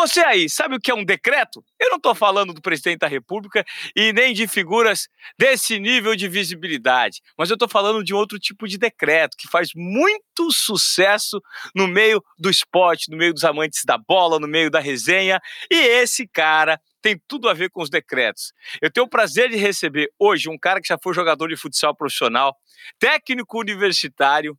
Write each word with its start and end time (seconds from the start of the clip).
Você 0.00 0.20
aí, 0.20 0.48
sabe 0.48 0.76
o 0.76 0.80
que 0.80 0.92
é 0.92 0.94
um 0.94 1.04
decreto? 1.04 1.60
Eu 1.76 1.90
não 1.90 1.96
estou 1.96 2.14
falando 2.14 2.54
do 2.54 2.62
presidente 2.62 3.00
da 3.00 3.08
República 3.08 3.64
e 3.96 4.12
nem 4.12 4.32
de 4.32 4.46
figuras 4.46 5.08
desse 5.36 5.76
nível 5.80 6.14
de 6.14 6.28
visibilidade, 6.28 7.20
mas 7.36 7.50
eu 7.50 7.54
estou 7.54 7.68
falando 7.68 8.04
de 8.04 8.14
outro 8.14 8.38
tipo 8.38 8.68
de 8.68 8.78
decreto 8.78 9.36
que 9.36 9.48
faz 9.48 9.70
muito 9.74 10.52
sucesso 10.52 11.42
no 11.74 11.88
meio 11.88 12.22
do 12.38 12.48
esporte, 12.48 13.10
no 13.10 13.16
meio 13.16 13.34
dos 13.34 13.42
amantes 13.42 13.82
da 13.84 13.98
bola, 13.98 14.38
no 14.38 14.46
meio 14.46 14.70
da 14.70 14.78
resenha. 14.78 15.40
E 15.68 15.74
esse 15.74 16.28
cara 16.28 16.80
tem 17.02 17.20
tudo 17.26 17.48
a 17.48 17.52
ver 17.52 17.68
com 17.68 17.82
os 17.82 17.90
decretos. 17.90 18.52
Eu 18.80 18.92
tenho 18.92 19.04
o 19.06 19.10
prazer 19.10 19.50
de 19.50 19.56
receber 19.56 20.12
hoje 20.16 20.48
um 20.48 20.56
cara 20.56 20.80
que 20.80 20.86
já 20.86 20.96
foi 21.02 21.12
jogador 21.12 21.48
de 21.48 21.56
futsal 21.56 21.92
profissional, 21.92 22.56
técnico 23.00 23.58
universitário, 23.58 24.56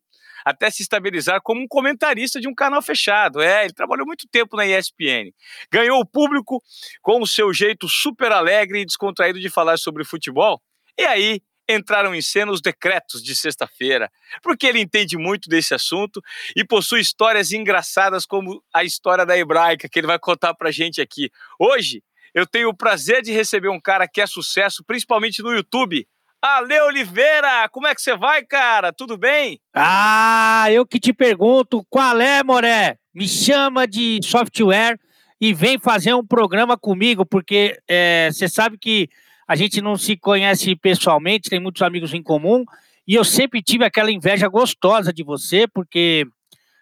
até 0.49 0.69
se 0.71 0.81
estabilizar 0.81 1.41
como 1.43 1.61
um 1.61 1.67
comentarista 1.67 2.41
de 2.41 2.47
um 2.47 2.55
canal 2.55 2.81
fechado. 2.81 3.39
É, 3.39 3.65
ele 3.65 3.73
trabalhou 3.73 4.05
muito 4.05 4.27
tempo 4.27 4.57
na 4.57 4.65
ESPN. 4.65 5.31
Ganhou 5.71 5.99
o 5.99 6.05
público 6.05 6.61
com 7.01 7.21
o 7.21 7.27
seu 7.27 7.53
jeito 7.53 7.87
super 7.87 8.31
alegre 8.31 8.81
e 8.81 8.85
descontraído 8.85 9.39
de 9.39 9.49
falar 9.49 9.77
sobre 9.77 10.03
futebol. 10.03 10.59
E 10.97 11.05
aí 11.05 11.41
entraram 11.69 12.15
em 12.15 12.21
cena 12.21 12.51
os 12.51 12.61
decretos 12.61 13.21
de 13.21 13.35
sexta-feira, 13.35 14.11
porque 14.41 14.65
ele 14.65 14.79
entende 14.79 15.15
muito 15.17 15.47
desse 15.47 15.75
assunto 15.75 16.19
e 16.55 16.65
possui 16.65 16.99
histórias 16.99 17.51
engraçadas 17.51 18.25
como 18.25 18.63
a 18.73 18.83
história 18.83 19.23
da 19.23 19.37
hebraica 19.37 19.87
que 19.87 19.99
ele 19.99 20.07
vai 20.07 20.17
contar 20.17 20.55
pra 20.55 20.71
gente 20.71 20.99
aqui. 20.99 21.29
Hoje, 21.59 22.03
eu 22.33 22.47
tenho 22.47 22.69
o 22.69 22.75
prazer 22.75 23.21
de 23.21 23.31
receber 23.31 23.69
um 23.69 23.79
cara 23.79 24.07
que 24.07 24.19
é 24.19 24.25
sucesso, 24.25 24.83
principalmente 24.83 25.43
no 25.43 25.53
YouTube, 25.53 26.07
Ale 26.41 26.79
Oliveira, 26.81 27.67
como 27.69 27.87
é 27.87 27.93
que 27.93 28.01
você 28.01 28.15
vai, 28.15 28.43
cara? 28.45 28.93
Tudo 28.93 29.17
bem? 29.17 29.59
Ah, 29.73 30.67
eu 30.71 30.85
que 30.85 30.97
te 30.97 31.11
pergunto, 31.11 31.85
qual 31.89 32.19
é, 32.21 32.41
Moré? 32.41 32.97
Me 33.13 33.27
chama 33.27 33.85
de 33.85 34.21
software 34.23 34.97
e 35.41 35.53
vem 35.53 35.77
fazer 35.77 36.13
um 36.13 36.25
programa 36.25 36.77
comigo, 36.77 37.25
porque 37.25 37.77
é, 37.89 38.29
você 38.31 38.45
é, 38.45 38.47
sabe 38.47 38.77
que 38.77 39.09
a 39.45 39.55
gente 39.55 39.81
não 39.81 39.97
se 39.97 40.15
conhece 40.15 40.75
pessoalmente, 40.77 41.49
tem 41.49 41.59
muitos 41.59 41.81
amigos 41.81 42.13
em 42.13 42.23
comum, 42.23 42.63
e 43.05 43.15
eu 43.15 43.25
sempre 43.25 43.61
tive 43.61 43.83
aquela 43.83 44.11
inveja 44.11 44.47
gostosa 44.47 45.11
de 45.11 45.23
você, 45.23 45.67
porque 45.67 46.25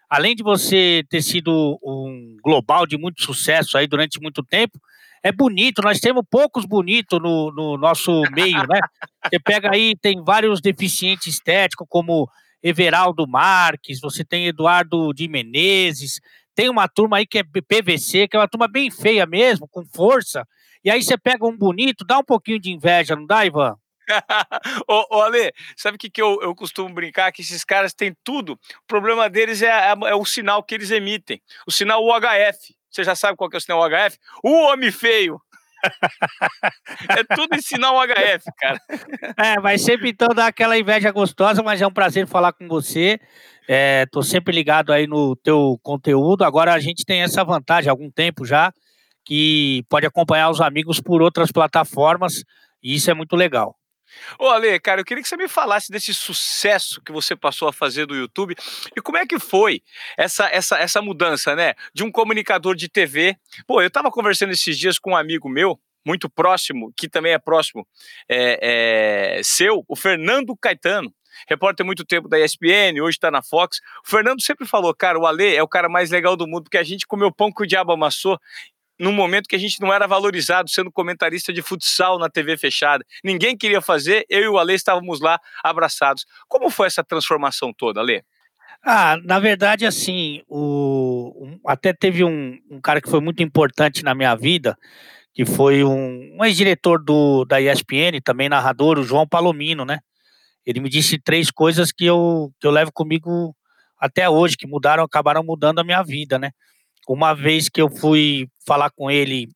além 0.08 0.36
de 0.36 0.42
você 0.42 1.04
ter 1.08 1.22
sido 1.22 1.78
um 1.82 2.36
global 2.44 2.86
de 2.86 2.96
muito 2.96 3.22
sucesso 3.22 3.76
aí 3.76 3.88
durante 3.88 4.20
muito 4.20 4.40
tempo, 4.42 4.78
é 5.22 5.32
bonito, 5.32 5.82
nós 5.82 5.98
temos 6.00 6.24
poucos 6.30 6.64
bonitos 6.64 7.20
no, 7.20 7.52
no 7.52 7.76
nosso 7.76 8.22
meio, 8.32 8.66
né? 8.66 8.80
Você 9.24 9.38
pega 9.38 9.70
aí, 9.72 9.94
tem 9.96 10.22
vários 10.22 10.60
deficientes 10.60 11.26
estéticos, 11.26 11.86
como 11.88 12.28
Everaldo 12.62 13.26
Marques, 13.26 14.00
você 14.00 14.24
tem 14.24 14.46
Eduardo 14.46 15.12
de 15.12 15.28
Menezes, 15.28 16.20
tem 16.54 16.68
uma 16.68 16.88
turma 16.88 17.18
aí 17.18 17.26
que 17.26 17.38
é 17.38 17.42
PVC, 17.42 18.26
que 18.28 18.36
é 18.36 18.40
uma 18.40 18.48
turma 18.48 18.66
bem 18.66 18.90
feia 18.90 19.26
mesmo, 19.26 19.68
com 19.68 19.84
força, 19.84 20.44
e 20.84 20.90
aí 20.90 21.02
você 21.02 21.16
pega 21.16 21.46
um 21.46 21.56
bonito, 21.56 22.04
dá 22.04 22.18
um 22.18 22.24
pouquinho 22.24 22.58
de 22.58 22.72
inveja, 22.72 23.14
não 23.14 23.26
dá, 23.26 23.44
Ivan? 23.44 23.76
ô, 24.88 25.16
ô 25.16 25.22
Ale, 25.22 25.52
sabe 25.76 25.96
o 25.96 25.98
que, 25.98 26.10
que 26.10 26.22
eu, 26.22 26.40
eu 26.42 26.54
costumo 26.54 26.92
brincar? 26.94 27.30
Que 27.32 27.42
esses 27.42 27.64
caras 27.64 27.92
têm 27.92 28.14
tudo. 28.24 28.52
O 28.52 28.86
problema 28.86 29.28
deles 29.28 29.62
é, 29.62 29.68
é, 29.68 29.90
é 29.90 30.14
o 30.14 30.24
sinal 30.24 30.62
que 30.62 30.74
eles 30.74 30.90
emitem. 30.90 31.40
O 31.66 31.70
sinal 31.70 32.04
UHF. 32.04 32.76
Você 32.90 33.04
já 33.04 33.14
sabe 33.14 33.36
qual 33.36 33.50
que 33.50 33.56
é 33.56 33.58
o 33.58 33.60
sinal 33.60 33.82
HF? 33.88 34.18
O 34.42 34.50
homem 34.50 34.90
feio. 34.90 35.40
é 37.10 37.36
tudo 37.36 37.54
em 37.54 37.60
sinal 37.60 37.94
HF, 38.06 38.44
cara. 38.58 38.80
É, 39.36 39.60
vai 39.60 39.78
sempre 39.78 40.10
então 40.10 40.28
dar 40.28 40.46
aquela 40.46 40.76
inveja 40.76 41.10
gostosa, 41.10 41.62
mas 41.62 41.80
é 41.80 41.86
um 41.86 41.92
prazer 41.92 42.26
falar 42.26 42.52
com 42.52 42.66
você. 42.66 43.20
É, 43.68 44.06
tô 44.06 44.22
sempre 44.22 44.54
ligado 44.54 44.92
aí 44.92 45.06
no 45.06 45.36
teu 45.36 45.78
conteúdo. 45.82 46.42
Agora 46.42 46.72
a 46.72 46.80
gente 46.80 47.04
tem 47.04 47.22
essa 47.22 47.44
vantagem 47.44 47.88
há 47.88 47.92
algum 47.92 48.10
tempo 48.10 48.44
já, 48.44 48.72
que 49.24 49.84
pode 49.88 50.06
acompanhar 50.06 50.50
os 50.50 50.60
amigos 50.60 51.00
por 51.00 51.20
outras 51.20 51.52
plataformas, 51.52 52.42
e 52.82 52.94
isso 52.94 53.10
é 53.10 53.14
muito 53.14 53.36
legal. 53.36 53.77
Ô 54.38 54.48
Ale, 54.48 54.78
cara, 54.80 55.00
eu 55.00 55.04
queria 55.04 55.22
que 55.22 55.28
você 55.28 55.36
me 55.36 55.48
falasse 55.48 55.90
desse 55.90 56.14
sucesso 56.14 57.00
que 57.02 57.12
você 57.12 57.36
passou 57.36 57.68
a 57.68 57.72
fazer 57.72 58.06
do 58.06 58.14
YouTube 58.14 58.54
e 58.96 59.00
como 59.00 59.18
é 59.18 59.26
que 59.26 59.38
foi 59.38 59.82
essa, 60.16 60.48
essa, 60.48 60.78
essa 60.78 61.02
mudança, 61.02 61.54
né? 61.54 61.74
De 61.92 62.04
um 62.04 62.10
comunicador 62.10 62.74
de 62.74 62.88
TV. 62.88 63.36
Pô, 63.66 63.82
eu 63.82 63.90
tava 63.90 64.10
conversando 64.10 64.52
esses 64.52 64.78
dias 64.78 64.98
com 64.98 65.12
um 65.12 65.16
amigo 65.16 65.48
meu, 65.48 65.78
muito 66.04 66.28
próximo, 66.28 66.92
que 66.96 67.08
também 67.08 67.32
é 67.32 67.38
próximo 67.38 67.86
é, 68.28 69.38
é, 69.38 69.42
seu, 69.42 69.84
o 69.88 69.96
Fernando 69.96 70.56
Caetano 70.56 71.12
repórter 71.46 71.84
muito 71.84 72.04
tempo 72.04 72.28
da 72.28 72.38
ESPN, 72.40 73.00
hoje 73.00 73.16
está 73.16 73.30
na 73.30 73.42
Fox. 73.42 73.78
O 74.04 74.10
Fernando 74.10 74.42
sempre 74.42 74.66
falou, 74.66 74.94
cara, 74.94 75.18
o 75.18 75.26
Ale 75.26 75.54
é 75.54 75.62
o 75.62 75.68
cara 75.68 75.88
mais 75.88 76.10
legal 76.10 76.36
do 76.36 76.46
mundo, 76.46 76.64
porque 76.64 76.78
a 76.78 76.82
gente 76.82 77.06
comeu 77.06 77.30
pão 77.30 77.52
que 77.52 77.62
o 77.62 77.66
diabo 77.66 77.92
amassou 77.92 78.38
num 78.98 79.12
momento 79.12 79.48
que 79.48 79.56
a 79.56 79.58
gente 79.58 79.80
não 79.80 79.92
era 79.92 80.06
valorizado 80.06 80.68
sendo 80.70 80.90
comentarista 80.90 81.52
de 81.52 81.62
futsal 81.62 82.18
na 82.18 82.28
TV 82.28 82.56
fechada. 82.56 83.04
Ninguém 83.22 83.56
queria 83.56 83.80
fazer, 83.80 84.24
eu 84.28 84.42
e 84.42 84.48
o 84.48 84.58
Ale 84.58 84.74
estávamos 84.74 85.20
lá 85.20 85.38
abraçados. 85.62 86.24
Como 86.48 86.68
foi 86.70 86.88
essa 86.88 87.04
transformação 87.04 87.72
toda, 87.72 88.00
Ale? 88.00 88.22
Ah, 88.84 89.16
na 89.24 89.38
verdade, 89.38 89.84
assim, 89.84 90.42
o, 90.48 91.58
até 91.66 91.92
teve 91.92 92.24
um, 92.24 92.58
um, 92.70 92.80
cara 92.80 93.00
que 93.00 93.10
foi 93.10 93.20
muito 93.20 93.42
importante 93.42 94.04
na 94.04 94.14
minha 94.14 94.34
vida, 94.36 94.76
que 95.34 95.44
foi 95.44 95.82
um, 95.84 96.36
um 96.36 96.44
ex-diretor 96.44 97.02
da 97.46 97.60
ESPN, 97.60 98.20
também 98.24 98.48
narrador, 98.48 98.98
o 98.98 99.02
João 99.02 99.26
Palomino, 99.26 99.84
né? 99.84 99.98
Ele 100.64 100.80
me 100.80 100.88
disse 100.88 101.18
três 101.18 101.50
coisas 101.50 101.90
que 101.90 102.04
eu, 102.04 102.52
que 102.60 102.66
eu 102.66 102.70
levo 102.70 102.92
comigo 102.92 103.54
até 103.98 104.28
hoje, 104.28 104.56
que 104.56 104.66
mudaram, 104.66 105.02
acabaram 105.02 105.42
mudando 105.42 105.80
a 105.80 105.84
minha 105.84 106.02
vida, 106.02 106.38
né? 106.38 106.50
Uma 107.08 107.32
vez 107.32 107.70
que 107.70 107.80
eu 107.80 107.88
fui 107.88 108.48
falar 108.66 108.90
com 108.90 109.10
ele, 109.10 109.48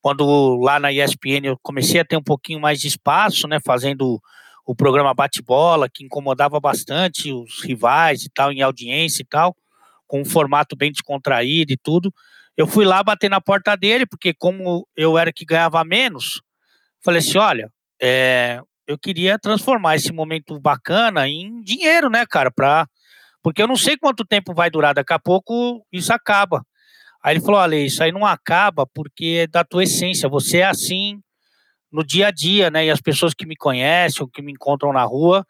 quando 0.00 0.56
lá 0.60 0.78
na 0.78 0.92
ESPN 0.92 1.44
eu 1.44 1.58
comecei 1.60 2.00
a 2.00 2.04
ter 2.04 2.16
um 2.16 2.22
pouquinho 2.22 2.60
mais 2.60 2.80
de 2.80 2.86
espaço, 2.86 3.48
né, 3.48 3.58
fazendo 3.64 4.20
o 4.64 4.76
programa 4.76 5.12
Bate-Bola, 5.12 5.88
que 5.92 6.04
incomodava 6.04 6.60
bastante 6.60 7.32
os 7.32 7.60
rivais 7.64 8.22
e 8.22 8.30
tal, 8.30 8.52
em 8.52 8.62
audiência 8.62 9.22
e 9.22 9.26
tal, 9.26 9.56
com 10.06 10.20
um 10.20 10.24
formato 10.24 10.76
bem 10.76 10.92
descontraído 10.92 11.72
e 11.72 11.76
tudo. 11.76 12.14
Eu 12.56 12.66
fui 12.66 12.84
lá 12.84 13.02
bater 13.02 13.28
na 13.28 13.40
porta 13.40 13.76
dele, 13.76 14.06
porque 14.06 14.32
como 14.32 14.86
eu 14.96 15.18
era 15.18 15.32
que 15.32 15.44
ganhava 15.44 15.82
menos, 15.84 16.40
falei 17.04 17.18
assim, 17.18 17.38
olha, 17.38 17.72
é, 18.00 18.60
eu 18.86 18.96
queria 18.96 19.36
transformar 19.36 19.96
esse 19.96 20.12
momento 20.12 20.60
bacana 20.60 21.28
em 21.28 21.60
dinheiro, 21.62 22.08
né, 22.08 22.24
cara, 22.24 22.52
pra, 22.52 22.86
porque 23.42 23.60
eu 23.60 23.66
não 23.66 23.76
sei 23.76 23.96
quanto 23.96 24.24
tempo 24.24 24.54
vai 24.54 24.70
durar, 24.70 24.94
daqui 24.94 25.12
a 25.12 25.18
pouco 25.18 25.84
isso 25.92 26.12
acaba. 26.12 26.64
Aí 27.24 27.34
ele 27.34 27.40
falou: 27.40 27.58
olha, 27.60 27.76
isso 27.76 28.02
aí 28.02 28.12
não 28.12 28.26
acaba 28.26 28.86
porque 28.86 29.44
é 29.44 29.46
da 29.46 29.64
tua 29.64 29.84
essência, 29.84 30.28
você 30.28 30.58
é 30.58 30.66
assim 30.66 31.18
no 31.90 32.04
dia 32.04 32.26
a 32.26 32.30
dia, 32.30 32.70
né? 32.70 32.84
E 32.84 32.90
as 32.90 33.00
pessoas 33.00 33.32
que 33.32 33.46
me 33.46 33.56
conhecem, 33.56 34.28
que 34.30 34.42
me 34.42 34.52
encontram 34.52 34.92
na 34.92 35.04
rua, 35.04 35.46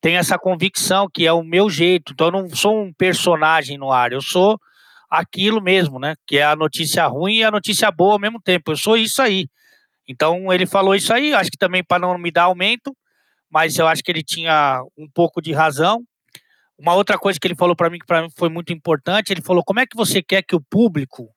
têm 0.00 0.16
essa 0.16 0.38
convicção 0.38 1.08
que 1.12 1.26
é 1.26 1.32
o 1.32 1.42
meu 1.42 1.68
jeito. 1.68 2.12
Então 2.12 2.28
eu 2.28 2.32
não 2.32 2.48
sou 2.50 2.80
um 2.80 2.92
personagem 2.92 3.76
no 3.76 3.90
ar, 3.90 4.12
eu 4.12 4.22
sou 4.22 4.56
aquilo 5.10 5.60
mesmo, 5.60 5.98
né? 5.98 6.14
Que 6.26 6.38
é 6.38 6.44
a 6.44 6.54
notícia 6.54 7.04
ruim 7.06 7.38
e 7.38 7.44
a 7.44 7.50
notícia 7.50 7.90
boa 7.90 8.12
ao 8.12 8.20
mesmo 8.20 8.40
tempo. 8.40 8.70
Eu 8.70 8.76
sou 8.76 8.96
isso 8.96 9.20
aí. 9.20 9.48
Então 10.08 10.52
ele 10.52 10.66
falou 10.66 10.94
isso 10.94 11.12
aí, 11.12 11.34
acho 11.34 11.50
que 11.50 11.58
também 11.58 11.82
para 11.82 12.00
não 12.00 12.16
me 12.18 12.30
dar 12.30 12.44
aumento, 12.44 12.94
mas 13.50 13.76
eu 13.78 13.88
acho 13.88 14.02
que 14.02 14.12
ele 14.12 14.22
tinha 14.22 14.80
um 14.96 15.08
pouco 15.12 15.42
de 15.42 15.52
razão. 15.52 16.04
Uma 16.80 16.94
outra 16.94 17.18
coisa 17.18 17.38
que 17.38 17.46
ele 17.46 17.54
falou 17.54 17.76
para 17.76 17.90
mim 17.90 17.98
que 17.98 18.06
para 18.06 18.22
mim 18.22 18.28
foi 18.34 18.48
muito 18.48 18.72
importante, 18.72 19.30
ele 19.30 19.42
falou: 19.42 19.62
como 19.62 19.80
é 19.80 19.86
que 19.86 19.94
você 19.94 20.22
quer 20.22 20.42
que 20.42 20.56
o 20.56 20.60
público 20.62 21.28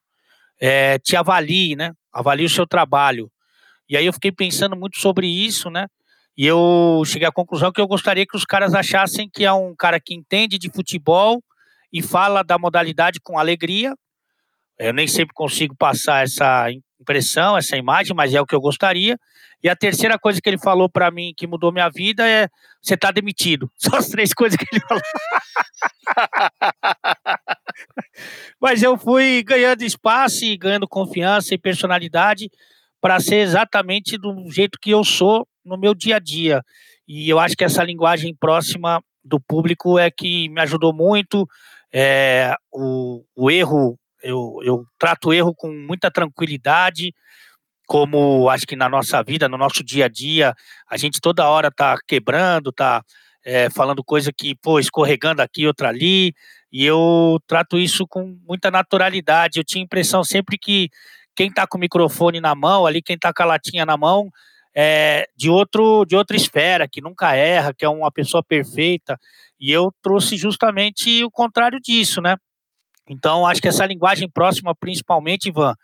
é, 0.60 0.98
te 1.00 1.18
avalie, 1.18 1.76
né? 1.76 1.92
Avalie 2.14 2.46
o 2.46 2.50
seu 2.50 2.66
trabalho. 2.66 3.30
E 3.90 3.98
aí 3.98 4.06
eu 4.06 4.14
fiquei 4.14 4.32
pensando 4.32 4.74
muito 4.74 4.98
sobre 4.98 5.28
isso, 5.28 5.70
né? 5.70 5.88
E 6.38 6.46
eu 6.46 7.04
cheguei 7.06 7.28
à 7.28 7.32
conclusão 7.32 7.74
que 7.74 7.82
eu 7.82 7.88
gostaria 7.88 8.26
que 8.26 8.38
os 8.38 8.46
caras 8.46 8.74
achassem 8.74 9.30
que 9.30 9.44
é 9.44 9.52
um 9.52 9.76
cara 9.76 10.00
que 10.00 10.16
entende 10.16 10.58
de 10.58 10.70
futebol 10.70 11.44
e 11.92 12.02
fala 12.02 12.42
da 12.42 12.58
modalidade 12.58 13.20
com 13.22 13.38
alegria. 13.38 13.94
Eu 14.80 14.94
nem 14.94 15.08
sempre 15.10 15.34
consigo 15.36 15.76
passar 15.76 16.24
essa 16.24 16.70
impressão, 17.04 17.58
essa 17.58 17.78
imagem, 17.78 18.16
mas 18.16 18.34
é 18.34 18.42
o 18.42 18.46
que 18.46 18.56
eu 18.56 18.62
gostaria. 18.62 19.20
E 19.62 19.70
a 19.70 19.76
terceira 19.76 20.18
coisa 20.18 20.42
que 20.42 20.50
ele 20.50 20.58
falou 20.58 20.90
para 20.90 21.12
mim 21.12 21.34
que 21.36 21.46
mudou 21.48 21.72
minha 21.72 21.90
vida 21.90 22.28
é 22.28 22.50
você 22.82 22.98
tá 22.98 23.12
demitido. 23.12 23.72
São 23.78 23.98
as 23.98 24.10
três 24.10 24.34
coisas 24.34 24.58
que 24.58 24.66
ele 24.72 24.82
falou. 24.88 25.04
Mas 28.62 28.84
eu 28.84 28.98
fui 28.98 29.44
ganhando 29.44 29.84
espaço 29.84 30.44
e 30.44 30.58
ganhando 30.58 30.88
confiança 30.88 31.54
e 31.54 31.58
personalidade 31.58 32.50
para 33.02 33.20
ser 33.20 33.38
exatamente 33.38 34.18
do 34.18 34.50
jeito 34.50 34.78
que 34.82 34.92
eu 34.92 35.04
sou 35.04 35.48
no 35.64 35.78
meu 35.78 35.94
dia 35.94 36.18
a 36.18 36.20
dia. 36.20 36.62
E 37.08 37.30
eu 37.30 37.40
acho 37.40 37.56
que 37.56 37.64
essa 37.64 37.84
linguagem 37.84 38.36
próxima 38.36 39.02
do 39.24 39.40
público 39.40 39.98
é 39.98 40.12
que 40.12 40.50
me 40.50 40.62
ajudou 40.62 40.94
muito. 40.94 41.48
É, 41.94 42.54
o, 42.72 43.24
o 43.36 43.52
erro, 43.52 43.98
eu, 44.24 44.60
eu 44.64 44.86
trato 44.98 45.34
erro 45.34 45.54
com 45.56 45.72
muita 45.72 46.10
tranquilidade 46.10 47.14
como 47.86 48.50
acho 48.50 48.66
que 48.66 48.76
na 48.76 48.88
nossa 48.88 49.22
vida, 49.22 49.50
no 49.50 49.58
nosso 49.58 49.84
dia 49.84 50.06
a 50.06 50.08
dia, 50.08 50.54
a 50.90 50.98
gente 50.98 51.20
toda 51.20 51.48
hora 51.48 51.70
tá 51.70 51.98
quebrando, 52.08 52.72
tá 52.72 53.04
é, 53.46 53.70
falando 53.70 54.04
coisa 54.04 54.32
que, 54.36 54.56
pô, 54.56 54.80
escorregando 54.80 55.42
aqui, 55.42 55.68
outra 55.68 55.90
ali, 55.90 56.34
E 56.72 56.84
eu 56.86 57.40
trato 57.48 57.78
isso 57.78 58.08
com 58.08 58.36
muita 58.48 58.72
naturalidade. 58.72 59.60
Eu 59.60 59.64
tinha 59.64 59.84
impressão 59.84 60.24
sempre 60.24 60.58
que 60.58 60.90
quem 61.36 61.50
está 61.50 61.68
com 61.68 61.78
o 61.78 61.82
microfone 61.82 62.40
na 62.42 62.56
mão, 62.56 62.86
ali, 62.86 63.02
quem 63.02 63.16
está 63.16 63.32
com 63.34 63.44
a 63.44 63.46
latinha 63.46 63.86
na 63.86 63.98
mão, 63.98 64.30
é 64.76 65.28
de, 65.38 65.50
outro, 65.50 66.06
de 66.06 66.16
outra 66.16 66.36
esfera, 66.36 66.88
que 66.88 67.02
nunca 67.02 67.36
erra, 67.36 67.74
que 67.74 67.86
é 67.86 67.90
uma 67.90 68.12
pessoa 68.12 68.44
perfeita. 68.44 69.20
E 69.60 69.72
eu 69.72 69.92
trouxe 70.02 70.36
justamente 70.36 71.24
o 71.24 71.30
contrário 71.30 71.80
disso, 71.80 72.22
né? 72.22 72.38
Então, 73.08 73.46
acho 73.46 73.62
que 73.62 73.68
essa 73.68 73.86
linguagem 73.86 74.30
próxima, 74.30 74.74
principalmente, 74.74 75.50
Ivan, 75.50 75.76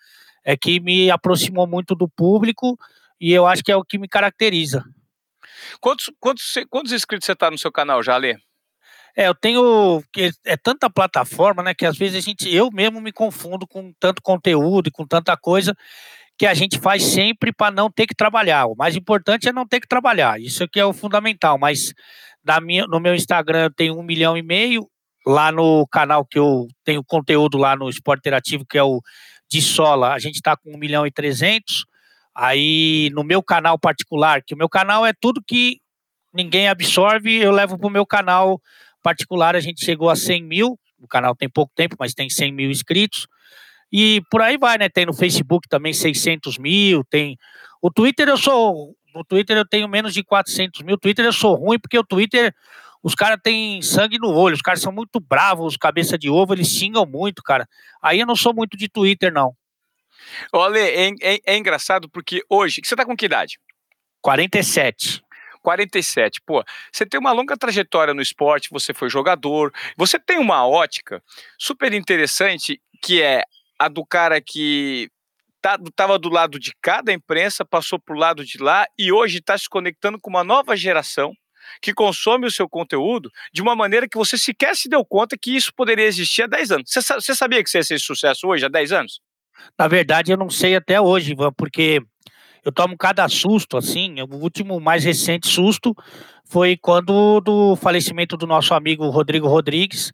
é 0.43 0.55
que 0.55 0.79
me 0.79 1.11
aproximou 1.11 1.67
muito 1.67 1.95
do 1.95 2.07
público 2.07 2.77
e 3.19 3.31
eu 3.31 3.45
acho 3.45 3.63
que 3.63 3.71
é 3.71 3.75
o 3.75 3.83
que 3.83 3.97
me 3.97 4.07
caracteriza. 4.07 4.83
Quantos, 5.81 6.11
quantos, 6.19 6.53
quantos 6.69 6.91
inscritos 6.91 7.25
você 7.25 7.33
está 7.33 7.51
no 7.51 7.57
seu 7.57 7.71
canal 7.71 8.01
já, 8.01 8.15
Lê? 8.17 8.37
É, 9.15 9.27
eu 9.27 9.35
tenho. 9.35 10.01
É 10.45 10.55
tanta 10.55 10.89
plataforma, 10.89 11.61
né? 11.61 11.73
Que 11.73 11.85
às 11.85 11.97
vezes 11.97 12.15
a 12.17 12.21
gente, 12.21 12.53
eu 12.53 12.69
mesmo 12.71 13.01
me 13.01 13.11
confundo 13.11 13.67
com 13.67 13.91
tanto 13.99 14.21
conteúdo 14.21 14.87
e 14.87 14.91
com 14.91 15.05
tanta 15.05 15.35
coisa 15.35 15.75
que 16.37 16.45
a 16.45 16.53
gente 16.53 16.79
faz 16.79 17.03
sempre 17.03 17.51
para 17.51 17.69
não 17.69 17.91
ter 17.91 18.07
que 18.07 18.15
trabalhar. 18.15 18.67
O 18.67 18.75
mais 18.75 18.95
importante 18.95 19.49
é 19.49 19.51
não 19.51 19.67
ter 19.67 19.81
que 19.81 19.87
trabalhar. 19.87 20.39
Isso 20.39 20.63
aqui 20.63 20.79
é 20.79 20.85
o 20.85 20.93
fundamental. 20.93 21.57
Mas 21.57 21.93
minha, 22.61 22.87
no 22.87 22.99
meu 22.99 23.13
Instagram 23.13 23.63
eu 23.63 23.73
tenho 23.73 23.99
um 23.99 24.03
milhão 24.03 24.37
e 24.37 24.41
meio. 24.41 24.89
Lá 25.29 25.51
no 25.51 25.85
canal 25.85 26.25
que 26.25 26.39
eu 26.39 26.67
tenho 26.83 27.03
conteúdo 27.03 27.55
lá 27.55 27.75
no 27.75 27.87
Esporte 27.87 28.21
Interativo, 28.21 28.65
que 28.67 28.79
é 28.79 28.83
o 28.83 28.99
de 29.47 29.61
Sola, 29.61 30.13
a 30.13 30.17
gente 30.17 30.37
está 30.37 30.57
com 30.57 30.73
um 30.73 30.77
milhão 30.77 31.05
e 31.05 31.11
trezentos. 31.11 31.85
Aí 32.33 33.11
no 33.13 33.23
meu 33.23 33.43
canal 33.43 33.77
particular, 33.77 34.41
que 34.41 34.55
o 34.55 34.57
meu 34.57 34.67
canal 34.67 35.05
é 35.05 35.13
tudo 35.13 35.39
que 35.45 35.79
ninguém 36.33 36.67
absorve, 36.67 37.35
eu 37.35 37.51
levo 37.51 37.77
para 37.77 37.87
o 37.87 37.91
meu 37.91 38.07
canal 38.07 38.59
particular, 39.03 39.55
a 39.55 39.59
gente 39.59 39.85
chegou 39.85 40.09
a 40.09 40.15
100 40.15 40.43
mil, 40.43 40.79
o 40.99 41.07
canal 41.07 41.35
tem 41.35 41.47
pouco 41.47 41.71
tempo, 41.75 41.95
mas 41.99 42.15
tem 42.15 42.27
100 42.27 42.51
mil 42.51 42.71
inscritos, 42.71 43.27
e 43.91 44.21
por 44.31 44.41
aí 44.41 44.57
vai, 44.57 44.77
né, 44.77 44.89
tem 44.89 45.05
no 45.05 45.13
Facebook 45.13 45.67
também 45.67 45.93
600 45.93 46.57
mil, 46.57 47.03
tem, 47.09 47.37
o 47.81 47.91
Twitter 47.91 48.27
eu 48.27 48.37
sou, 48.37 48.95
no 49.13 49.23
Twitter 49.23 49.57
eu 49.57 49.67
tenho 49.67 49.87
menos 49.87 50.13
de 50.13 50.23
400 50.23 50.81
mil, 50.81 50.97
Twitter 50.97 51.25
eu 51.25 51.33
sou 51.33 51.55
ruim, 51.55 51.79
porque 51.79 51.97
o 51.97 52.03
Twitter, 52.03 52.53
os 53.01 53.15
caras 53.15 53.39
têm 53.41 53.81
sangue 53.81 54.17
no 54.19 54.33
olho, 54.33 54.55
os 54.55 54.61
caras 54.61 54.81
são 54.81 54.91
muito 54.91 55.19
bravos, 55.19 55.77
cabeça 55.77 56.17
de 56.17 56.29
ovo, 56.29 56.53
eles 56.53 56.67
xingam 56.67 57.05
muito, 57.05 57.41
cara, 57.41 57.67
aí 58.01 58.19
eu 58.19 58.25
não 58.25 58.35
sou 58.35 58.53
muito 58.53 58.77
de 58.77 58.89
Twitter, 58.89 59.31
não. 59.31 59.55
Olha, 60.53 60.79
é, 60.79 61.09
é, 61.21 61.39
é 61.45 61.57
engraçado 61.57 62.09
porque 62.09 62.43
hoje, 62.49 62.81
você 62.83 62.95
tá 62.95 63.05
com 63.05 63.15
que 63.15 63.25
idade? 63.25 63.59
47. 64.21 65.23
47. 65.61 66.41
Pô, 66.45 66.63
você 66.91 67.05
tem 67.05 67.19
uma 67.19 67.31
longa 67.31 67.57
trajetória 67.57 68.13
no 68.13 68.21
esporte, 68.21 68.69
você 68.71 68.93
foi 68.93 69.09
jogador, 69.09 69.73
você 69.97 70.19
tem 70.19 70.37
uma 70.37 70.67
ótica 70.67 71.23
super 71.57 71.93
interessante 71.93 72.81
que 73.01 73.21
é 73.21 73.43
a 73.77 73.87
do 73.87 74.05
cara 74.05 74.41
que 74.41 75.09
estava 75.55 75.83
tá, 75.95 76.17
do 76.17 76.29
lado 76.29 76.59
de 76.59 76.73
cada 76.81 77.11
imprensa, 77.11 77.65
passou 77.65 77.99
para 77.99 78.15
o 78.15 78.19
lado 78.19 78.45
de 78.45 78.57
lá 78.57 78.85
e 78.97 79.11
hoje 79.11 79.39
está 79.39 79.57
se 79.57 79.69
conectando 79.69 80.19
com 80.19 80.29
uma 80.29 80.43
nova 80.43 80.75
geração 80.75 81.33
que 81.81 81.93
consome 81.93 82.45
o 82.45 82.51
seu 82.51 82.67
conteúdo 82.67 83.31
de 83.53 83.61
uma 83.61 83.75
maneira 83.75 84.07
que 84.07 84.17
você 84.17 84.37
sequer 84.37 84.75
se 84.75 84.89
deu 84.89 85.03
conta 85.05 85.37
que 85.37 85.55
isso 85.55 85.73
poderia 85.73 86.05
existir 86.05 86.43
há 86.43 86.47
10 86.47 86.71
anos. 86.71 86.91
Você, 86.91 87.35
sabia 87.35 87.63
que 87.63 87.69
você 87.69 87.79
ia 87.79 87.83
ser 87.83 87.99
sucesso 87.99 88.47
hoje, 88.47 88.65
há 88.65 88.69
10 88.69 88.91
anos? 88.91 89.21
Na 89.77 89.87
verdade, 89.87 90.31
eu 90.31 90.37
não 90.37 90.49
sei 90.49 90.75
até 90.75 90.99
hoje, 90.99 91.33
Ivan, 91.33 91.51
porque 91.53 92.01
eu 92.63 92.71
tomo 92.71 92.97
cada 92.97 93.27
susto, 93.27 93.77
assim. 93.77 94.15
O 94.21 94.35
último 94.35 94.79
mais 94.79 95.03
recente 95.03 95.47
susto 95.47 95.93
foi 96.45 96.77
quando 96.77 97.39
do 97.41 97.75
falecimento 97.75 98.35
do 98.35 98.47
nosso 98.47 98.73
amigo 98.73 99.09
Rodrigo 99.09 99.47
Rodrigues, 99.47 100.11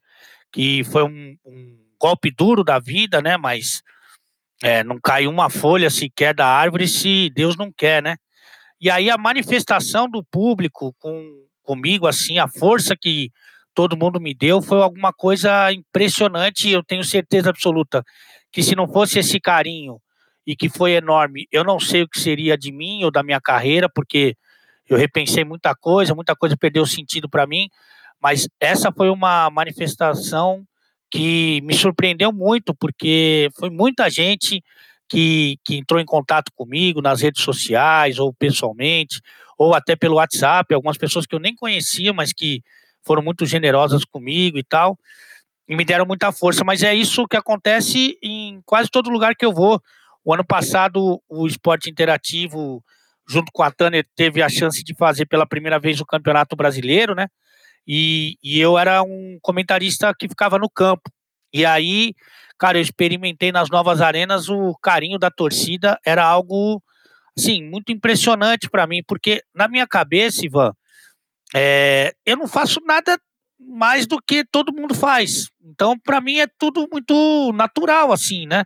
que 0.51 0.83
foi 0.85 1.03
um, 1.03 1.35
um 1.45 1.77
golpe 1.99 2.31
duro 2.31 2.63
da 2.63 2.79
vida, 2.79 3.21
né? 3.21 3.37
Mas 3.37 3.81
é, 4.63 4.83
não 4.83 4.99
caiu 4.99 5.29
uma 5.29 5.49
folha 5.49 5.89
sequer 5.89 6.33
da 6.33 6.47
árvore 6.47 6.87
se 6.87 7.29
Deus 7.35 7.55
não 7.55 7.71
quer, 7.71 8.01
né? 8.01 8.15
E 8.79 8.89
aí 8.89 9.09
a 9.09 9.17
manifestação 9.17 10.09
do 10.09 10.23
público 10.23 10.93
com, 10.99 11.45
comigo, 11.63 12.07
assim, 12.07 12.37
a 12.39 12.47
força 12.47 12.95
que 12.95 13.31
todo 13.73 13.97
mundo 13.97 14.19
me 14.19 14.33
deu 14.33 14.61
foi 14.61 14.81
alguma 14.81 15.11
coisa 15.13 15.71
impressionante. 15.71 16.69
Eu 16.69 16.83
tenho 16.83 17.03
certeza 17.03 17.49
absoluta 17.49 18.03
que 18.51 18.63
se 18.63 18.75
não 18.75 18.87
fosse 18.87 19.19
esse 19.19 19.39
carinho 19.39 19.99
e 20.47 20.55
que 20.55 20.69
foi 20.69 20.93
enorme. 20.93 21.47
Eu 21.51 21.63
não 21.63 21.79
sei 21.79 22.03
o 22.03 22.07
que 22.07 22.19
seria 22.19 22.57
de 22.57 22.71
mim 22.71 23.03
ou 23.03 23.11
da 23.11 23.23
minha 23.23 23.41
carreira, 23.41 23.89
porque 23.93 24.35
eu 24.87 24.97
repensei 24.97 25.43
muita 25.43 25.75
coisa, 25.75 26.13
muita 26.13 26.35
coisa 26.35 26.55
perdeu 26.55 26.85
sentido 26.85 27.29
para 27.29 27.47
mim, 27.47 27.67
mas 28.21 28.47
essa 28.59 28.91
foi 28.91 29.09
uma 29.09 29.49
manifestação 29.49 30.63
que 31.11 31.61
me 31.61 31.73
surpreendeu 31.73 32.31
muito, 32.31 32.73
porque 32.75 33.49
foi 33.57 33.69
muita 33.69 34.09
gente 34.09 34.63
que, 35.09 35.57
que 35.63 35.75
entrou 35.75 35.99
em 35.99 36.05
contato 36.05 36.51
comigo 36.55 37.01
nas 37.01 37.21
redes 37.21 37.43
sociais, 37.43 38.19
ou 38.19 38.33
pessoalmente, 38.33 39.21
ou 39.57 39.73
até 39.73 39.95
pelo 39.95 40.15
WhatsApp, 40.15 40.73
algumas 40.73 40.97
pessoas 40.97 41.25
que 41.25 41.35
eu 41.35 41.39
nem 41.39 41.55
conhecia, 41.55 42.11
mas 42.13 42.33
que 42.33 42.61
foram 43.05 43.21
muito 43.21 43.45
generosas 43.45 44.03
comigo 44.03 44.57
e 44.57 44.63
tal, 44.63 44.97
e 45.67 45.75
me 45.75 45.85
deram 45.85 46.05
muita 46.05 46.31
força. 46.31 46.63
Mas 46.63 46.83
é 46.83 46.93
isso 46.93 47.27
que 47.27 47.37
acontece 47.37 48.17
em 48.21 48.61
quase 48.65 48.89
todo 48.89 49.09
lugar 49.09 49.35
que 49.35 49.45
eu 49.45 49.53
vou. 49.53 49.81
O 50.23 50.33
ano 50.33 50.45
passado, 50.45 51.21
o 51.29 51.47
esporte 51.47 51.89
interativo, 51.89 52.83
junto 53.27 53.51
com 53.53 53.63
a 53.63 53.71
Tânia, 53.71 54.05
teve 54.15 54.41
a 54.41 54.49
chance 54.49 54.83
de 54.83 54.95
fazer 54.95 55.25
pela 55.27 55.45
primeira 55.45 55.79
vez 55.79 56.01
o 56.01 56.05
Campeonato 56.05 56.55
Brasileiro, 56.55 57.13
né? 57.13 57.27
E, 57.87 58.35
e 58.43 58.59
eu 58.59 58.77
era 58.77 59.03
um 59.03 59.37
comentarista 59.41 60.13
que 60.17 60.27
ficava 60.27 60.57
no 60.57 60.69
campo. 60.69 61.03
E 61.53 61.63
aí, 61.63 62.13
cara, 62.57 62.77
eu 62.77 62.81
experimentei 62.81 63.51
nas 63.51 63.69
novas 63.69 64.01
arenas 64.01 64.49
o 64.49 64.75
carinho 64.81 65.19
da 65.19 65.29
torcida, 65.29 65.99
era 66.05 66.23
algo, 66.23 66.81
assim, 67.37 67.63
muito 67.63 67.91
impressionante 67.91 68.69
para 68.69 68.87
mim, 68.87 69.01
porque 69.07 69.41
na 69.53 69.67
minha 69.67 69.87
cabeça, 69.87 70.45
Ivan, 70.45 70.71
é, 71.53 72.13
eu 72.25 72.37
não 72.37 72.47
faço 72.47 72.79
nada 72.85 73.19
mais 73.59 74.05
do 74.05 74.19
que 74.21 74.45
todo 74.45 74.73
mundo 74.73 74.93
faz. 74.93 75.49
Então, 75.63 75.97
para 75.97 76.21
mim 76.21 76.37
é 76.37 76.47
tudo 76.59 76.87
muito 76.91 77.51
natural, 77.53 78.11
assim, 78.11 78.45
né? 78.45 78.63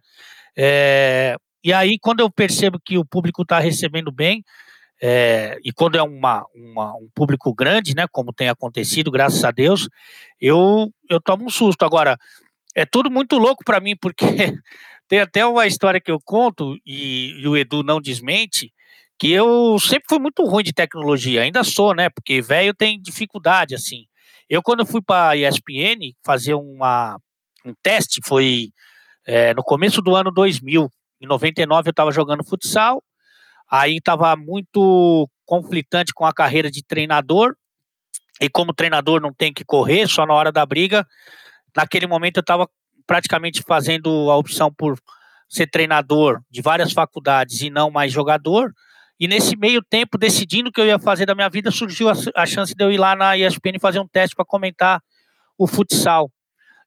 É, 0.57 1.35
e 1.63 1.71
aí, 1.73 1.97
quando 1.99 2.21
eu 2.21 2.31
percebo 2.31 2.79
que 2.83 2.97
o 2.97 3.05
público 3.05 3.43
está 3.43 3.59
recebendo 3.59 4.11
bem, 4.11 4.43
é, 5.01 5.57
e 5.63 5.71
quando 5.71 5.97
é 5.97 6.03
uma, 6.03 6.45
uma, 6.53 6.93
um 6.95 7.09
público 7.15 7.53
grande, 7.53 7.95
né, 7.95 8.05
como 8.11 8.33
tem 8.33 8.49
acontecido, 8.49 9.09
graças 9.09 9.43
a 9.45 9.51
Deus, 9.51 9.87
eu, 10.41 10.91
eu 11.09 11.21
tomo 11.21 11.45
um 11.45 11.49
susto. 11.49 11.83
Agora, 11.85 12.17
é 12.79 12.85
tudo 12.85 13.11
muito 13.11 13.37
louco 13.37 13.63
para 13.65 13.81
mim, 13.81 13.93
porque 13.95 14.25
tem 15.07 15.19
até 15.19 15.45
uma 15.45 15.67
história 15.67 15.99
que 15.99 16.09
eu 16.09 16.19
conto, 16.23 16.77
e, 16.85 17.41
e, 17.41 17.47
o 17.47 17.57
Edu 17.57 17.83
não 17.83 17.99
desmente, 17.99 18.71
que 19.17 19.29
eu 19.31 19.77
sempre 19.79 20.05
fui 20.07 20.17
muito 20.17 20.45
ruim 20.45 20.63
de 20.63 20.71
tecnologia, 20.71 21.41
ainda 21.41 21.61
sou, 21.61 21.93
né, 21.93 22.09
porque 22.09 22.41
velho 22.41 22.73
tem 22.73 23.01
dificuldade, 23.01 23.75
assim. 23.75 24.05
Eu, 24.49 24.63
quando 24.63 24.85
fui 24.85 25.01
para 25.01 25.35
ESPN 25.35 26.15
fazer 26.23 26.53
uma, 26.53 27.19
um 27.65 27.73
teste, 27.83 28.21
foi 28.25 28.69
é, 29.27 29.53
no 29.53 29.61
começo 29.61 30.01
do 30.01 30.15
ano 30.15 30.31
2000, 30.31 30.89
em 31.21 31.27
99 31.27 31.89
eu 31.89 31.91
estava 31.91 32.13
jogando 32.13 32.45
futsal, 32.45 33.03
aí 33.69 33.97
estava 33.97 34.33
muito 34.37 35.29
conflitante 35.45 36.13
com 36.13 36.25
a 36.25 36.33
carreira 36.33 36.71
de 36.71 36.81
treinador, 36.81 37.55
e 38.39 38.49
como 38.49 38.73
treinador 38.73 39.19
não 39.19 39.33
tem 39.33 39.53
que 39.53 39.65
correr, 39.65 40.07
só 40.07 40.25
na 40.25 40.33
hora 40.33 40.49
da 40.49 40.65
briga, 40.65 41.05
naquele 41.75 42.07
momento 42.07 42.37
eu 42.37 42.41
estava 42.41 42.69
praticamente 43.05 43.63
fazendo 43.63 44.29
a 44.29 44.37
opção 44.37 44.71
por 44.73 44.99
ser 45.47 45.67
treinador 45.67 46.41
de 46.49 46.61
várias 46.61 46.91
faculdades 46.91 47.61
e 47.61 47.69
não 47.69 47.89
mais 47.89 48.11
jogador, 48.11 48.71
e 49.19 49.27
nesse 49.27 49.57
meio 49.57 49.81
tempo, 49.83 50.17
decidindo 50.17 50.69
o 50.69 50.71
que 50.71 50.79
eu 50.79 50.85
ia 50.85 50.97
fazer 50.97 51.25
da 51.25 51.35
minha 51.35 51.49
vida, 51.49 51.69
surgiu 51.71 52.07
a, 52.07 52.13
a 52.35 52.45
chance 52.45 52.73
de 52.73 52.81
eu 52.83 52.91
ir 52.91 52.97
lá 52.97 53.15
na 53.15 53.37
ESPN 53.37 53.77
fazer 53.79 53.99
um 53.99 54.07
teste 54.07 54.33
para 54.35 54.45
comentar 54.45 55.01
o 55.57 55.67
futsal. 55.67 56.31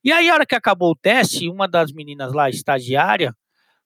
E 0.02 0.10
aí, 0.10 0.30
a 0.30 0.34
hora 0.34 0.46
que 0.46 0.54
acabou 0.54 0.92
o 0.92 0.96
teste, 0.96 1.48
uma 1.48 1.68
das 1.68 1.92
meninas 1.92 2.32
lá, 2.32 2.48
estagiária, 2.48 3.34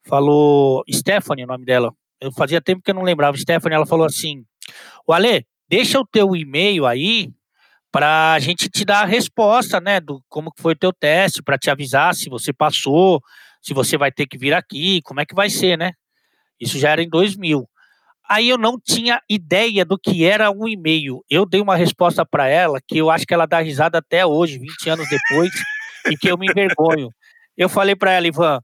falou, 0.07 0.85
Stephanie, 0.89 1.45
o 1.45 1.49
nome 1.49 1.65
dela, 1.65 1.93
eu 2.21 2.31
fazia 2.31 2.61
tempo 2.61 2.83
que 2.83 2.91
eu 2.93 2.95
não 2.95 3.03
lembrava, 3.03 3.37
Stephanie, 3.37 3.75
ela 3.75 3.85
falou 3.85 4.07
assim, 4.07 4.45
o 5.07 5.13
Ale, 5.13 5.45
deixa 5.69 5.99
o 5.99 6.07
teu 6.07 6.37
e-mail 6.37 6.87
aí 6.87 7.33
para 7.97 8.35
a 8.35 8.39
gente 8.39 8.69
te 8.69 8.85
dar 8.85 9.05
a 9.05 9.07
resposta, 9.07 9.81
né, 9.81 10.01
do 10.01 10.23
como 10.29 10.53
foi 10.59 10.75
o 10.75 10.79
teu 10.79 10.93
teste, 10.93 11.43
para 11.43 11.57
te 11.57 11.71
avisar 11.71 12.15
se 12.15 12.29
você 12.29 12.53
passou, 12.53 13.23
se 13.63 13.73
você 13.73 13.97
vai 13.97 14.13
ter 14.13 14.27
que 14.27 14.37
vir 14.37 14.53
aqui, 14.53 15.01
como 15.01 15.19
é 15.19 15.25
que 15.25 15.35
vai 15.35 15.49
ser, 15.49 15.79
né? 15.79 15.93
Isso 16.61 16.79
já 16.79 16.91
era 16.91 17.03
em 17.03 17.09
2000. 17.09 17.67
Aí 18.29 18.51
eu 18.51 18.59
não 18.59 18.79
tinha 18.79 19.19
ideia 19.31 19.83
do 19.83 19.99
que 19.99 20.27
era 20.27 20.51
um 20.51 20.69
e-mail. 20.69 21.25
Eu 21.31 21.47
dei 21.47 21.63
uma 21.63 21.75
resposta 21.75 22.23
para 22.27 22.47
ela 22.47 22.81
que 22.87 22.99
eu 22.99 23.09
acho 23.09 23.25
que 23.25 23.33
ela 23.33 23.47
dá 23.47 23.61
risada 23.61 23.97
até 23.97 24.27
hoje, 24.27 24.59
20 24.59 24.91
anos 24.91 25.09
depois, 25.09 25.51
e 26.11 26.19
que 26.19 26.31
eu 26.31 26.37
me 26.37 26.51
envergonho. 26.51 27.09
Eu 27.57 27.71
falei 27.71 27.97
para 27.97 28.13
ela, 28.13 28.27
Ivan, 28.27 28.61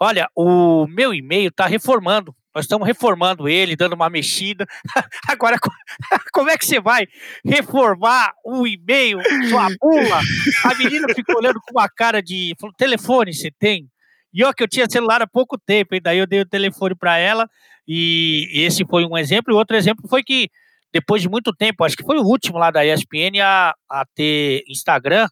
olha, 0.00 0.28
o 0.34 0.88
meu 0.88 1.14
e-mail 1.14 1.50
está 1.50 1.66
reformando. 1.66 2.34
Nós 2.54 2.64
estamos 2.64 2.86
reformando 2.86 3.48
ele, 3.48 3.76
dando 3.76 3.94
uma 3.94 4.10
mexida. 4.10 4.66
Agora, 5.28 5.56
como 6.32 6.50
é 6.50 6.58
que 6.58 6.66
você 6.66 6.80
vai 6.80 7.06
reformar 7.44 8.32
um 8.44 8.66
e-mail, 8.66 9.18
sua 9.48 9.68
bula? 9.80 10.20
A 10.64 10.74
menina 10.74 11.14
ficou 11.14 11.36
olhando 11.36 11.60
com 11.60 11.78
uma 11.78 11.88
cara 11.88 12.22
de. 12.22 12.54
Falou, 12.60 12.74
telefone 12.76 13.32
você 13.32 13.50
tem? 13.50 13.88
E 14.32 14.42
ó, 14.44 14.52
que 14.52 14.62
eu 14.62 14.68
tinha 14.68 14.86
celular 14.88 15.20
há 15.22 15.26
pouco 15.26 15.58
tempo, 15.58 15.94
e 15.94 16.00
daí 16.00 16.18
eu 16.18 16.26
dei 16.26 16.40
o 16.40 16.48
telefone 16.48 16.94
para 16.94 17.18
ela, 17.18 17.48
e 17.86 18.48
esse 18.52 18.84
foi 18.86 19.04
um 19.04 19.16
exemplo. 19.16 19.52
E 19.52 19.56
outro 19.56 19.76
exemplo 19.76 20.08
foi 20.08 20.22
que, 20.22 20.50
depois 20.92 21.20
de 21.20 21.28
muito 21.28 21.52
tempo, 21.52 21.84
acho 21.84 21.96
que 21.96 22.04
foi 22.04 22.18
o 22.18 22.24
último 22.24 22.58
lá 22.58 22.70
da 22.70 22.84
ESPN 22.84 23.40
a, 23.42 23.74
a 23.90 24.04
ter 24.14 24.64
Instagram, 24.68 25.28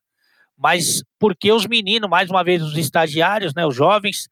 mas 0.57 1.03
porque 1.19 1.50
os 1.50 1.67
meninos, 1.67 2.11
mais 2.11 2.29
uma 2.29 2.45
vez, 2.45 2.62
os 2.62 2.77
estagiários, 2.77 3.55
né, 3.55 3.65
os 3.65 3.75
jovens, 3.75 4.29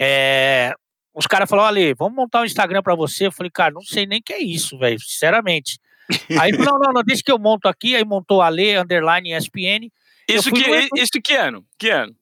é, 0.00 0.72
os 1.14 1.26
caras 1.26 1.48
falaram, 1.48 1.68
olha, 1.68 1.94
vamos 1.94 2.14
montar 2.14 2.42
um 2.42 2.44
Instagram 2.44 2.82
para 2.82 2.94
você. 2.94 3.26
Eu 3.26 3.32
falei, 3.32 3.50
cara, 3.50 3.72
não 3.72 3.82
sei 3.82 4.06
nem 4.06 4.20
o 4.20 4.22
que 4.22 4.32
é 4.32 4.42
isso, 4.42 4.78
velho, 4.78 4.98
sinceramente. 5.00 5.78
Aí, 6.40 6.52
não, 6.52 6.78
não, 6.78 6.92
não, 6.92 7.02
deixa 7.02 7.22
que 7.22 7.32
eu 7.32 7.38
monto 7.38 7.68
aqui. 7.68 7.94
Aí 7.94 8.04
montou 8.04 8.42
a 8.42 8.46
Ale, 8.46 8.78
underline 8.78 9.32
ESPN. 9.32 9.90
Isso 10.28 10.50
que, 10.50 10.66
no... 10.66 10.88
isso 10.96 11.20
que 11.22 11.34
ano? 11.34 11.64
Que 11.78 11.90
ano? 11.90 12.14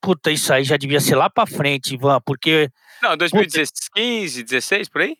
Puta, 0.00 0.30
isso 0.30 0.52
aí 0.52 0.64
já 0.64 0.76
devia 0.76 1.00
ser 1.00 1.14
lá 1.14 1.30
pra 1.30 1.46
frente, 1.46 1.94
Ivan, 1.94 2.20
porque. 2.20 2.70
Não, 3.02 3.16
2015, 3.16 4.42
16, 4.42 4.88
por 4.90 5.00
aí? 5.00 5.16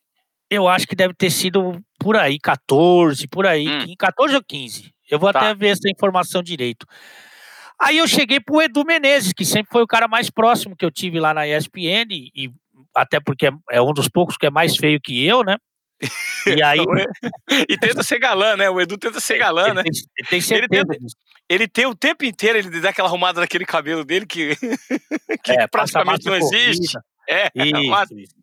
Eu 0.50 0.68
acho 0.68 0.86
que 0.86 0.94
deve 0.94 1.14
ter 1.14 1.30
sido 1.30 1.82
por 1.98 2.16
aí, 2.16 2.38
14, 2.38 3.26
por 3.28 3.46
aí. 3.46 3.66
Hum. 3.66 3.94
14 3.98 4.36
ou 4.36 4.42
15. 4.42 4.92
Eu 5.10 5.18
vou 5.18 5.32
tá. 5.32 5.40
até 5.40 5.54
ver 5.54 5.68
essa 5.68 5.88
informação 5.88 6.42
direito. 6.42 6.86
Aí 7.80 7.98
eu 7.98 8.06
cheguei 8.06 8.40
pro 8.40 8.60
Edu 8.60 8.84
Menezes, 8.84 9.32
que 9.32 9.44
sempre 9.44 9.72
foi 9.72 9.82
o 9.82 9.86
cara 9.86 10.06
mais 10.06 10.30
próximo 10.30 10.76
que 10.76 10.84
eu 10.84 10.90
tive 10.90 11.18
lá 11.18 11.32
na 11.32 11.48
ESPN, 11.48 12.08
e 12.10 12.50
até 12.94 13.20
porque 13.20 13.50
é 13.70 13.80
um 13.80 13.92
dos 13.92 14.08
poucos 14.08 14.36
que 14.36 14.46
é 14.46 14.50
mais 14.50 14.76
feio 14.76 15.00
que 15.00 15.24
eu, 15.26 15.42
né? 15.42 15.56
E 16.46 16.62
aí. 16.62 16.84
e 17.68 17.78
tenta 17.78 18.02
ser 18.02 18.18
galã, 18.18 18.56
né? 18.56 18.68
O 18.68 18.78
Edu 18.78 18.98
tenta 18.98 19.18
ser 19.18 19.38
galã, 19.38 19.66
ele 19.66 19.74
né? 19.74 19.82
Tem, 19.82 19.92
ele 20.18 20.28
tem 20.28 20.40
certeza 20.40 20.84
ele, 20.90 20.98
tenta, 20.98 21.14
ele 21.48 21.68
tem 21.68 21.86
o 21.86 21.94
tempo 21.94 22.24
inteiro, 22.24 22.58
ele 22.58 22.80
dá 22.80 22.90
aquela 22.90 23.08
arrumada 23.08 23.40
naquele 23.40 23.64
cabelo 23.64 24.04
dele 24.04 24.26
que, 24.26 24.54
que 25.42 25.52
é, 25.52 25.66
praticamente 25.66 26.26
não 26.26 26.36
existe. 26.36 26.98
É, 27.28 27.50
isso, 27.54 28.14
isso. 28.14 28.34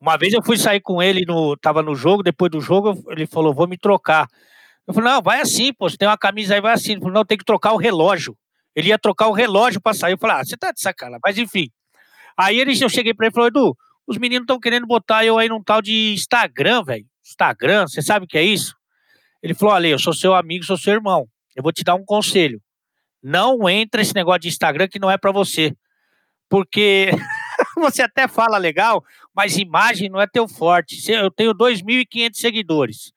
Uma 0.00 0.16
vez 0.16 0.32
eu 0.32 0.42
fui 0.44 0.56
sair 0.56 0.80
com 0.80 1.02
ele, 1.02 1.24
no, 1.26 1.56
tava 1.56 1.82
no 1.82 1.94
jogo, 1.94 2.22
depois 2.22 2.50
do 2.50 2.60
jogo 2.60 3.02
ele 3.08 3.26
falou, 3.26 3.54
vou 3.54 3.66
me 3.66 3.78
trocar. 3.78 4.28
Eu 4.86 4.92
falei, 4.92 5.10
não, 5.10 5.22
vai 5.22 5.40
assim, 5.40 5.72
pô, 5.72 5.88
você 5.88 5.96
tem 5.96 6.06
uma 6.06 6.18
camisa 6.18 6.54
aí, 6.54 6.60
vai 6.60 6.74
assim. 6.74 6.92
Ele 6.92 7.00
falou, 7.00 7.14
não, 7.14 7.24
tem 7.24 7.38
que 7.38 7.44
trocar 7.44 7.72
o 7.72 7.78
relógio. 7.78 8.36
Ele 8.76 8.88
ia 8.88 8.98
trocar 8.98 9.28
o 9.28 9.32
relógio 9.32 9.80
para 9.80 9.94
sair. 9.94 10.12
Eu 10.12 10.18
falei, 10.18 10.36
ah, 10.36 10.44
você 10.44 10.56
tá 10.56 10.72
de 10.72 10.80
sacanagem. 10.80 11.20
Mas 11.24 11.38
enfim. 11.38 11.70
Aí 12.36 12.58
ele, 12.58 12.72
eu 12.82 12.88
cheguei 12.88 13.14
para 13.14 13.26
ele 13.26 13.32
e 13.32 13.34
falei, 13.34 13.48
Edu, 13.48 13.76
os 14.06 14.18
meninos 14.18 14.44
estão 14.44 14.60
querendo 14.60 14.86
botar 14.86 15.24
eu 15.24 15.38
aí 15.38 15.48
num 15.48 15.62
tal 15.62 15.80
de 15.80 16.12
Instagram, 16.12 16.82
velho. 16.84 17.06
Instagram, 17.24 17.86
você 17.86 18.02
sabe 18.02 18.24
o 18.24 18.28
que 18.28 18.36
é 18.36 18.42
isso? 18.42 18.74
Ele 19.42 19.54
falou, 19.54 19.74
olha, 19.74 19.88
eu 19.88 19.98
sou 19.98 20.12
seu 20.12 20.34
amigo, 20.34 20.64
sou 20.64 20.76
seu 20.76 20.94
irmão. 20.94 21.26
Eu 21.54 21.62
vou 21.62 21.72
te 21.72 21.84
dar 21.84 21.94
um 21.94 22.04
conselho. 22.04 22.60
Não 23.22 23.68
entra 23.68 24.02
esse 24.02 24.14
negócio 24.14 24.40
de 24.40 24.48
Instagram 24.48 24.88
que 24.88 24.98
não 24.98 25.10
é 25.10 25.16
para 25.16 25.32
você. 25.32 25.74
Porque 26.48 27.10
você 27.76 28.02
até 28.02 28.28
fala 28.28 28.58
legal, 28.58 29.02
mas 29.34 29.56
imagem 29.56 30.10
não 30.10 30.20
é 30.20 30.26
teu 30.26 30.46
forte. 30.46 31.10
Eu 31.10 31.30
tenho 31.30 31.54
2.500 31.54 32.34
seguidores. 32.34 33.12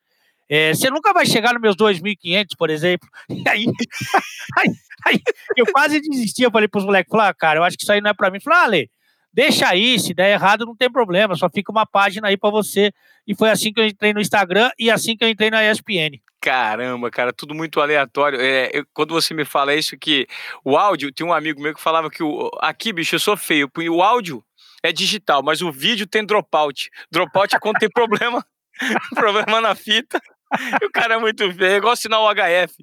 É, 0.50 0.74
você 0.74 0.90
nunca 0.90 1.12
vai 1.12 1.26
chegar 1.26 1.54
nos 1.54 1.62
meus 1.62 1.76
2.500, 1.76 2.48
por 2.58 2.70
exemplo. 2.70 3.08
E 3.30 3.50
aí, 3.50 3.66
aí, 4.58 4.70
aí, 5.06 5.22
eu 5.58 5.66
quase 5.72 6.00
desisti. 6.00 6.44
Eu 6.44 6.52
falei 6.52 6.68
para 6.68 6.80
os 6.80 6.86
moleques: 6.86 7.14
ah, 7.14 7.34
cara, 7.34 7.60
eu 7.60 7.64
acho 7.64 7.78
que 7.78 7.84
isso 7.84 7.92
aí 7.92 8.00
não 8.00 8.10
é 8.10 8.14
para 8.14 8.32
mim. 8.32 8.40
Falei, 8.40 8.60
ah, 8.60 8.64
Ale, 8.64 8.92
deixa 9.34 9.68
aí, 9.68 10.00
se 10.00 10.14
der 10.14 10.32
errado 10.32 10.66
não 10.66 10.76
tem 10.76 10.92
problema, 10.92 11.36
só 11.36 11.50
fica 11.50 11.72
uma 11.72 11.86
página 11.86 12.28
aí 12.28 12.38
para 12.38 12.50
você. 12.50 12.92
E 13.26 13.36
foi 13.36 13.50
assim 13.50 13.74
que 13.74 13.80
eu 13.80 13.86
entrei 13.86 14.14
no 14.14 14.22
Instagram 14.22 14.70
e 14.80 14.90
assim 14.90 15.16
que 15.16 15.24
eu 15.24 15.30
entrei 15.30 15.50
na 15.50 15.70
ESPN. 15.70 16.22
Caramba, 16.40 17.10
cara, 17.10 17.34
tudo 17.34 17.54
muito 17.54 17.82
aleatório. 17.82 18.40
É, 18.40 18.70
eu, 18.74 18.86
quando 18.94 19.14
você 19.14 19.34
me 19.34 19.44
fala 19.44 19.74
isso, 19.74 19.98
que 19.98 20.28
o 20.64 20.78
áudio, 20.78 21.12
tem 21.12 21.26
um 21.26 21.34
amigo 21.34 21.62
meu 21.62 21.74
que 21.74 21.82
falava 21.82 22.10
que 22.10 22.24
o, 22.24 22.50
aqui, 22.60 22.94
bicho, 22.94 23.16
eu 23.16 23.20
sou 23.20 23.36
feio, 23.36 23.70
o 23.90 24.02
áudio 24.02 24.44
é 24.84 24.92
digital, 24.92 25.44
mas 25.44 25.62
o 25.62 25.72
vídeo 25.72 26.08
tem 26.08 26.26
dropout. 26.26 26.90
Dropout 27.12 27.56
é 27.56 27.60
quando 27.60 27.80
tem 27.80 27.90
problema, 27.90 28.46
problema 29.16 29.60
na 29.60 29.76
fita. 29.76 30.22
o 30.84 30.90
cara 30.92 31.16
é 31.16 31.18
muito 31.18 31.52
feio, 31.54 31.72
é 31.72 31.78
igual 31.78 31.94
assinar 31.94 32.20
o 32.20 32.34
HF. 32.34 32.74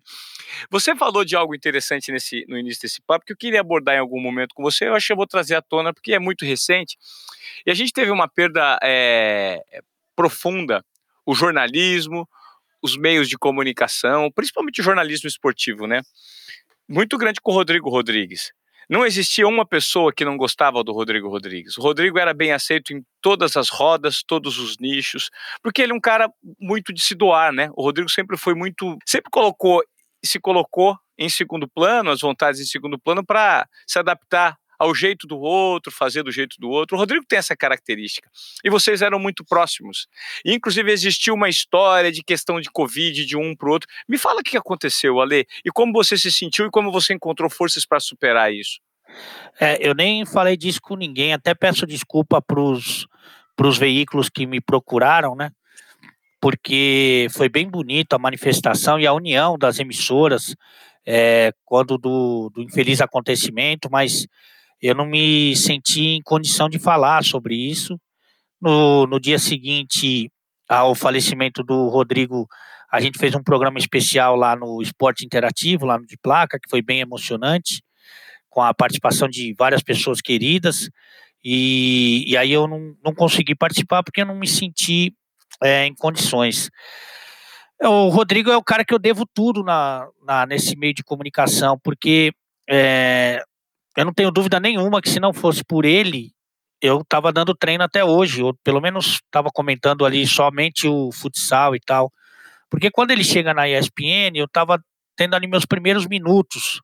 Você 0.70 0.94
falou 0.94 1.24
de 1.24 1.34
algo 1.34 1.54
interessante 1.54 2.12
nesse, 2.12 2.44
no 2.48 2.58
início 2.58 2.82
desse 2.82 3.00
papo 3.02 3.24
que 3.24 3.32
eu 3.32 3.36
queria 3.36 3.60
abordar 3.60 3.96
em 3.96 3.98
algum 3.98 4.20
momento 4.20 4.54
com 4.54 4.62
você. 4.62 4.86
Eu 4.86 4.94
acho 4.94 5.06
que 5.06 5.12
eu 5.12 5.16
vou 5.16 5.26
trazer 5.26 5.54
à 5.54 5.62
tona 5.62 5.92
porque 5.92 6.12
é 6.12 6.18
muito 6.18 6.44
recente. 6.44 6.96
E 7.66 7.70
a 7.70 7.74
gente 7.74 7.92
teve 7.92 8.10
uma 8.10 8.28
perda 8.28 8.78
é, 8.82 9.62
profunda. 10.14 10.84
O 11.26 11.34
jornalismo, 11.34 12.28
os 12.82 12.96
meios 12.96 13.28
de 13.28 13.38
comunicação, 13.38 14.30
principalmente 14.30 14.80
o 14.80 14.84
jornalismo 14.84 15.26
esportivo, 15.26 15.86
né? 15.86 16.02
Muito 16.86 17.16
grande 17.16 17.40
com 17.40 17.50
o 17.50 17.54
Rodrigo 17.54 17.88
Rodrigues. 17.88 18.52
Não 18.88 19.04
existia 19.04 19.46
uma 19.46 19.66
pessoa 19.66 20.12
que 20.12 20.24
não 20.24 20.36
gostava 20.36 20.82
do 20.84 20.92
Rodrigo 20.92 21.28
Rodrigues. 21.28 21.76
O 21.78 21.82
Rodrigo 21.82 22.18
era 22.18 22.34
bem 22.34 22.52
aceito 22.52 22.92
em 22.92 23.02
todas 23.20 23.56
as 23.56 23.68
rodas, 23.68 24.22
todos 24.26 24.58
os 24.58 24.78
nichos, 24.78 25.30
porque 25.62 25.82
ele 25.82 25.92
é 25.92 25.94
um 25.94 26.00
cara 26.00 26.28
muito 26.60 26.92
de 26.92 27.00
se 27.02 27.14
doar, 27.14 27.52
né? 27.52 27.70
O 27.74 27.82
Rodrigo 27.82 28.10
sempre 28.10 28.36
foi 28.36 28.54
muito, 28.54 28.96
sempre 29.06 29.30
colocou, 29.30 29.82
se 30.24 30.38
colocou 30.38 30.96
em 31.18 31.28
segundo 31.28 31.68
plano, 31.68 32.10
as 32.10 32.20
vontades 32.20 32.60
em 32.60 32.66
segundo 32.66 32.98
plano 32.98 33.24
para 33.24 33.68
se 33.86 33.98
adaptar 33.98 34.56
ao 34.84 34.94
jeito 34.94 35.26
do 35.26 35.38
outro, 35.38 35.90
fazer 35.90 36.22
do 36.22 36.30
jeito 36.30 36.56
do 36.60 36.68
outro. 36.68 36.96
O 36.96 37.00
Rodrigo 37.00 37.24
tem 37.26 37.38
essa 37.38 37.56
característica. 37.56 38.30
E 38.62 38.70
vocês 38.70 39.00
eram 39.00 39.18
muito 39.18 39.44
próximos. 39.44 40.06
E, 40.44 40.52
inclusive, 40.54 40.92
existiu 40.92 41.34
uma 41.34 41.48
história 41.48 42.12
de 42.12 42.22
questão 42.22 42.60
de 42.60 42.70
Covid 42.70 43.24
de 43.24 43.36
um 43.36 43.56
para 43.56 43.68
o 43.68 43.72
outro. 43.72 43.88
Me 44.06 44.18
fala 44.18 44.40
o 44.40 44.44
que 44.44 44.56
aconteceu, 44.56 45.20
Ale, 45.20 45.46
e 45.64 45.70
como 45.70 45.92
você 45.92 46.16
se 46.18 46.30
sentiu 46.30 46.66
e 46.66 46.70
como 46.70 46.92
você 46.92 47.14
encontrou 47.14 47.48
forças 47.48 47.86
para 47.86 47.98
superar 47.98 48.52
isso. 48.52 48.78
É, 49.60 49.78
eu 49.80 49.94
nem 49.94 50.26
falei 50.26 50.56
disso 50.56 50.80
com 50.82 50.96
ninguém, 50.96 51.32
até 51.32 51.54
peço 51.54 51.86
desculpa 51.86 52.42
para 52.42 52.60
os 52.60 53.78
veículos 53.78 54.28
que 54.28 54.46
me 54.46 54.60
procuraram, 54.60 55.34
né? 55.34 55.50
Porque 56.40 57.26
foi 57.32 57.48
bem 57.48 57.66
bonito 57.68 58.12
a 58.12 58.18
manifestação 58.18 59.00
e 59.00 59.06
a 59.06 59.12
união 59.14 59.56
das 59.56 59.78
emissoras 59.78 60.54
é, 61.06 61.52
quando 61.64 61.98
do, 61.98 62.50
do 62.54 62.62
infeliz 62.62 63.00
acontecimento, 63.00 63.88
mas 63.90 64.26
eu 64.86 64.94
não 64.94 65.06
me 65.06 65.56
senti 65.56 66.02
em 66.16 66.22
condição 66.22 66.68
de 66.68 66.78
falar 66.78 67.24
sobre 67.24 67.54
isso. 67.54 67.98
No, 68.60 69.06
no 69.06 69.18
dia 69.18 69.38
seguinte 69.38 70.30
ao 70.68 70.94
falecimento 70.94 71.62
do 71.62 71.88
Rodrigo, 71.88 72.46
a 72.90 73.00
gente 73.00 73.18
fez 73.18 73.34
um 73.34 73.42
programa 73.42 73.78
especial 73.78 74.36
lá 74.36 74.54
no 74.54 74.82
Esporte 74.82 75.24
Interativo, 75.24 75.86
lá 75.86 75.98
no 75.98 76.06
de 76.06 76.16
placa, 76.16 76.58
que 76.58 76.68
foi 76.68 76.82
bem 76.82 77.00
emocionante, 77.00 77.82
com 78.48 78.62
a 78.62 78.74
participação 78.74 79.26
de 79.28 79.54
várias 79.54 79.82
pessoas 79.82 80.20
queridas. 80.20 80.90
E, 81.42 82.24
e 82.26 82.36
aí 82.36 82.52
eu 82.52 82.68
não, 82.68 82.94
não 83.02 83.14
consegui 83.14 83.54
participar 83.54 84.02
porque 84.02 84.20
eu 84.20 84.26
não 84.26 84.36
me 84.36 84.46
senti 84.46 85.14
é, 85.62 85.86
em 85.86 85.94
condições. 85.94 86.70
O 87.82 88.08
Rodrigo 88.08 88.50
é 88.50 88.56
o 88.56 88.62
cara 88.62 88.84
que 88.84 88.94
eu 88.94 88.98
devo 88.98 89.26
tudo 89.26 89.62
na, 89.62 90.06
na 90.22 90.46
nesse 90.46 90.76
meio 90.76 90.94
de 90.94 91.02
comunicação, 91.02 91.78
porque 91.82 92.32
é, 92.68 93.42
eu 93.96 94.04
não 94.04 94.12
tenho 94.12 94.30
dúvida 94.30 94.58
nenhuma 94.58 95.00
que 95.00 95.08
se 95.08 95.20
não 95.20 95.32
fosse 95.32 95.64
por 95.64 95.84
ele, 95.84 96.32
eu 96.80 97.00
estava 97.00 97.32
dando 97.32 97.54
treino 97.54 97.84
até 97.84 98.04
hoje, 98.04 98.42
ou 98.42 98.54
pelo 98.62 98.80
menos 98.80 99.20
estava 99.24 99.50
comentando 99.52 100.04
ali 100.04 100.26
somente 100.26 100.86
o 100.86 101.10
futsal 101.12 101.74
e 101.74 101.80
tal. 101.80 102.12
Porque 102.68 102.90
quando 102.90 103.10
ele 103.10 103.24
chega 103.24 103.54
na 103.54 103.68
ESPN, 103.68 104.36
eu 104.36 104.46
estava 104.46 104.82
tendo 105.16 105.34
ali 105.34 105.46
meus 105.46 105.64
primeiros 105.64 106.06
minutos, 106.06 106.80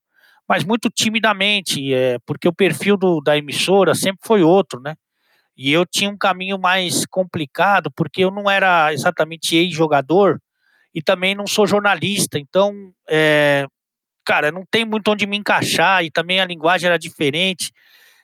mas 0.49 0.65
muito 0.65 0.89
timidamente, 0.89 1.93
é, 1.93 2.19
porque 2.25 2.49
o 2.49 2.55
perfil 2.55 2.97
do, 2.97 3.21
da 3.21 3.37
emissora 3.37 3.95
sempre 3.95 4.21
foi 4.25 4.43
outro, 4.43 4.81
né? 4.81 4.95
E 5.57 5.71
eu 5.73 5.85
tinha 5.85 6.09
um 6.09 6.17
caminho 6.17 6.59
mais 6.59 7.05
complicado, 7.07 7.91
porque 7.95 8.25
eu 8.25 8.31
não 8.31 8.51
era 8.51 8.93
exatamente 8.95 9.57
ex-jogador 9.57 10.41
e 10.95 11.03
também 11.03 11.35
não 11.35 11.47
sou 11.47 11.67
jornalista, 11.67 12.39
então 12.39 12.73
é, 13.09 13.67
cara, 14.31 14.53
não 14.53 14.65
tem 14.71 14.85
muito 14.85 15.11
onde 15.11 15.27
me 15.27 15.37
encaixar 15.37 16.05
e 16.05 16.11
também 16.11 16.39
a 16.39 16.45
linguagem 16.45 16.87
era 16.87 16.97
diferente. 16.97 17.73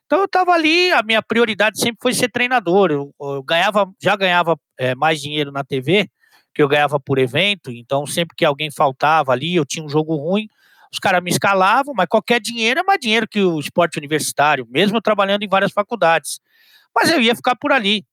Então 0.05 0.21
eu 0.21 0.27
estava 0.27 0.53
ali, 0.53 0.93
a 0.93 1.03
minha 1.03 1.21
prioridade 1.21 1.81
sempre 1.81 1.99
foi 2.01 2.15
ser 2.15 2.29
treinador. 2.29 2.93
Eu, 2.93 3.13
eu 3.21 3.43
ganhava, 3.43 3.91
já 4.01 4.15
ganhava 4.15 4.57
é, 4.79 4.95
mais 4.95 5.21
dinheiro 5.21 5.51
na 5.51 5.65
TV, 5.65 6.09
que 6.55 6.63
eu 6.63 6.69
ganhava 6.69 7.01
por 7.01 7.19
evento, 7.19 7.73
então 7.73 8.07
sempre 8.07 8.37
que 8.37 8.45
alguém 8.45 8.71
faltava 8.71 9.33
ali, 9.33 9.57
eu 9.57 9.67
tinha 9.67 9.85
um 9.85 9.89
jogo 9.89 10.15
ruim, 10.15 10.47
os 10.93 11.01
caras 11.01 11.21
me 11.21 11.31
escalavam, 11.31 11.93
mas 11.93 12.07
qualquer 12.07 12.41
dinheiro 12.41 12.79
é 12.79 12.83
mais 12.85 13.01
dinheiro 13.01 13.27
que 13.27 13.41
o 13.41 13.59
esporte 13.59 13.99
universitário, 13.99 14.65
mesmo 14.71 15.03
trabalhando 15.03 15.43
em 15.43 15.49
várias 15.49 15.73
faculdades. 15.73 16.39
Mas 16.95 17.11
eu 17.11 17.21
ia 17.21 17.35
ficar 17.35 17.57
por 17.57 17.73
ali. 17.73 18.05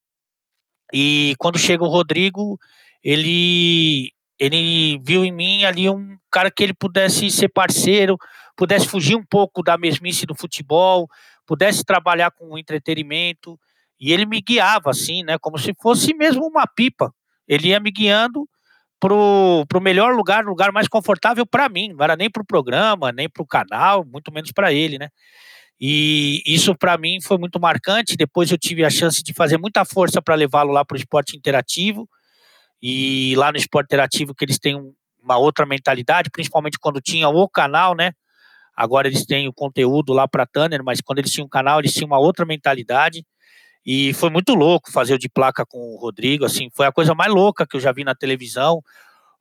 E 0.92 1.36
quando 1.38 1.60
chega 1.60 1.84
o 1.84 1.88
Rodrigo, 1.88 2.60
ele 3.04 4.12
ele 4.40 5.00
viu 5.06 5.24
em 5.24 5.32
mim 5.32 5.64
ali 5.64 5.88
um 5.90 6.13
cara 6.34 6.50
que 6.50 6.64
ele 6.64 6.74
pudesse 6.74 7.30
ser 7.30 7.50
parceiro, 7.50 8.18
pudesse 8.58 8.88
fugir 8.88 9.16
um 9.16 9.24
pouco 9.24 9.62
da 9.62 9.78
mesmice 9.78 10.26
do 10.26 10.34
futebol, 10.34 11.08
pudesse 11.46 11.84
trabalhar 11.84 12.32
com 12.32 12.58
entretenimento. 12.58 13.60
E 14.00 14.12
ele 14.12 14.26
me 14.26 14.42
guiava 14.42 14.90
assim, 14.90 15.24
né, 15.24 15.38
como 15.40 15.58
se 15.60 15.74
fosse 15.80 16.14
mesmo 16.16 16.46
uma 16.48 16.66
pipa. 16.66 17.14
Ele 17.48 17.70
ia 17.70 17.80
me 17.80 17.92
guiando 17.92 18.48
pro, 19.00 19.66
pro 19.70 19.80
melhor 19.80 20.16
lugar, 20.16 20.44
lugar 20.44 20.72
mais 20.72 20.88
confortável 20.88 21.46
para 21.46 21.70
mim, 21.70 21.94
não 21.94 22.04
era 22.04 22.16
nem 22.16 22.30
pro 22.30 22.46
programa, 22.46 23.12
nem 23.12 23.30
pro 23.30 23.46
canal, 23.46 24.04
muito 24.04 24.32
menos 24.32 24.52
para 24.52 24.74
ele, 24.74 24.98
né? 24.98 25.10
E 25.80 26.42
isso 26.46 26.76
para 26.76 26.98
mim 26.98 27.20
foi 27.22 27.38
muito 27.38 27.60
marcante. 27.60 28.16
Depois 28.16 28.50
eu 28.50 28.58
tive 28.58 28.86
a 28.86 28.90
chance 28.90 29.22
de 29.22 29.34
fazer 29.34 29.58
muita 29.58 29.84
força 29.84 30.22
para 30.22 30.36
levá-lo 30.36 30.72
lá 30.72 30.86
para 30.86 30.96
o 30.96 30.98
esporte 30.98 31.36
interativo. 31.36 32.08
E 32.82 33.34
lá 33.36 33.52
no 33.52 33.58
esporte 33.58 33.88
interativo 33.88 34.34
que 34.34 34.46
eles 34.46 34.60
têm 34.60 34.76
uma 35.24 35.38
outra 35.38 35.66
mentalidade, 35.66 36.30
principalmente 36.30 36.78
quando 36.78 37.02
tinha 37.02 37.30
o 37.30 37.50
canal, 37.50 37.96
né? 37.96 38.12
Agora 38.76 39.08
eles 39.08 39.26
têm 39.26 39.48
o 39.48 39.54
conteúdo 39.54 40.14
lá 40.14 40.28
para 40.28 40.46
Tanner, 40.46 40.84
mas 40.84 41.00
quando 41.00 41.20
eles 41.20 41.32
tinham 41.32 41.46
um 41.46 41.50
canal, 41.50 41.80
eles 41.80 41.94
tinham 41.94 42.08
uma 42.08 42.20
outra 42.20 42.46
mentalidade. 42.46 43.26
E 43.86 44.14
foi 44.14 44.30
muito 44.30 44.56
louco 44.56 44.92
fazer 44.92 45.14
o 45.14 45.20
de 45.20 45.30
placa 45.30 45.66
com 45.66 45.78
o 45.78 45.98
Rodrigo, 45.98 46.46
assim, 46.46 46.70
foi 46.74 46.86
a 46.86 46.92
coisa 46.92 47.14
mais 47.14 47.32
louca 47.32 47.68
que 47.68 47.76
eu 47.76 47.82
já 47.82 47.92
vi 47.92 48.04
na 48.04 48.16
televisão. 48.16 48.82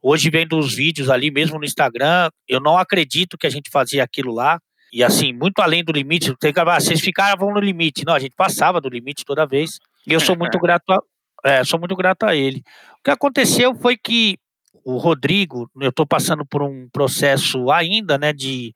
Hoje 0.02 0.30
vendo 0.30 0.58
os 0.58 0.74
vídeos 0.74 1.08
ali, 1.08 1.30
mesmo 1.30 1.58
no 1.58 1.64
Instagram, 1.64 2.28
eu 2.48 2.60
não 2.60 2.76
acredito 2.76 3.38
que 3.38 3.46
a 3.46 3.50
gente 3.50 3.70
fazia 3.70 4.02
aquilo 4.02 4.32
lá. 4.32 4.58
E 4.92 5.02
assim, 5.02 5.32
muito 5.32 5.60
além 5.60 5.82
do 5.82 5.92
limite, 5.92 6.34
tem 6.38 6.52
que, 6.52 6.60
ah, 6.60 6.80
vocês 6.80 7.00
ficavam 7.00 7.52
no 7.52 7.60
limite. 7.60 8.04
Não, 8.04 8.12
a 8.12 8.18
gente 8.18 8.34
passava 8.36 8.80
do 8.80 8.88
limite 8.88 9.24
toda 9.24 9.46
vez. 9.46 9.78
E 10.06 10.12
eu 10.12 10.20
sou 10.20 10.36
muito 10.36 10.58
grato 10.60 10.90
a, 10.90 10.98
é, 11.44 11.64
sou 11.64 11.78
muito 11.78 11.96
grato 11.96 12.24
a 12.24 12.34
ele. 12.34 12.62
O 12.98 13.04
que 13.04 13.10
aconteceu 13.10 13.74
foi 13.76 13.96
que 13.96 14.38
o 14.84 14.96
Rodrigo, 14.96 15.70
eu 15.80 15.90
estou 15.90 16.06
passando 16.06 16.44
por 16.44 16.62
um 16.62 16.88
processo 16.90 17.70
ainda, 17.70 18.18
né, 18.18 18.32
de 18.32 18.74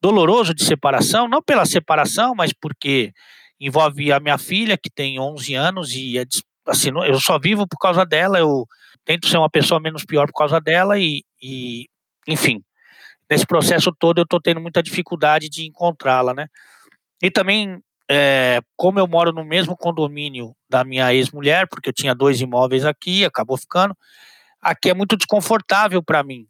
doloroso 0.00 0.54
de 0.54 0.64
separação, 0.64 1.28
não 1.28 1.42
pela 1.42 1.66
separação, 1.66 2.34
mas 2.36 2.52
porque 2.52 3.12
envolve 3.60 4.12
a 4.12 4.20
minha 4.20 4.38
filha, 4.38 4.78
que 4.78 4.90
tem 4.90 5.18
11 5.18 5.54
anos, 5.54 5.92
e 5.92 6.18
é, 6.18 6.24
assim, 6.66 6.90
eu 7.06 7.18
só 7.18 7.38
vivo 7.38 7.66
por 7.66 7.78
causa 7.78 8.04
dela, 8.06 8.38
eu 8.38 8.66
tento 9.04 9.26
ser 9.26 9.38
uma 9.38 9.50
pessoa 9.50 9.80
menos 9.80 10.04
pior 10.04 10.26
por 10.26 10.38
causa 10.38 10.60
dela, 10.60 10.98
e, 10.98 11.24
e 11.42 11.86
enfim, 12.26 12.62
nesse 13.28 13.46
processo 13.46 13.92
todo 13.98 14.18
eu 14.18 14.24
estou 14.24 14.40
tendo 14.40 14.60
muita 14.60 14.82
dificuldade 14.82 15.48
de 15.48 15.66
encontrá-la, 15.66 16.32
né? 16.34 16.46
E 17.20 17.30
também, 17.30 17.82
é, 18.08 18.60
como 18.76 19.00
eu 19.00 19.08
moro 19.08 19.32
no 19.32 19.44
mesmo 19.44 19.76
condomínio 19.76 20.54
da 20.70 20.84
minha 20.84 21.12
ex-mulher, 21.12 21.66
porque 21.68 21.88
eu 21.88 21.92
tinha 21.92 22.14
dois 22.14 22.40
imóveis 22.40 22.84
aqui, 22.84 23.24
acabou 23.24 23.56
ficando, 23.56 23.96
aqui 24.60 24.90
é 24.90 24.94
muito 24.94 25.16
desconfortável 25.16 26.02
para 26.02 26.22
mim. 26.22 26.46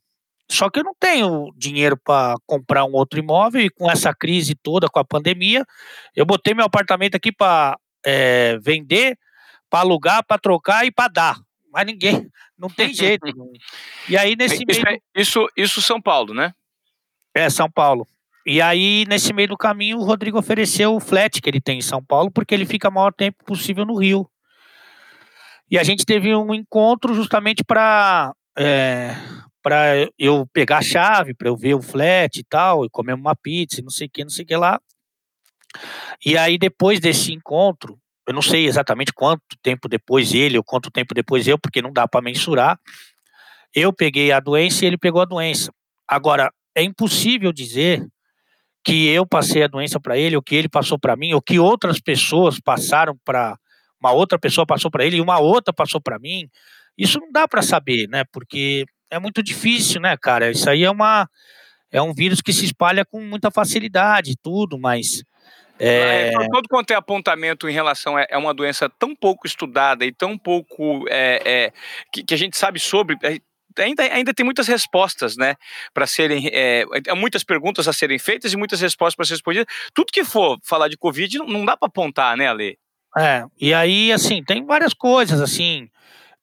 Só 0.51 0.71
que 0.71 0.81
eu 0.81 0.85
não 0.85 0.95
tenho 0.99 1.53
dinheiro 1.57 1.97
para 1.97 2.35
comprar 2.47 2.85
um 2.85 2.93
outro 2.93 3.19
imóvel 3.19 3.61
e 3.61 3.69
com 3.69 3.91
essa 3.91 4.15
crise 4.15 4.55
toda, 4.55 4.89
com 4.89 4.99
a 4.99 5.05
pandemia, 5.05 5.65
eu 6.17 6.25
botei 6.25 6.55
meu 6.55 6.65
apartamento 6.65 7.15
aqui 7.15 7.31
para 7.31 7.79
é, 8.05 8.59
vender, 8.59 9.19
para 9.69 9.81
alugar, 9.81 10.25
para 10.25 10.39
trocar 10.39 10.87
e 10.87 10.91
para 10.91 11.09
dar. 11.09 11.41
Mas 11.71 11.85
ninguém, 11.85 12.27
não 12.59 12.71
tem 12.71 12.95
jeito. 12.95 13.27
e 14.09 14.17
aí 14.17 14.35
nesse 14.35 14.65
isso, 14.67 14.83
meio... 14.83 14.97
É, 14.97 15.21
isso, 15.21 15.47
isso 15.55 15.83
São 15.83 16.01
Paulo, 16.01 16.33
né? 16.33 16.55
É, 17.35 17.51
São 17.51 17.71
Paulo. 17.71 18.07
E 18.47 18.63
aí, 18.63 19.05
nesse 19.07 19.35
meio 19.35 19.49
do 19.49 19.59
caminho, 19.59 19.99
o 19.99 20.05
Rodrigo 20.05 20.39
ofereceu 20.39 20.95
o 20.95 21.01
flat 21.01 21.43
que 21.43 21.51
ele 21.51 21.61
tem 21.61 21.81
em 21.81 21.83
São 21.83 22.03
Paulo, 22.03 22.31
porque 22.31 22.55
ele 22.55 22.65
fica 22.65 22.89
o 22.89 22.93
maior 22.93 23.13
tempo 23.13 23.45
possível 23.45 23.85
no 23.85 23.95
Rio. 23.95 24.27
E 25.71 25.79
a 25.79 25.83
gente 25.83 26.05
teve 26.05 26.35
um 26.35 26.55
encontro 26.55 27.15
justamente 27.15 27.63
para 27.63 28.33
é, 28.57 29.15
para 29.63 30.09
eu 30.19 30.47
pegar 30.53 30.79
a 30.79 30.83
chave, 30.83 31.35
para 31.35 31.49
eu 31.49 31.57
ver 31.57 31.75
o 31.75 31.83
flat 31.83 32.39
e 32.39 32.45
tal, 32.45 32.85
e 32.85 32.91
comer 32.91 33.13
uma 33.13 33.37
pizza, 33.37 33.83
não 33.83 33.91
sei 33.91 34.07
o 34.07 34.11
que, 34.11 34.25
não 34.25 34.31
sei 34.31 34.45
o 34.45 34.49
que 34.49 34.57
lá. 34.57 34.81
E 36.25 36.39
aí, 36.39 36.57
depois 36.57 37.01
desse 37.01 37.33
encontro, 37.33 37.99
eu 38.27 38.33
não 38.33 38.43
sei 38.43 38.67
exatamente 38.67 39.13
quanto 39.13 39.43
tempo 39.63 39.89
depois 39.89 40.33
ele, 40.33 40.57
ou 40.57 40.65
quanto 40.65 40.91
tempo 40.91 41.15
depois 41.15 41.47
eu, 41.47 41.59
porque 41.59 41.83
não 41.83 41.93
dá 41.93 42.09
para 42.09 42.23
mensurar, 42.23 42.79
eu 43.75 43.93
peguei 43.93 44.33
a 44.33 44.41
doença 44.41 44.85
e 44.85 44.89
ele 44.89 44.97
pegou 44.97 45.21
a 45.21 45.27
doença. 45.27 45.73
Agora, 46.07 46.51
é 46.75 46.83
impossível 46.83 47.53
dizer 47.53 48.07
que 48.85 49.09
eu 49.09 49.27
passei 49.27 49.63
a 49.63 49.69
doença 49.69 50.01
para 50.01 50.17
ele, 50.17 50.37
ou 50.37 50.43
que 50.43 50.55
ele 50.55 50.69
passou 50.69 50.99
para 50.99 51.17
mim, 51.17 51.35
ou 51.35 51.43
que 51.43 51.59
outras 51.59 52.01
pessoas 52.01 52.59
passaram 52.59 53.19
para 53.25 53.59
uma 54.01 54.13
outra 54.13 54.39
pessoa 54.39 54.67
passou 54.67 54.91
para 54.91 55.05
ele 55.05 55.17
e 55.17 55.21
uma 55.21 55.39
outra 55.39 55.73
passou 55.73 56.01
para 56.01 56.19
mim. 56.19 56.49
Isso 56.97 57.21
não 57.21 57.31
dá 57.31 57.47
para 57.47 57.63
saber, 57.63 58.09
né? 58.09 58.25
Porque 58.33 58.85
é 59.11 59.19
muito 59.19 59.43
difícil, 59.43 60.01
né, 60.01 60.17
cara? 60.17 60.51
Isso 60.51 60.69
aí 60.69 60.85
é 60.85 60.91
uma 60.91 61.29
é 61.91 62.03
um 62.03 62.13
vírus 62.13 62.43
que 62.43 62.53
se 62.53 62.67
espalha 62.67 63.05
com 63.05 63.21
muita 63.21 63.51
facilidade, 63.51 64.37
tudo, 64.43 64.79
mas 64.79 65.23
é... 65.79 66.33
É, 66.35 66.49
todo 66.49 66.69
quanto 66.69 66.91
é 66.91 66.95
apontamento 66.95 67.69
em 67.69 67.73
relação 67.73 68.17
a 68.17 68.27
é 68.29 68.37
uma 68.37 68.53
doença 68.53 68.89
tão 68.89 69.15
pouco 69.15 69.47
estudada 69.47 70.05
e 70.05 70.13
tão 70.13 70.37
pouco 70.37 71.07
é, 71.09 71.41
é, 71.45 71.73
que, 72.13 72.25
que, 72.25 72.35
a 72.35 72.37
gente 72.37 72.57
sabe 72.59 72.81
sobre, 72.81 73.17
é, 73.23 73.39
ainda, 73.83 74.03
ainda 74.03 74.35
tem 74.35 74.45
muitas 74.45 74.67
respostas, 74.67 75.37
né, 75.37 75.55
para 75.95 76.07
serem, 76.07 76.51
é, 76.53 76.85
muitas 77.17 77.45
perguntas 77.45 77.87
a 77.87 77.93
serem 77.93 78.19
feitas 78.19 78.53
e 78.53 78.57
muitas 78.57 78.81
respostas 78.81 79.15
para 79.15 79.25
serem 79.25 79.37
respondidas. 79.37 79.67
Tudo 79.95 80.13
que 80.13 80.25
for 80.25 80.59
falar 80.65 80.89
de 80.89 80.97
Covid 80.97 81.39
não, 81.39 81.47
não 81.47 81.65
dá 81.65 81.77
para 81.77 81.87
apontar, 81.87 82.37
né, 82.37 82.49
Ale? 82.49 82.77
É, 83.17 83.45
e 83.61 83.73
aí, 83.73 84.13
assim, 84.13 84.43
tem 84.43 84.65
várias 84.65 84.93
coisas, 84.93 85.41
assim, 85.41 85.89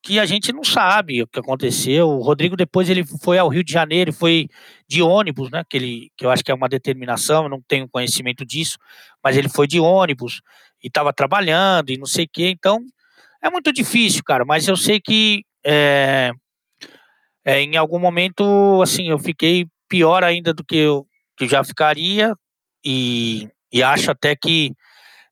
que 0.05 0.19
a 0.19 0.25
gente 0.25 0.53
não 0.53 0.63
sabe 0.63 1.23
o 1.23 1.27
que 1.27 1.39
aconteceu. 1.39 2.07
O 2.07 2.21
Rodrigo 2.21 2.55
depois 2.55 2.89
ele 2.89 3.03
foi 3.03 3.37
ao 3.37 3.49
Rio 3.49 3.63
de 3.63 3.71
Janeiro, 3.71 4.13
foi 4.13 4.47
de 4.87 5.01
ônibus, 5.01 5.49
né? 5.49 5.63
Que, 5.67 5.77
ele, 5.77 6.11
que 6.15 6.25
eu 6.25 6.29
acho 6.29 6.43
que 6.43 6.51
é 6.51 6.55
uma 6.55 6.69
determinação, 6.69 7.43
eu 7.43 7.49
não 7.49 7.61
tenho 7.67 7.89
conhecimento 7.89 8.45
disso, 8.45 8.77
mas 9.23 9.35
ele 9.35 9.49
foi 9.49 9.67
de 9.67 9.79
ônibus 9.79 10.41
e 10.83 10.87
estava 10.87 11.11
trabalhando 11.11 11.89
e 11.89 11.97
não 11.97 12.05
sei 12.05 12.25
o 12.25 12.29
quê. 12.31 12.49
Então 12.49 12.79
é 13.41 13.49
muito 13.49 13.73
difícil, 13.73 14.23
cara. 14.23 14.45
Mas 14.45 14.67
eu 14.67 14.77
sei 14.77 14.99
que 14.99 15.43
é, 15.65 16.31
é, 17.43 17.61
em 17.61 17.75
algum 17.75 17.97
momento, 17.97 18.81
assim, 18.83 19.09
eu 19.09 19.17
fiquei 19.17 19.65
pior 19.89 20.23
ainda 20.23 20.53
do 20.53 20.63
que 20.63 20.77
eu 20.77 21.07
que 21.37 21.47
já 21.47 21.63
ficaria 21.63 22.33
e, 22.83 23.49
e 23.73 23.83
acho 23.83 24.11
até 24.11 24.35
que 24.35 24.71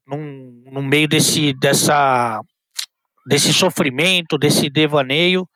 num, 0.08 0.64
no 0.72 0.82
meio 0.82 1.08
desse, 1.08 1.54
dessa 1.54 2.42
desse 3.26 3.54
sofrimento, 3.54 4.38
desse 4.38 4.70
devaneio, 4.70 5.48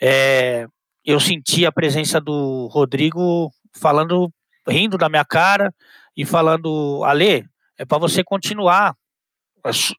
é, 0.00 0.66
eu 1.04 1.20
senti 1.20 1.66
a 1.66 1.72
presença 1.72 2.20
do 2.20 2.68
Rodrigo 2.68 3.50
falando, 3.78 4.32
rindo 4.66 4.96
da 4.96 5.08
minha 5.08 5.24
cara 5.24 5.72
e 6.16 6.24
falando, 6.24 7.02
Ale, 7.04 7.44
é 7.78 7.84
para 7.84 7.98
você 7.98 8.24
continuar, 8.24 8.94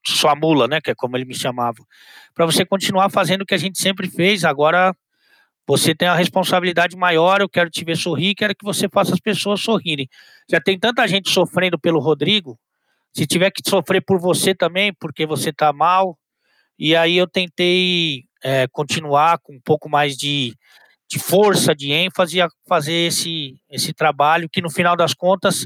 sua 0.06 0.36
mula, 0.36 0.68
né, 0.68 0.82
que 0.82 0.92
é 0.92 0.96
como 0.96 1.16
ele 1.16 1.26
me 1.26 1.36
chamava, 1.36 1.78
para 2.34 2.46
você 2.46 2.66
continuar 2.66 3.10
fazendo 3.10 3.42
o 3.42 3.46
que 3.46 3.54
a 3.54 3.60
gente 3.60 3.80
sempre 3.80 4.10
fez, 4.10 4.44
agora 4.44 4.96
você 5.68 5.94
tem 5.94 6.08
a 6.08 6.16
responsabilidade 6.16 6.96
maior, 6.96 7.42
eu 7.42 7.50
quero 7.50 7.70
te 7.70 7.84
ver 7.84 7.98
sorrir, 7.98 8.34
quero 8.34 8.56
que 8.56 8.64
você 8.64 8.88
faça 8.88 9.14
as 9.14 9.20
pessoas 9.20 9.60
sorrirem. 9.60 10.08
Já 10.50 10.62
tem 10.62 10.80
tanta 10.80 11.06
gente 11.06 11.30
sofrendo 11.30 11.78
pelo 11.78 12.00
Rodrigo, 12.00 12.58
se 13.18 13.26
tiver 13.26 13.50
que 13.50 13.68
sofrer 13.68 14.00
por 14.00 14.20
você 14.20 14.54
também, 14.54 14.94
porque 14.94 15.26
você 15.26 15.50
está 15.50 15.74
mal, 15.74 16.16
e 16.78 16.96
aí 16.96 17.18
eu 17.18 17.28
tentei 17.28 18.26
é, 18.44 18.68
continuar 18.68 19.40
com 19.40 19.56
um 19.56 19.60
pouco 19.60 19.90
mais 19.90 20.16
de, 20.16 20.54
de 21.10 21.18
força, 21.18 21.74
de 21.74 21.92
ênfase 21.92 22.40
a 22.40 22.48
fazer 22.70 23.08
esse, 23.08 23.60
esse 23.72 23.92
trabalho 23.92 24.48
que 24.48 24.62
no 24.62 24.70
final 24.70 24.96
das 24.96 25.16
contas 25.16 25.66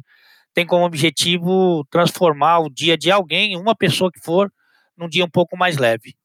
tem 0.54 0.66
como 0.66 0.86
objetivo 0.86 1.86
transformar 1.92 2.60
o 2.60 2.70
dia 2.70 2.98
de 2.98 3.12
alguém, 3.12 3.58
uma 3.58 3.76
pessoa 3.76 4.10
que 4.10 4.22
for, 4.22 4.50
num 4.96 5.10
dia 5.10 5.26
um 5.26 5.30
pouco 5.30 5.58
mais 5.58 5.76
leve. 5.76 6.16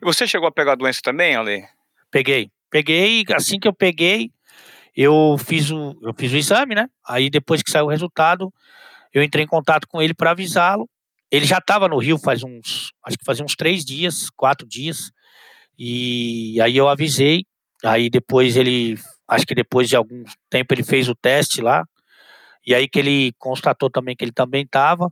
E 0.00 0.04
você 0.04 0.26
chegou 0.26 0.48
a 0.48 0.52
pegar 0.52 0.72
a 0.72 0.76
doença 0.76 1.00
também, 1.02 1.36
Ale? 1.36 1.62
Peguei. 2.10 2.50
Peguei, 2.70 3.22
assim 3.34 3.60
que 3.60 3.68
eu 3.68 3.74
peguei, 3.74 4.30
eu 4.96 5.36
fiz 5.38 5.70
o, 5.70 5.94
eu 6.00 6.14
fiz 6.16 6.32
o 6.32 6.38
exame, 6.38 6.74
né? 6.74 6.88
Aí 7.06 7.28
depois 7.28 7.62
que 7.62 7.70
saiu 7.70 7.84
o 7.84 7.90
resultado, 7.90 8.50
eu 9.16 9.22
entrei 9.22 9.44
em 9.44 9.48
contato 9.48 9.88
com 9.88 10.02
ele 10.02 10.12
para 10.12 10.32
avisá-lo. 10.32 10.86
Ele 11.30 11.46
já 11.46 11.56
estava 11.56 11.88
no 11.88 11.96
Rio 11.96 12.18
faz 12.18 12.42
uns, 12.42 12.92
acho 13.02 13.16
que 13.16 13.24
fazia 13.24 13.42
uns 13.42 13.56
três 13.56 13.82
dias, 13.82 14.28
quatro 14.36 14.68
dias. 14.68 15.10
E 15.78 16.60
aí 16.60 16.76
eu 16.76 16.86
avisei. 16.86 17.46
Aí 17.82 18.10
depois 18.10 18.58
ele, 18.58 18.98
acho 19.26 19.46
que 19.46 19.54
depois 19.54 19.88
de 19.88 19.96
algum 19.96 20.22
tempo 20.50 20.74
ele 20.74 20.84
fez 20.84 21.08
o 21.08 21.14
teste 21.14 21.62
lá. 21.62 21.82
E 22.66 22.74
aí 22.74 22.86
que 22.86 22.98
ele 22.98 23.32
constatou 23.38 23.88
também 23.88 24.14
que 24.14 24.22
ele 24.22 24.32
também 24.32 24.64
estava. 24.64 25.10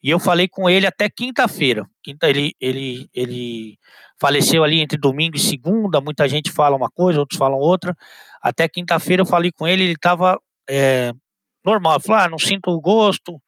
E 0.00 0.10
eu 0.10 0.20
falei 0.20 0.46
com 0.46 0.70
ele 0.70 0.86
até 0.86 1.10
quinta-feira. 1.10 1.84
Quinta, 2.04 2.30
ele, 2.30 2.54
ele, 2.60 3.10
ele 3.12 3.76
faleceu 4.20 4.62
ali 4.62 4.80
entre 4.80 4.96
domingo 4.96 5.36
e 5.36 5.40
segunda. 5.40 6.00
Muita 6.00 6.28
gente 6.28 6.52
fala 6.52 6.76
uma 6.76 6.88
coisa, 6.88 7.18
outros 7.18 7.36
falam 7.36 7.58
outra. 7.58 7.96
Até 8.40 8.68
quinta-feira 8.68 9.22
eu 9.22 9.26
falei 9.26 9.50
com 9.50 9.66
ele, 9.66 9.82
ele 9.82 9.94
estava 9.94 10.40
é, 10.68 11.12
normal. 11.64 12.00
Falei, 12.00 12.26
ah, 12.26 12.28
não 12.28 12.38
sinto 12.38 12.70
o 12.70 12.80
gosto, 12.80 13.40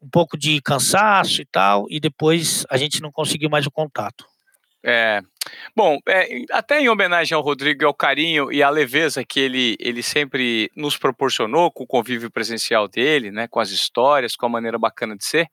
um 0.00 0.08
pouco 0.08 0.36
de 0.36 0.60
cansaço 0.60 1.40
e 1.40 1.46
tal, 1.46 1.86
e 1.88 1.98
depois 1.98 2.64
a 2.68 2.76
gente 2.76 3.00
não 3.00 3.10
conseguiu 3.10 3.48
mais 3.48 3.66
o 3.66 3.70
contato. 3.70 4.26
É, 4.86 5.22
bom, 5.74 5.98
é, 6.06 6.42
até 6.52 6.78
em 6.78 6.90
homenagem 6.90 7.34
ao 7.34 7.42
Rodrigo 7.42 7.86
ao 7.86 7.94
carinho 7.94 8.52
e 8.52 8.62
à 8.62 8.68
leveza 8.68 9.24
que 9.24 9.40
ele, 9.40 9.76
ele 9.80 10.02
sempre 10.02 10.70
nos 10.76 10.98
proporcionou 10.98 11.70
com 11.70 11.84
o 11.84 11.86
convívio 11.86 12.30
presencial 12.30 12.86
dele, 12.86 13.30
né, 13.30 13.48
com 13.48 13.60
as 13.60 13.70
histórias, 13.70 14.36
com 14.36 14.44
a 14.44 14.50
maneira 14.50 14.78
bacana 14.78 15.16
de 15.16 15.24
ser, 15.24 15.48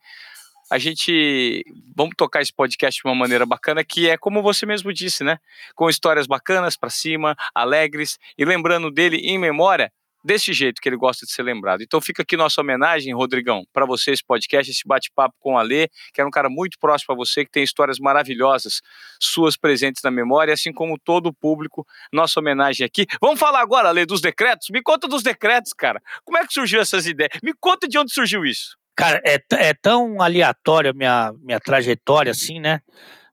a 0.71 0.77
gente 0.77 1.65
vamos 1.93 2.13
tocar 2.17 2.41
esse 2.41 2.53
podcast 2.53 3.01
de 3.01 3.07
uma 3.07 3.13
maneira 3.13 3.45
bacana, 3.45 3.83
que 3.83 4.09
é 4.09 4.17
como 4.17 4.41
você 4.41 4.65
mesmo 4.65 4.93
disse, 4.93 5.21
né? 5.21 5.37
Com 5.75 5.89
histórias 5.89 6.25
bacanas 6.27 6.77
para 6.77 6.89
cima, 6.89 7.35
alegres 7.53 8.17
e 8.37 8.45
lembrando 8.45 8.89
dele 8.89 9.17
em 9.17 9.37
memória 9.37 9.91
desse 10.23 10.53
jeito 10.53 10.81
que 10.81 10.87
ele 10.87 10.97
gosta 10.97 11.25
de 11.25 11.31
ser 11.31 11.43
lembrado. 11.43 11.81
Então 11.81 11.99
fica 11.99 12.21
aqui 12.21 12.37
nossa 12.37 12.61
homenagem, 12.61 13.13
Rodrigão, 13.13 13.63
para 13.73 13.85
você 13.85 14.11
esse 14.11 14.23
podcast, 14.23 14.71
esse 14.71 14.83
bate-papo 14.85 15.35
com 15.39 15.57
a 15.57 15.61
Lê, 15.61 15.87
que 16.13 16.21
era 16.21 16.27
um 16.27 16.31
cara 16.31 16.49
muito 16.49 16.77
próximo 16.79 17.13
a 17.13 17.15
você, 17.15 17.45
que 17.45 17.51
tem 17.51 17.63
histórias 17.63 17.99
maravilhosas 17.99 18.81
suas 19.19 19.57
presentes 19.57 20.01
na 20.03 20.11
memória, 20.11 20.53
assim 20.53 20.71
como 20.71 20.99
todo 20.99 21.27
o 21.27 21.33
público. 21.33 21.85
Nossa 22.11 22.39
homenagem 22.39 22.85
aqui. 22.85 23.05
Vamos 23.21 23.39
falar 23.39 23.61
agora, 23.61 23.91
Lê, 23.91 24.05
dos 24.05 24.21
decretos? 24.21 24.69
Me 24.71 24.81
conta 24.81 25.07
dos 25.07 25.23
decretos, 25.23 25.73
cara. 25.73 26.01
Como 26.23 26.37
é 26.37 26.45
que 26.45 26.53
surgiu 26.53 26.81
essas 26.81 27.05
ideias? 27.05 27.31
Me 27.43 27.53
conta 27.59 27.87
de 27.87 27.97
onde 27.97 28.13
surgiu 28.13 28.45
isso. 28.45 28.77
Cara, 28.95 29.21
é, 29.25 29.39
é 29.53 29.73
tão 29.73 30.21
aleatória 30.21 30.93
minha 30.93 31.33
minha 31.41 31.59
trajetória 31.59 32.31
assim, 32.31 32.59
né? 32.59 32.81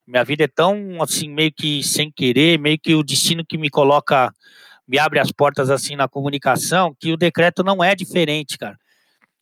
Minha 0.06 0.24
vida 0.24 0.44
é 0.44 0.48
tão 0.48 1.02
assim 1.02 1.28
meio 1.28 1.52
que 1.52 1.82
sem 1.82 2.10
querer, 2.10 2.58
meio 2.58 2.78
que 2.82 2.94
o 2.94 3.02
destino 3.02 3.44
que 3.46 3.58
me 3.58 3.68
coloca 3.68 4.32
me 4.88 4.98
abre 4.98 5.20
as 5.20 5.30
portas 5.30 5.68
assim 5.68 5.94
na 5.94 6.08
comunicação, 6.08 6.96
que 6.98 7.12
o 7.12 7.16
decreto 7.16 7.62
não 7.62 7.84
é 7.84 7.94
diferente, 7.94 8.56
cara. 8.56 8.76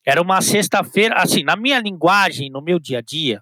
Era 0.05 0.21
uma 0.21 0.41
sexta-feira, 0.41 1.17
assim, 1.17 1.45
na 1.45 1.57
minha 1.57 1.79
linguagem, 1.79 2.51
no 2.51 2.61
meu 2.61 2.79
dia 2.79 2.99
a 2.99 3.03
dia, 3.03 3.41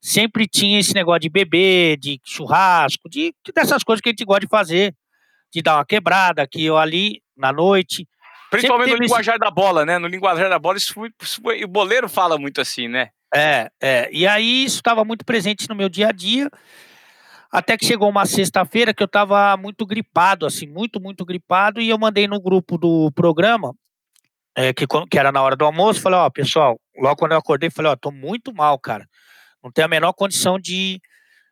sempre 0.00 0.46
tinha 0.46 0.78
esse 0.78 0.94
negócio 0.94 1.20
de 1.20 1.28
beber, 1.28 1.96
de 1.98 2.20
churrasco, 2.24 3.08
de 3.08 3.34
dessas 3.54 3.82
coisas 3.82 4.00
que 4.00 4.10
a 4.10 4.12
gente 4.12 4.24
gosta 4.24 4.40
de 4.40 4.48
fazer, 4.48 4.94
de 5.52 5.62
dar 5.62 5.76
uma 5.76 5.84
quebrada 5.84 6.42
aqui 6.42 6.70
ou 6.70 6.76
ali 6.76 7.20
na 7.36 7.52
noite. 7.52 8.06
Principalmente 8.50 8.92
no 8.92 8.98
linguajar 8.98 9.34
esse... 9.34 9.40
da 9.40 9.50
bola, 9.50 9.84
né? 9.84 9.98
No 9.98 10.06
linguajar 10.06 10.48
da 10.48 10.58
bola, 10.58 10.76
isso 10.76 10.92
foi, 10.92 11.10
isso 11.20 11.40
foi, 11.42 11.64
o 11.64 11.68
boleiro 11.68 12.08
fala 12.08 12.38
muito 12.38 12.60
assim, 12.60 12.88
né? 12.88 13.10
É, 13.34 13.70
é. 13.82 14.08
E 14.12 14.26
aí 14.26 14.64
isso 14.64 14.76
estava 14.76 15.04
muito 15.04 15.24
presente 15.24 15.68
no 15.68 15.74
meu 15.74 15.88
dia 15.88 16.08
a 16.08 16.12
dia. 16.12 16.50
Até 17.56 17.74
que 17.74 17.86
chegou 17.86 18.10
uma 18.10 18.26
sexta-feira 18.26 18.92
que 18.92 19.02
eu 19.02 19.06
estava 19.06 19.56
muito 19.56 19.86
gripado, 19.86 20.44
assim, 20.44 20.66
muito, 20.66 21.00
muito 21.00 21.24
gripado, 21.24 21.80
e 21.80 21.88
eu 21.88 21.96
mandei 21.96 22.28
no 22.28 22.38
grupo 22.38 22.76
do 22.76 23.10
programa, 23.12 23.74
é, 24.54 24.74
que, 24.74 24.86
que 24.86 25.18
era 25.18 25.32
na 25.32 25.40
hora 25.40 25.56
do 25.56 25.64
almoço, 25.64 26.02
falei, 26.02 26.18
ó, 26.18 26.28
pessoal, 26.28 26.78
logo 26.94 27.16
quando 27.16 27.32
eu 27.32 27.38
acordei, 27.38 27.70
falei, 27.70 27.92
ó, 27.92 27.96
tô 27.96 28.10
muito 28.10 28.52
mal, 28.52 28.78
cara. 28.78 29.08
Não 29.64 29.72
tenho 29.72 29.86
a 29.86 29.88
menor 29.88 30.12
condição 30.12 30.58
de, 30.58 31.00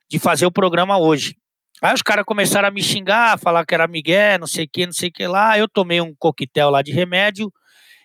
de 0.06 0.18
fazer 0.18 0.44
o 0.44 0.52
programa 0.52 0.98
hoje. 0.98 1.38
Aí 1.80 1.94
os 1.94 2.02
caras 2.02 2.26
começaram 2.26 2.68
a 2.68 2.70
me 2.70 2.82
xingar, 2.82 3.38
falar 3.38 3.64
que 3.64 3.74
era 3.74 3.88
Miguel, 3.88 4.40
não 4.40 4.46
sei 4.46 4.66
o 4.66 4.68
que, 4.70 4.84
não 4.84 4.92
sei 4.92 5.08
o 5.08 5.12
que 5.12 5.26
lá. 5.26 5.58
Eu 5.58 5.66
tomei 5.66 6.02
um 6.02 6.14
coquetel 6.18 6.68
lá 6.68 6.82
de 6.82 6.92
remédio 6.92 7.50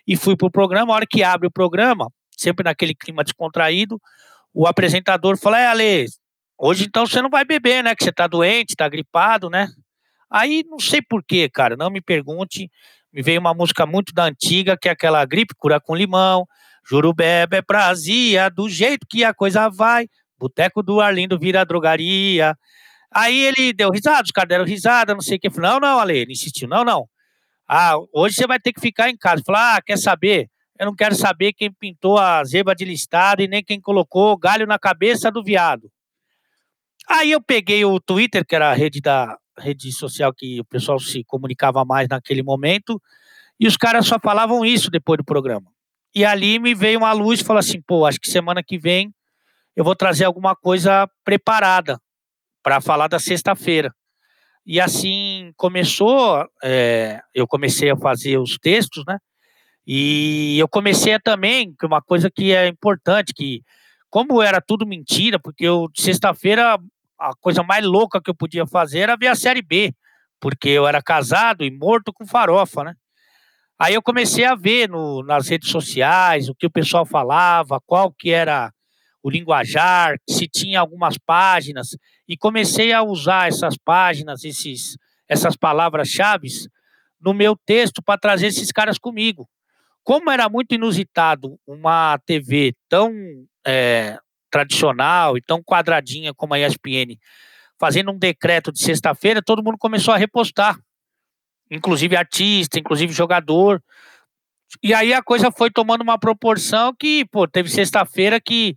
e 0.06 0.16
fui 0.16 0.38
pro 0.38 0.50
programa. 0.50 0.94
A 0.94 0.96
hora 0.96 1.06
que 1.06 1.22
abre 1.22 1.48
o 1.48 1.52
programa, 1.52 2.10
sempre 2.34 2.64
naquele 2.64 2.94
clima 2.94 3.22
descontraído, 3.22 4.00
o 4.54 4.66
apresentador 4.66 5.36
falou: 5.36 5.58
É, 5.58 5.66
Ale, 5.66 6.06
hoje 6.60 6.84
então 6.84 7.06
você 7.06 7.22
não 7.22 7.30
vai 7.30 7.44
beber, 7.44 7.82
né? 7.82 7.94
Que 7.94 8.04
você 8.04 8.12
tá 8.12 8.26
doente, 8.26 8.76
tá 8.76 8.88
gripado, 8.88 9.48
né? 9.48 9.68
Aí 10.30 10.64
não 10.68 10.78
sei 10.78 11.00
porquê, 11.02 11.48
cara, 11.48 11.76
não 11.76 11.90
me 11.90 12.00
pergunte. 12.00 12.70
Me 13.12 13.22
veio 13.22 13.40
uma 13.40 13.54
música 13.54 13.84
muito 13.86 14.12
da 14.12 14.24
antiga, 14.24 14.76
que 14.76 14.88
é 14.88 14.92
aquela 14.92 15.24
gripe 15.24 15.54
cura 15.56 15.80
com 15.80 15.96
limão. 15.96 16.46
Juro 16.88 17.12
bebe 17.12 17.56
é 17.56 17.62
prazia, 17.62 18.48
do 18.48 18.68
jeito 18.68 19.06
que 19.08 19.24
a 19.24 19.34
coisa 19.34 19.68
vai. 19.68 20.06
Boteco 20.38 20.82
do 20.82 21.00
Arlindo 21.00 21.38
vira 21.38 21.64
drogaria. 21.64 22.56
Aí 23.12 23.40
ele 23.40 23.72
deu 23.72 23.90
risada, 23.90 24.22
os 24.22 24.30
caras 24.30 24.48
deram 24.48 24.64
risada, 24.64 25.14
não 25.14 25.20
sei 25.20 25.36
o 25.36 25.40
que. 25.40 25.50
Falei, 25.50 25.70
não, 25.70 25.80
não, 25.80 25.98
Ale, 25.98 26.16
ele 26.18 26.32
insistiu, 26.32 26.68
não, 26.68 26.84
não. 26.84 27.08
Ah, 27.68 27.94
hoje 28.12 28.36
você 28.36 28.46
vai 28.46 28.58
ter 28.60 28.72
que 28.72 28.80
ficar 28.80 29.10
em 29.10 29.16
casa. 29.16 29.42
Falei, 29.44 29.60
ah, 29.60 29.82
quer 29.84 29.98
saber? 29.98 30.48
Eu 30.78 30.86
não 30.86 30.94
quero 30.94 31.14
saber 31.14 31.52
quem 31.52 31.70
pintou 31.72 32.18
a 32.18 32.42
zebra 32.44 32.74
de 32.74 32.84
listado 32.84 33.42
e 33.42 33.48
nem 33.48 33.62
quem 33.62 33.80
colocou 33.80 34.36
galho 34.38 34.66
na 34.66 34.78
cabeça 34.78 35.30
do 35.30 35.42
viado. 35.42 35.90
Aí 37.12 37.32
eu 37.32 37.42
peguei 37.42 37.84
o 37.84 37.98
Twitter, 37.98 38.46
que 38.46 38.54
era 38.54 38.70
a 38.70 38.72
rede 38.72 39.00
da 39.00 39.36
rede 39.58 39.90
social 39.90 40.32
que 40.32 40.60
o 40.60 40.64
pessoal 40.64 40.96
se 41.00 41.24
comunicava 41.24 41.84
mais 41.84 42.06
naquele 42.08 42.40
momento, 42.40 43.02
e 43.58 43.66
os 43.66 43.76
caras 43.76 44.06
só 44.06 44.16
falavam 44.22 44.64
isso 44.64 44.88
depois 44.88 45.18
do 45.18 45.24
programa. 45.24 45.72
E 46.14 46.24
ali 46.24 46.60
me 46.60 46.72
veio 46.72 47.00
uma 47.00 47.12
luz 47.12 47.40
falou 47.40 47.58
assim: 47.58 47.82
pô, 47.82 48.06
acho 48.06 48.20
que 48.20 48.30
semana 48.30 48.62
que 48.62 48.78
vem 48.78 49.12
eu 49.74 49.82
vou 49.82 49.96
trazer 49.96 50.24
alguma 50.24 50.54
coisa 50.54 51.08
preparada 51.24 52.00
para 52.62 52.80
falar 52.80 53.08
da 53.08 53.18
sexta-feira. 53.18 53.92
E 54.64 54.80
assim 54.80 55.52
começou, 55.56 56.46
é, 56.62 57.20
eu 57.34 57.46
comecei 57.46 57.90
a 57.90 57.96
fazer 57.96 58.38
os 58.38 58.56
textos, 58.56 59.04
né? 59.04 59.18
E 59.84 60.56
eu 60.60 60.68
comecei 60.68 61.14
a 61.14 61.20
também, 61.20 61.74
que 61.76 61.86
uma 61.86 62.00
coisa 62.00 62.30
que 62.30 62.52
é 62.52 62.68
importante, 62.68 63.32
que 63.34 63.62
como 64.08 64.42
era 64.42 64.60
tudo 64.60 64.86
mentira, 64.86 65.40
porque 65.40 65.64
eu 65.64 65.88
sexta-feira 65.96 66.78
a 67.20 67.32
coisa 67.38 67.62
mais 67.62 67.84
louca 67.84 68.20
que 68.20 68.30
eu 68.30 68.34
podia 68.34 68.66
fazer 68.66 69.00
era 69.00 69.16
ver 69.16 69.28
a 69.28 69.34
série 69.34 69.60
B, 69.60 69.94
porque 70.40 70.70
eu 70.70 70.86
era 70.86 71.02
casado 71.02 71.62
e 71.62 71.70
morto 71.70 72.12
com 72.12 72.26
farofa, 72.26 72.84
né? 72.84 72.94
Aí 73.78 73.94
eu 73.94 74.02
comecei 74.02 74.44
a 74.44 74.54
ver 74.54 74.88
no, 74.88 75.22
nas 75.22 75.48
redes 75.48 75.70
sociais 75.70 76.48
o 76.48 76.54
que 76.54 76.66
o 76.66 76.70
pessoal 76.70 77.04
falava, 77.04 77.80
qual 77.86 78.12
que 78.12 78.30
era 78.30 78.72
o 79.22 79.30
linguajar, 79.30 80.16
se 80.28 80.48
tinha 80.48 80.80
algumas 80.80 81.18
páginas, 81.18 81.96
e 82.26 82.36
comecei 82.36 82.92
a 82.92 83.02
usar 83.02 83.48
essas 83.48 83.76
páginas, 83.76 84.44
esses, 84.44 84.96
essas 85.28 85.56
palavras-chave 85.56 86.48
no 87.20 87.34
meu 87.34 87.54
texto 87.66 88.02
para 88.02 88.18
trazer 88.18 88.46
esses 88.46 88.72
caras 88.72 88.98
comigo. 88.98 89.48
Como 90.02 90.30
era 90.30 90.48
muito 90.48 90.74
inusitado 90.74 91.58
uma 91.66 92.18
TV 92.24 92.74
tão 92.88 93.12
é, 93.66 94.18
tradicional 94.50 95.36
e 95.36 95.40
tão 95.40 95.62
quadradinha 95.62 96.34
como 96.34 96.54
a 96.54 96.58
ESPN, 96.58 97.18
fazendo 97.78 98.10
um 98.10 98.18
decreto 98.18 98.72
de 98.72 98.82
sexta-feira, 98.82 99.42
todo 99.42 99.62
mundo 99.62 99.78
começou 99.78 100.12
a 100.12 100.16
repostar, 100.16 100.78
inclusive 101.70 102.16
artista, 102.16 102.78
inclusive 102.78 103.12
jogador. 103.12 103.82
E 104.82 104.92
aí 104.92 105.14
a 105.14 105.22
coisa 105.22 105.50
foi 105.50 105.70
tomando 105.70 106.02
uma 106.02 106.18
proporção 106.18 106.94
que, 106.94 107.24
pô, 107.26 107.48
teve 107.48 107.68
sexta-feira 107.68 108.40
que 108.40 108.76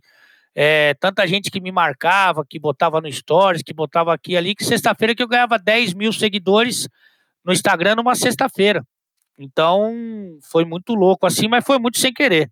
é, 0.54 0.94
tanta 0.94 1.26
gente 1.26 1.50
que 1.50 1.60
me 1.60 1.72
marcava, 1.72 2.46
que 2.48 2.58
botava 2.58 3.00
no 3.00 3.10
Stories, 3.10 3.62
que 3.62 3.74
botava 3.74 4.14
aqui 4.14 4.36
ali, 4.36 4.54
que 4.54 4.64
sexta-feira 4.64 5.14
que 5.14 5.22
eu 5.22 5.28
ganhava 5.28 5.58
10 5.58 5.94
mil 5.94 6.12
seguidores 6.12 6.88
no 7.44 7.52
Instagram 7.52 7.96
numa 7.96 8.14
sexta-feira. 8.14 8.84
Então, 9.38 9.92
foi 10.50 10.64
muito 10.64 10.94
louco 10.94 11.26
assim, 11.26 11.48
mas 11.48 11.64
foi 11.64 11.78
muito 11.78 11.98
sem 11.98 12.12
querer. 12.12 12.50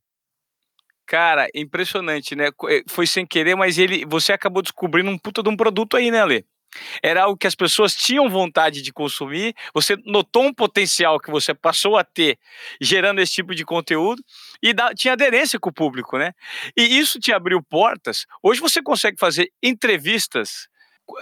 Cara, 1.06 1.48
impressionante, 1.54 2.34
né? 2.34 2.48
Eh, 2.68 2.82
foi 2.88 3.06
sem 3.06 3.26
querer, 3.26 3.54
mas 3.56 3.76
ele, 3.78 4.04
você 4.06 4.32
acabou 4.32 4.62
descobrindo 4.62 5.10
um 5.10 5.18
puta 5.18 5.42
de 5.42 5.48
um 5.48 5.56
produto 5.56 5.96
aí, 5.96 6.10
né, 6.10 6.22
Ale? 6.22 6.46
Era 7.02 7.24
algo 7.24 7.36
que 7.36 7.46
as 7.46 7.54
pessoas 7.54 7.94
tinham 7.94 8.30
vontade 8.30 8.80
de 8.80 8.92
consumir, 8.92 9.54
você 9.74 9.94
notou 10.06 10.44
um 10.44 10.54
potencial 10.54 11.20
que 11.20 11.30
você 11.30 11.52
passou 11.52 11.98
a 11.98 12.04
ter 12.04 12.38
gerando 12.80 13.20
esse 13.20 13.32
tipo 13.34 13.54
de 13.54 13.62
conteúdo 13.64 14.22
e 14.62 14.72
da, 14.72 14.94
tinha 14.94 15.12
aderência 15.12 15.58
com 15.60 15.68
o 15.68 15.72
público, 15.72 16.16
né? 16.16 16.32
E 16.76 16.98
isso 16.98 17.20
te 17.20 17.30
abriu 17.32 17.62
portas. 17.62 18.26
Hoje 18.42 18.60
você 18.60 18.82
consegue 18.82 19.18
fazer 19.18 19.52
entrevistas 19.62 20.66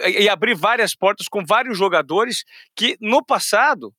e 0.07 0.29
abrir 0.29 0.55
várias 0.55 0.95
portas 0.95 1.27
com 1.27 1.45
vários 1.45 1.77
jogadores 1.77 2.45
que 2.77 2.97
no 3.01 3.25
passado 3.25 3.93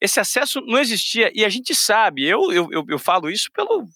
esse 0.00 0.20
acesso 0.20 0.60
não 0.62 0.78
existia. 0.78 1.30
E 1.34 1.44
a 1.44 1.48
gente 1.48 1.74
sabe, 1.74 2.24
eu, 2.24 2.52
eu, 2.52 2.68
eu 2.88 2.98
falo 2.98 3.30
isso 3.30 3.50
pelo, 3.52 3.86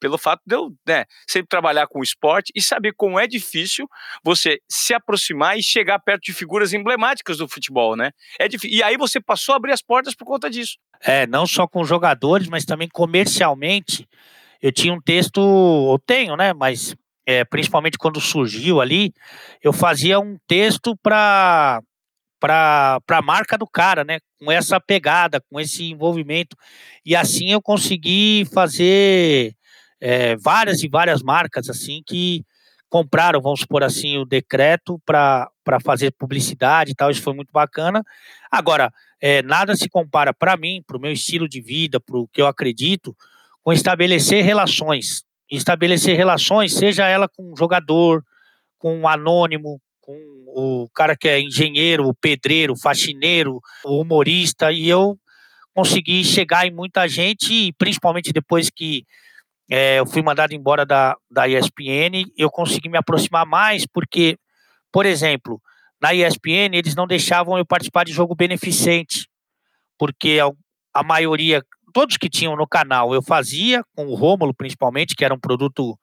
pelo 0.00 0.18
fato 0.18 0.42
de 0.46 0.54
eu 0.54 0.74
né, 0.86 1.04
sempre 1.28 1.48
trabalhar 1.48 1.86
com 1.86 2.02
esporte 2.02 2.52
e 2.54 2.62
saber 2.62 2.92
como 2.96 3.18
é 3.18 3.26
difícil 3.26 3.88
você 4.22 4.58
se 4.68 4.94
aproximar 4.94 5.58
e 5.58 5.62
chegar 5.62 5.98
perto 5.98 6.22
de 6.22 6.32
figuras 6.32 6.72
emblemáticas 6.72 7.38
do 7.38 7.48
futebol, 7.48 7.96
né? 7.96 8.10
É 8.38 8.48
difícil. 8.48 8.76
E 8.76 8.82
aí 8.82 8.96
você 8.96 9.20
passou 9.20 9.52
a 9.52 9.56
abrir 9.56 9.72
as 9.72 9.82
portas 9.82 10.14
por 10.14 10.24
conta 10.24 10.50
disso. 10.50 10.76
É, 11.00 11.26
não 11.26 11.46
só 11.46 11.66
com 11.66 11.84
jogadores, 11.84 12.48
mas 12.48 12.64
também 12.64 12.88
comercialmente. 12.88 14.08
Eu 14.60 14.72
tinha 14.72 14.92
um 14.92 15.00
texto, 15.00 15.40
eu 15.40 15.98
tenho, 16.06 16.36
né? 16.36 16.52
Mas 16.52 16.94
é, 17.26 17.44
principalmente 17.44 17.98
quando 17.98 18.20
surgiu 18.20 18.80
ali, 18.80 19.12
eu 19.62 19.72
fazia 19.72 20.20
um 20.20 20.36
texto 20.46 20.96
para 21.02 21.80
para 22.40 23.00
a 23.08 23.22
marca 23.22 23.56
do 23.56 23.66
cara, 23.66 24.04
né? 24.04 24.18
Com 24.38 24.52
essa 24.52 24.78
pegada, 24.78 25.40
com 25.50 25.58
esse 25.58 25.90
envolvimento. 25.90 26.54
E 27.04 27.16
assim 27.16 27.52
eu 27.52 27.62
consegui 27.62 28.46
fazer 28.52 29.54
é, 30.00 30.36
várias 30.36 30.82
e 30.82 30.88
várias 30.88 31.22
marcas 31.22 31.68
assim 31.68 32.02
que 32.06 32.44
compraram, 32.88 33.40
vamos 33.40 33.60
supor 33.60 33.82
assim, 33.82 34.18
o 34.18 34.24
decreto 34.24 35.00
para 35.04 35.50
fazer 35.82 36.12
publicidade 36.12 36.92
e 36.92 36.94
tal, 36.94 37.10
isso 37.10 37.22
foi 37.22 37.34
muito 37.34 37.50
bacana. 37.52 38.04
Agora, 38.48 38.92
é, 39.20 39.42
nada 39.42 39.74
se 39.74 39.88
compara 39.88 40.32
para 40.32 40.56
mim, 40.56 40.80
para 40.86 40.96
o 40.96 41.00
meu 41.00 41.10
estilo 41.10 41.48
de 41.48 41.60
vida, 41.60 41.98
para 41.98 42.16
o 42.16 42.28
que 42.28 42.40
eu 42.40 42.46
acredito, 42.46 43.16
com 43.64 43.72
estabelecer 43.72 44.44
relações. 44.44 45.24
Estabelecer 45.50 46.16
relações, 46.16 46.72
seja 46.72 47.08
ela 47.08 47.28
com 47.28 47.52
um 47.52 47.56
jogador, 47.56 48.22
com 48.78 48.96
um 48.96 49.08
anônimo, 49.08 49.80
com 50.00 50.16
o 50.46 50.88
cara 50.94 51.16
que 51.16 51.28
é 51.28 51.40
engenheiro, 51.40 52.06
o 52.06 52.14
pedreiro, 52.14 52.74
o 52.74 52.78
faxineiro, 52.78 53.60
o 53.84 54.00
humorista, 54.00 54.70
e 54.70 54.88
eu 54.88 55.18
consegui 55.74 56.22
chegar 56.22 56.64
em 56.64 56.70
muita 56.70 57.08
gente, 57.08 57.72
principalmente 57.76 58.32
depois 58.32 58.70
que 58.70 59.04
é, 59.70 59.98
eu 59.98 60.06
fui 60.06 60.22
mandado 60.22 60.52
embora 60.52 60.84
da, 60.84 61.16
da 61.30 61.48
ESPN, 61.48 62.26
eu 62.36 62.50
consegui 62.50 62.88
me 62.88 62.98
aproximar 62.98 63.46
mais, 63.46 63.86
porque, 63.86 64.38
por 64.92 65.06
exemplo, 65.06 65.60
na 66.00 66.12
ESPN 66.12 66.74
eles 66.74 66.94
não 66.94 67.06
deixavam 67.06 67.56
eu 67.56 67.64
participar 67.64 68.04
de 68.04 68.12
jogo 68.12 68.34
beneficente, 68.34 69.26
porque 69.98 70.38
a, 70.40 70.50
a 71.00 71.02
maioria, 71.02 71.62
todos 71.92 72.16
que 72.16 72.28
tinham 72.28 72.56
no 72.56 72.66
canal, 72.66 73.14
eu 73.14 73.22
fazia, 73.22 73.82
com 73.96 74.06
o 74.06 74.14
Rômulo 74.14 74.54
principalmente, 74.54 75.16
que 75.16 75.24
era 75.24 75.34
um 75.34 75.40
produto 75.40 75.98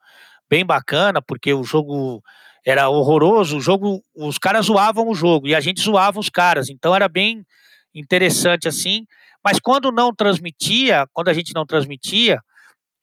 bem 0.50 0.65
bacana, 0.65 1.21
porque 1.21 1.54
o 1.54 1.63
jogo 1.63 2.21
era 2.65 2.89
horroroso, 2.89 3.58
o 3.58 3.62
jogo, 3.62 4.04
os 4.15 4.38
caras 4.38 4.65
zoavam 4.65 5.08
o 5.08 5.15
jogo 5.15 5.47
e 5.47 5.56
a 5.56 5.60
gente 5.60 5.82
zoava 5.82 6.19
os 6.19 6.30
caras, 6.30 6.69
então 6.69 6.95
era 6.95 7.08
bem 7.08 7.45
interessante 7.93 8.67
assim. 8.67 9.06
Mas 9.43 9.60
quando 9.60 9.91
não 9.91 10.13
transmitia, 10.13 11.08
quando 11.13 11.30
a 11.30 11.34
gente 11.34 11.54
não 11.54 11.65
transmitia, 11.65 12.39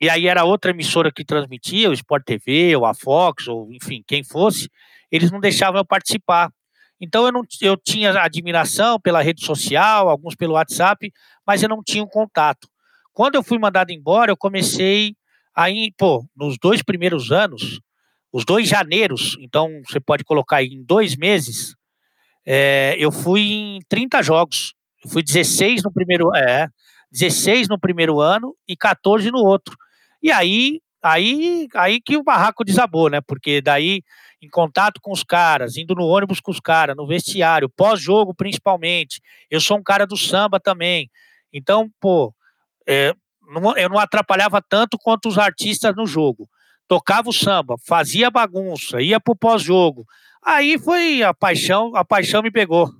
e 0.01 0.09
aí 0.09 0.27
era 0.27 0.45
outra 0.45 0.71
emissora 0.71 1.13
que 1.13 1.25
transmitia, 1.25 1.91
o 1.91 1.93
Sport 1.93 2.25
TV, 2.25 2.77
ou 2.77 2.87
a 2.87 2.95
Fox, 2.95 3.49
ou 3.49 3.73
enfim, 3.73 4.03
quem 4.07 4.23
fosse, 4.23 4.71
eles 5.11 5.31
não 5.31 5.41
deixavam 5.41 5.81
eu 5.81 5.85
participar. 5.85 6.51
Então 7.01 7.27
eu, 7.27 7.33
não, 7.33 7.43
eu 7.61 7.77
tinha 7.77 8.11
admiração 8.21 9.01
pela 9.01 9.23
rede 9.23 9.45
social, 9.45 10.09
alguns 10.09 10.35
pelo 10.35 10.55
WhatsApp, 10.55 11.13
mas 11.47 11.63
eu 11.63 11.69
não 11.69 11.83
tinha 11.83 12.03
um 12.03 12.09
contato. 12.09 12.69
Quando 13.13 13.35
eu 13.35 13.43
fui 13.43 13.59
mandado 13.59 13.91
embora, 13.91 14.31
eu 14.31 14.37
comecei 14.37 15.15
aí, 15.55 15.93
pô, 15.97 16.25
nos 16.37 16.57
dois 16.59 16.83
primeiros 16.83 17.33
anos, 17.33 17.81
os 18.33 18.45
dois 18.45 18.69
janeiros, 18.69 19.37
então 19.41 19.69
você 19.87 19.99
pode 19.99 20.23
colocar 20.23 20.59
aí 20.59 20.69
em 20.69 20.85
dois 20.85 21.17
meses, 21.17 21.75
é, 22.51 22.97
eu 22.99 23.13
fui 23.13 23.43
em 23.43 23.81
30 23.91 24.23
jogos. 24.23 24.73
Eu 25.05 25.11
fui 25.11 25.23
16 25.23 25.83
no 25.83 25.93
primeiro, 25.93 26.35
é, 26.35 26.69
16 27.13 27.69
no 27.69 27.79
primeiro 27.79 28.21
ano 28.21 28.57
e 28.67 28.75
14 28.75 29.31
no 29.31 29.39
outro. 29.39 29.77
E 30.23 30.31
aí, 30.31 30.81
aí, 31.03 31.69
aí 31.75 32.01
que 32.01 32.17
o 32.17 32.23
barraco 32.23 32.65
desabou, 32.65 33.09
né? 33.09 33.21
Porque 33.21 33.61
daí, 33.61 34.03
em 34.43 34.49
contato 34.49 35.01
com 35.01 35.13
os 35.13 35.23
caras, 35.23 35.77
indo 35.77 35.95
no 35.95 36.07
ônibus 36.07 36.41
com 36.41 36.51
os 36.51 36.61
caras, 36.61 36.97
no 36.97 37.07
vestiário, 37.07 37.69
pós-jogo 37.69 38.35
principalmente. 38.35 39.21
Eu 39.51 39.61
sou 39.61 39.79
um 39.79 39.83
cara 39.83 40.07
do 40.07 40.17
samba 40.17 40.61
também. 40.61 41.11
Então, 41.53 41.91
pô, 42.01 42.35
é, 42.87 43.15
não, 43.49 43.77
eu 43.77 43.89
não 43.89 43.99
atrapalhava 43.99 44.63
tanto 44.63 44.99
quanto 44.99 45.29
os 45.29 45.39
artistas 45.39 45.95
no 45.97 46.07
jogo. 46.07 46.49
Tocava 46.87 47.29
o 47.29 47.33
samba, 47.33 47.77
fazia 47.87 48.31
bagunça, 48.31 49.01
ia 49.01 49.21
pro 49.21 49.37
pós-jogo. 49.37 50.07
Aí 50.45 50.79
foi 50.79 51.23
a 51.23 51.35
paixão, 51.35 51.95
a 51.95 52.05
paixão 52.05 52.43
me 52.43 52.51
pegou. 52.51 52.91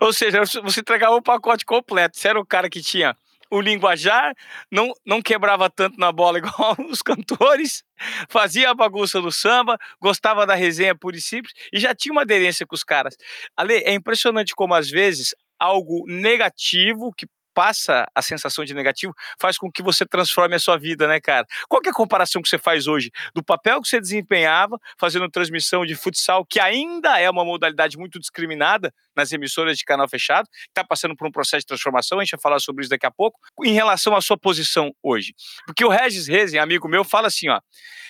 Ou 0.00 0.12
seja, 0.12 0.42
você 0.62 0.80
entregava 0.80 1.14
o 1.14 1.22
pacote 1.22 1.64
completo. 1.64 2.18
Você 2.18 2.28
era 2.28 2.40
o 2.40 2.46
cara 2.46 2.68
que 2.68 2.82
tinha 2.82 3.16
o 3.50 3.60
linguajar, 3.60 4.34
não, 4.70 4.92
não 5.04 5.20
quebrava 5.20 5.68
tanto 5.68 5.98
na 5.98 6.12
bola 6.12 6.38
igual 6.40 6.76
os 6.88 7.02
cantores, 7.02 7.82
fazia 8.28 8.70
a 8.70 8.74
bagunça 8.74 9.20
do 9.20 9.32
samba, 9.32 9.76
gostava 10.00 10.46
da 10.46 10.54
resenha 10.54 10.94
pura 10.94 11.16
e 11.16 11.20
simples 11.20 11.52
e 11.72 11.78
já 11.78 11.94
tinha 11.94 12.12
uma 12.12 12.22
aderência 12.22 12.66
com 12.66 12.74
os 12.74 12.84
caras. 12.84 13.16
Ale, 13.56 13.74
é 13.74 13.92
impressionante 13.92 14.54
como 14.54 14.74
às 14.74 14.88
vezes 14.88 15.34
algo 15.58 16.04
negativo 16.06 17.12
que 17.12 17.26
passa 17.60 18.06
a 18.14 18.22
sensação 18.22 18.64
de 18.64 18.72
negativo, 18.72 19.12
faz 19.38 19.58
com 19.58 19.70
que 19.70 19.82
você 19.82 20.06
transforme 20.06 20.54
a 20.54 20.58
sua 20.58 20.78
vida, 20.78 21.06
né, 21.06 21.20
cara? 21.20 21.46
Qual 21.68 21.82
é 21.84 21.90
a 21.90 21.92
comparação 21.92 22.40
que 22.40 22.48
você 22.48 22.56
faz 22.56 22.86
hoje 22.86 23.10
do 23.34 23.44
papel 23.44 23.82
que 23.82 23.88
você 23.88 24.00
desempenhava 24.00 24.80
fazendo 24.98 25.28
transmissão 25.28 25.84
de 25.84 25.94
futsal, 25.94 26.42
que 26.42 26.58
ainda 26.58 27.20
é 27.20 27.28
uma 27.28 27.44
modalidade 27.44 27.98
muito 27.98 28.18
discriminada 28.18 28.94
nas 29.14 29.30
emissoras 29.30 29.76
de 29.76 29.84
canal 29.84 30.08
fechado, 30.08 30.48
está 30.68 30.82
passando 30.82 31.14
por 31.14 31.28
um 31.28 31.30
processo 31.30 31.60
de 31.60 31.66
transformação, 31.66 32.18
a 32.18 32.24
gente 32.24 32.30
vai 32.30 32.40
falar 32.40 32.60
sobre 32.60 32.80
isso 32.80 32.88
daqui 32.88 33.04
a 33.04 33.10
pouco, 33.10 33.38
em 33.62 33.74
relação 33.74 34.16
à 34.16 34.22
sua 34.22 34.38
posição 34.38 34.90
hoje. 35.02 35.34
Porque 35.66 35.84
o 35.84 35.90
Regis 35.90 36.28
Rezen, 36.28 36.58
amigo 36.58 36.88
meu, 36.88 37.04
fala 37.04 37.26
assim, 37.26 37.50
ó, 37.50 37.60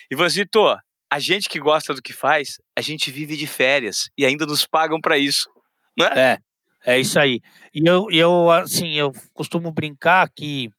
Ivanzito, 0.09 0.65
a 1.11 1.19
gente 1.19 1.49
que 1.49 1.59
gosta 1.59 1.93
do 1.93 2.01
que 2.01 2.13
faz, 2.13 2.59
a 2.79 2.81
gente 2.81 3.11
vive 3.11 3.37
de 3.37 3.49
férias 3.49 4.11
e 4.17 4.25
ainda 4.25 4.47
nos 4.47 4.65
pagam 4.65 5.01
para 5.01 5.19
isso. 5.19 5.51
Né? 5.99 6.07
É, 6.15 6.39
é 6.85 6.99
isso 6.99 7.19
aí. 7.19 7.41
E 7.75 7.87
eu, 7.87 8.09
eu, 8.11 8.51
assim, 8.51 8.93
eu 8.95 9.13
costumo 9.33 9.71
brincar 9.73 10.29
que 10.35 10.71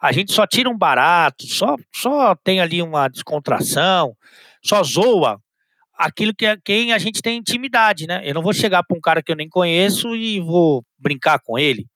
a 0.00 0.12
gente 0.12 0.32
só 0.32 0.46
tira 0.46 0.68
um 0.68 0.76
barato, 0.76 1.46
só, 1.46 1.76
só 1.94 2.34
tem 2.34 2.60
ali 2.60 2.82
uma 2.82 3.08
descontração, 3.08 4.16
só 4.62 4.82
zoa 4.82 5.40
aquilo 5.96 6.34
que 6.34 6.46
é, 6.46 6.56
quem 6.64 6.92
a 6.92 6.98
gente 6.98 7.22
tem 7.22 7.38
intimidade, 7.38 8.06
né? 8.06 8.22
Eu 8.24 8.34
não 8.34 8.42
vou 8.42 8.52
chegar 8.52 8.82
para 8.82 8.96
um 8.96 9.00
cara 9.00 9.22
que 9.22 9.30
eu 9.30 9.36
nem 9.36 9.48
conheço 9.48 10.14
e 10.16 10.40
vou 10.40 10.84
brincar 10.98 11.38
com 11.40 11.58
ele. 11.58 11.86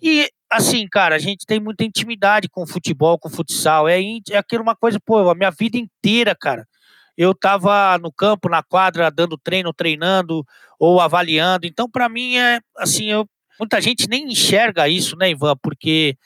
E 0.00 0.28
assim, 0.48 0.86
cara, 0.88 1.16
a 1.16 1.18
gente 1.18 1.46
tem 1.46 1.60
muita 1.60 1.84
intimidade 1.84 2.48
com 2.48 2.62
o 2.62 2.66
futebol, 2.66 3.18
com 3.18 3.28
o 3.28 3.32
futsal. 3.32 3.88
É, 3.88 4.00
é 4.30 4.38
aquilo 4.38 4.62
uma 4.62 4.76
coisa, 4.76 4.98
pô, 5.04 5.28
a 5.28 5.34
minha 5.34 5.50
vida 5.50 5.76
inteira, 5.76 6.34
cara. 6.38 6.66
Eu 7.16 7.34
tava 7.34 7.98
no 7.98 8.12
campo, 8.12 8.48
na 8.48 8.62
quadra, 8.62 9.10
dando 9.10 9.36
treino, 9.36 9.72
treinando 9.72 10.44
ou 10.78 11.00
avaliando. 11.00 11.66
Então, 11.66 11.88
para 11.88 12.08
mim 12.08 12.36
é 12.36 12.60
assim, 12.78 13.10
eu 13.10 13.28
muita 13.58 13.78
gente 13.80 14.08
nem 14.08 14.24
enxerga 14.24 14.88
isso, 14.88 15.14
né, 15.16 15.30
Ivan? 15.30 15.54
Porque 15.62 16.16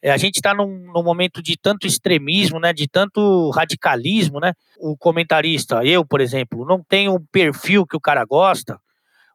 é, 0.00 0.12
a 0.12 0.16
gente 0.16 0.36
está 0.36 0.54
num, 0.54 0.92
num, 0.94 1.02
momento 1.02 1.42
de 1.42 1.56
tanto 1.56 1.86
extremismo, 1.86 2.60
né, 2.60 2.72
de 2.72 2.86
tanto 2.86 3.50
radicalismo, 3.50 4.38
né? 4.38 4.52
O 4.78 4.96
comentarista, 4.96 5.84
eu, 5.84 6.06
por 6.06 6.20
exemplo, 6.20 6.64
não 6.64 6.84
tenho 6.86 7.14
um 7.14 7.26
perfil 7.32 7.84
que 7.84 7.96
o 7.96 8.00
cara 8.00 8.24
gosta, 8.24 8.78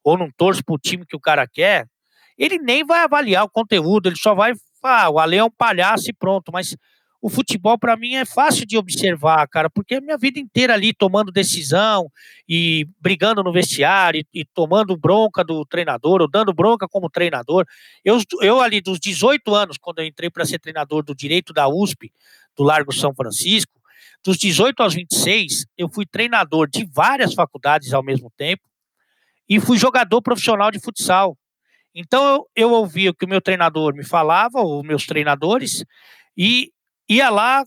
ou 0.03 0.17
não 0.17 0.29
torço 0.37 0.63
pro 0.63 0.77
time 0.77 1.05
que 1.05 1.15
o 1.15 1.19
cara 1.19 1.45
quer, 1.45 1.85
ele 2.37 2.57
nem 2.57 2.85
vai 2.85 3.03
avaliar 3.03 3.43
o 3.43 3.49
conteúdo, 3.49 4.07
ele 4.07 4.15
só 4.15 4.33
vai, 4.33 4.53
ah, 4.83 5.09
o 5.09 5.19
Ale 5.19 5.37
é 5.37 5.43
um 5.43 5.51
palhaço 5.51 6.09
e 6.09 6.13
pronto, 6.13 6.51
mas 6.53 6.75
o 7.21 7.29
futebol 7.29 7.77
para 7.77 7.97
mim 7.97 8.15
é 8.15 8.23
fácil 8.23 8.65
de 8.65 8.77
observar, 8.77 9.45
cara, 9.47 9.69
porque 9.69 9.95
a 9.95 10.01
minha 10.01 10.17
vida 10.17 10.39
inteira 10.39 10.73
ali 10.73 10.93
tomando 10.93 11.31
decisão 11.31 12.09
e 12.47 12.87
brigando 12.99 13.43
no 13.43 13.51
vestiário 13.51 14.21
e, 14.33 14.41
e 14.41 14.45
tomando 14.45 14.95
bronca 14.95 15.43
do 15.43 15.65
treinador, 15.65 16.21
ou 16.21 16.29
dando 16.29 16.53
bronca 16.53 16.87
como 16.87 17.09
treinador. 17.09 17.65
Eu, 18.05 18.19
eu 18.41 18.61
ali 18.61 18.79
dos 18.79 18.99
18 18.99 19.53
anos, 19.53 19.77
quando 19.77 19.99
eu 19.99 20.05
entrei 20.05 20.29
para 20.29 20.45
ser 20.45 20.59
treinador 20.59 21.03
do 21.03 21.13
direito 21.13 21.51
da 21.51 21.67
USP, 21.67 22.11
do 22.55 22.63
Largo 22.63 22.93
São 22.93 23.13
Francisco, 23.13 23.79
dos 24.23 24.37
18 24.37 24.81
aos 24.81 24.93
26, 24.93 25.65
eu 25.77 25.89
fui 25.89 26.05
treinador 26.05 26.69
de 26.69 26.85
várias 26.85 27.33
faculdades 27.33 27.93
ao 27.93 28.03
mesmo 28.03 28.31
tempo 28.37 28.63
e 29.47 29.59
fui 29.59 29.77
jogador 29.77 30.21
profissional 30.21 30.71
de 30.71 30.79
futsal. 30.79 31.37
Então 31.93 32.25
eu, 32.25 32.49
eu 32.55 32.71
ouvia 32.71 33.11
o 33.11 33.13
que 33.13 33.25
o 33.25 33.29
meu 33.29 33.41
treinador 33.41 33.93
me 33.93 34.05
falava, 34.05 34.61
ou 34.61 34.83
meus 34.83 35.05
treinadores, 35.05 35.83
e 36.37 36.71
ia 37.09 37.29
lá, 37.29 37.63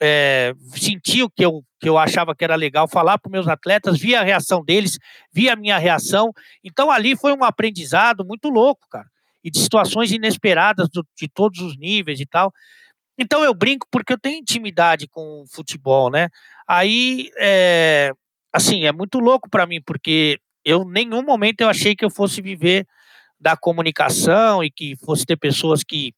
é, 0.00 0.54
sentia 0.74 1.24
o 1.24 1.30
que 1.30 1.44
eu, 1.44 1.64
que 1.80 1.88
eu 1.88 1.96
achava 1.96 2.34
que 2.34 2.44
era 2.44 2.54
legal, 2.54 2.86
falar 2.86 3.18
para 3.18 3.30
meus 3.30 3.48
atletas, 3.48 3.98
via 3.98 4.20
a 4.20 4.24
reação 4.24 4.64
deles, 4.64 4.98
via 5.32 5.54
a 5.54 5.56
minha 5.56 5.78
reação. 5.78 6.32
Então 6.62 6.90
ali 6.90 7.16
foi 7.16 7.32
um 7.32 7.42
aprendizado 7.42 8.24
muito 8.24 8.48
louco, 8.48 8.86
cara. 8.90 9.06
E 9.42 9.50
de 9.50 9.58
situações 9.58 10.12
inesperadas 10.12 10.88
do, 10.88 11.06
de 11.16 11.28
todos 11.28 11.60
os 11.60 11.76
níveis 11.78 12.20
e 12.20 12.26
tal. 12.26 12.52
Então 13.18 13.42
eu 13.42 13.54
brinco 13.54 13.86
porque 13.90 14.12
eu 14.12 14.18
tenho 14.18 14.38
intimidade 14.38 15.08
com 15.08 15.42
o 15.42 15.46
futebol, 15.46 16.10
né? 16.10 16.28
Aí, 16.66 17.30
é, 17.38 18.12
assim, 18.52 18.84
é 18.84 18.92
muito 18.92 19.18
louco 19.18 19.48
para 19.48 19.66
mim, 19.66 19.80
porque 19.80 20.38
eu, 20.64 20.82
em 20.82 20.90
nenhum 20.90 21.22
momento, 21.22 21.60
eu 21.60 21.68
achei 21.68 21.94
que 21.94 22.04
eu 22.04 22.10
fosse 22.10 22.40
viver 22.40 22.86
da 23.40 23.56
comunicação 23.56 24.62
e 24.62 24.70
que 24.70 24.96
fosse 24.96 25.26
ter 25.26 25.36
pessoas 25.36 25.82
que 25.82 26.14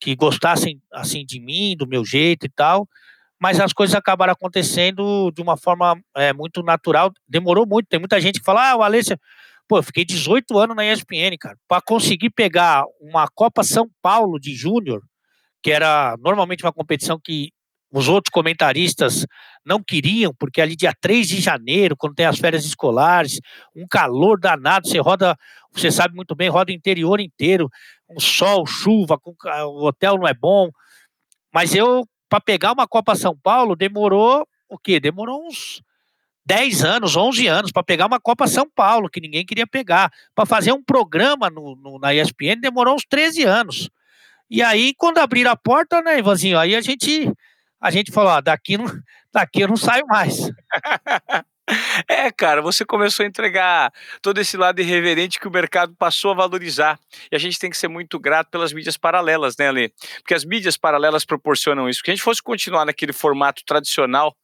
que 0.00 0.16
gostassem 0.16 0.80
assim 0.92 1.24
de 1.24 1.40
mim, 1.40 1.76
do 1.76 1.86
meu 1.86 2.04
jeito 2.04 2.46
e 2.46 2.48
tal, 2.48 2.88
mas 3.40 3.58
as 3.60 3.72
coisas 3.72 3.94
acabaram 3.94 4.32
acontecendo 4.32 5.30
de 5.30 5.40
uma 5.40 5.56
forma 5.56 5.98
é, 6.16 6.32
muito 6.32 6.62
natural. 6.62 7.10
Demorou 7.28 7.66
muito, 7.66 7.86
tem 7.86 7.98
muita 7.98 8.20
gente 8.20 8.38
que 8.38 8.44
fala, 8.44 8.70
ah, 8.70 8.76
o 8.76 8.82
Alência, 8.82 9.18
pô, 9.68 9.78
eu 9.78 9.82
fiquei 9.82 10.04
18 10.04 10.58
anos 10.58 10.76
na 10.76 10.84
ESPN, 10.84 11.36
cara, 11.38 11.56
para 11.66 11.80
conseguir 11.80 12.30
pegar 12.30 12.84
uma 13.00 13.26
Copa 13.34 13.62
São 13.62 13.88
Paulo 14.02 14.38
de 14.38 14.54
Júnior, 14.54 15.02
que 15.62 15.70
era 15.70 16.16
normalmente 16.18 16.64
uma 16.64 16.72
competição 16.72 17.18
que 17.22 17.50
os 17.92 18.08
outros 18.08 18.30
comentaristas 18.30 19.26
não 19.64 19.82
queriam, 19.82 20.32
porque 20.38 20.60
ali 20.60 20.76
dia 20.76 20.92
3 21.00 21.26
de 21.28 21.40
janeiro, 21.40 21.96
quando 21.96 22.14
tem 22.14 22.26
as 22.26 22.38
férias 22.38 22.64
escolares, 22.64 23.40
um 23.74 23.86
calor 23.88 24.38
danado, 24.38 24.86
você 24.86 24.98
roda, 24.98 25.36
você 25.72 25.90
sabe 25.90 26.14
muito 26.14 26.34
bem, 26.34 26.48
roda 26.48 26.70
o 26.70 26.74
interior 26.74 27.20
inteiro, 27.20 27.68
um 28.10 28.20
sol, 28.20 28.66
chuva, 28.66 29.18
o 29.24 29.86
hotel 29.86 30.16
não 30.16 30.26
é 30.26 30.34
bom. 30.34 30.70
Mas 31.52 31.74
eu, 31.74 32.06
para 32.28 32.40
pegar 32.40 32.72
uma 32.72 32.86
Copa 32.86 33.14
São 33.14 33.36
Paulo, 33.36 33.76
demorou 33.76 34.46
o 34.68 34.78
quê? 34.78 35.00
Demorou 35.00 35.46
uns 35.46 35.82
10 36.46 36.84
anos, 36.84 37.16
11 37.16 37.46
anos 37.46 37.72
para 37.72 37.82
pegar 37.82 38.06
uma 38.06 38.20
Copa 38.20 38.46
São 38.46 38.68
Paulo, 38.68 39.08
que 39.08 39.20
ninguém 39.20 39.44
queria 39.44 39.66
pegar. 39.66 40.12
Para 40.34 40.46
fazer 40.46 40.72
um 40.72 40.82
programa 40.82 41.50
no, 41.50 41.76
no, 41.76 41.98
na 41.98 42.14
ESPN 42.14 42.60
demorou 42.60 42.94
uns 42.94 43.04
13 43.08 43.44
anos. 43.44 43.90
E 44.48 44.62
aí, 44.62 44.94
quando 44.96 45.18
abriram 45.18 45.52
a 45.52 45.56
porta, 45.56 46.02
né, 46.02 46.18
Ivanzinho, 46.18 46.58
aí 46.58 46.74
a 46.74 46.80
gente 46.80 47.32
a 47.80 47.90
gente 47.90 48.12
falou, 48.12 48.32
ah, 48.32 48.40
daqui, 48.40 48.76
não, 48.76 48.84
daqui 49.32 49.62
eu 49.62 49.68
não 49.68 49.76
saio 49.76 50.06
mais. 50.06 50.50
É, 52.08 52.30
cara, 52.30 52.60
você 52.60 52.84
começou 52.84 53.24
a 53.24 53.26
entregar 53.28 53.92
todo 54.22 54.38
esse 54.38 54.56
lado 54.56 54.80
irreverente 54.80 55.38
que 55.38 55.48
o 55.48 55.50
mercado 55.50 55.94
passou 55.96 56.32
a 56.32 56.34
valorizar. 56.34 56.98
E 57.30 57.36
a 57.36 57.38
gente 57.38 57.58
tem 57.58 57.70
que 57.70 57.76
ser 57.76 57.88
muito 57.88 58.18
grato 58.18 58.50
pelas 58.50 58.72
mídias 58.72 58.96
paralelas, 58.96 59.56
né, 59.56 59.68
Ale? 59.68 59.92
Porque 60.18 60.34
as 60.34 60.44
mídias 60.44 60.76
paralelas 60.76 61.24
proporcionam 61.24 61.88
isso. 61.88 62.00
Se 62.04 62.10
a 62.10 62.14
gente 62.14 62.22
fosse 62.22 62.42
continuar 62.42 62.84
naquele 62.84 63.12
formato 63.12 63.62
tradicional, 63.64 64.34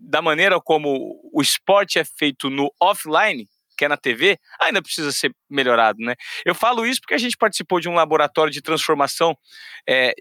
da 0.00 0.20
maneira 0.20 0.60
como 0.60 1.20
o 1.32 1.40
esporte 1.40 1.98
é 1.98 2.04
feito 2.04 2.50
no 2.50 2.72
offline, 2.80 3.48
que 3.76 3.84
é 3.84 3.88
na 3.88 3.96
TV, 3.96 4.38
ainda 4.60 4.80
precisa 4.82 5.12
ser 5.12 5.34
melhorado, 5.50 5.98
né? 6.00 6.14
Eu 6.44 6.54
falo 6.54 6.86
isso 6.86 7.00
porque 7.00 7.14
a 7.14 7.18
gente 7.18 7.36
participou 7.36 7.78
de 7.78 7.88
um 7.88 7.94
laboratório 7.94 8.52
de 8.52 8.62
transformação 8.62 9.36
é, 9.88 10.14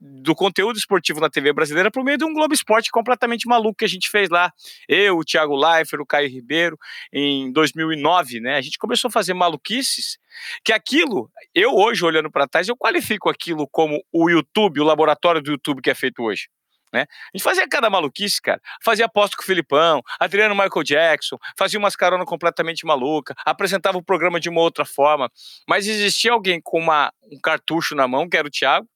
do 0.00 0.34
conteúdo 0.34 0.76
esportivo 0.76 1.20
na 1.20 1.28
TV 1.28 1.52
brasileira 1.52 1.90
por 1.90 2.04
meio 2.04 2.18
de 2.18 2.24
um 2.24 2.32
Globo 2.32 2.54
Esporte 2.54 2.90
completamente 2.90 3.46
maluco 3.46 3.78
que 3.78 3.84
a 3.84 3.88
gente 3.88 4.08
fez 4.08 4.28
lá. 4.28 4.52
Eu, 4.88 5.18
o 5.18 5.24
Thiago 5.24 5.56
Leifert, 5.56 6.00
o 6.00 6.06
Caio 6.06 6.28
Ribeiro, 6.28 6.78
em 7.12 7.52
2009, 7.52 8.40
né? 8.40 8.56
A 8.56 8.60
gente 8.60 8.78
começou 8.78 9.08
a 9.08 9.12
fazer 9.12 9.34
maluquices 9.34 10.18
que 10.64 10.72
aquilo, 10.72 11.30
eu 11.54 11.74
hoje 11.74 12.04
olhando 12.04 12.30
para 12.30 12.46
trás, 12.46 12.68
eu 12.68 12.76
qualifico 12.76 13.28
aquilo 13.28 13.68
como 13.68 14.02
o 14.12 14.30
YouTube, 14.30 14.80
o 14.80 14.84
laboratório 14.84 15.42
do 15.42 15.50
YouTube 15.50 15.82
que 15.82 15.90
é 15.90 15.94
feito 15.94 16.22
hoje. 16.22 16.48
Né? 16.92 17.02
A 17.02 17.36
gente 17.36 17.42
fazia 17.42 17.66
cada 17.66 17.88
maluquice, 17.88 18.40
cara. 18.40 18.60
Fazia 18.84 19.06
aposto 19.06 19.36
com 19.36 19.42
o 19.42 19.46
Filipão, 19.46 20.02
Adriano 20.20 20.54
Michael 20.54 20.82
Jackson, 20.84 21.38
fazia 21.56 21.78
umas 21.78 21.96
caronas 21.96 22.26
completamente 22.26 22.84
maluca, 22.84 23.34
apresentava 23.46 23.96
o 23.96 24.02
programa 24.02 24.38
de 24.38 24.50
uma 24.50 24.60
outra 24.60 24.84
forma. 24.84 25.30
Mas 25.66 25.86
existia 25.86 26.32
alguém 26.32 26.60
com 26.60 26.78
uma, 26.78 27.10
um 27.22 27.40
cartucho 27.40 27.94
na 27.94 28.06
mão, 28.06 28.28
que 28.28 28.36
era 28.36 28.46
o 28.46 28.50
Thiago, 28.50 28.86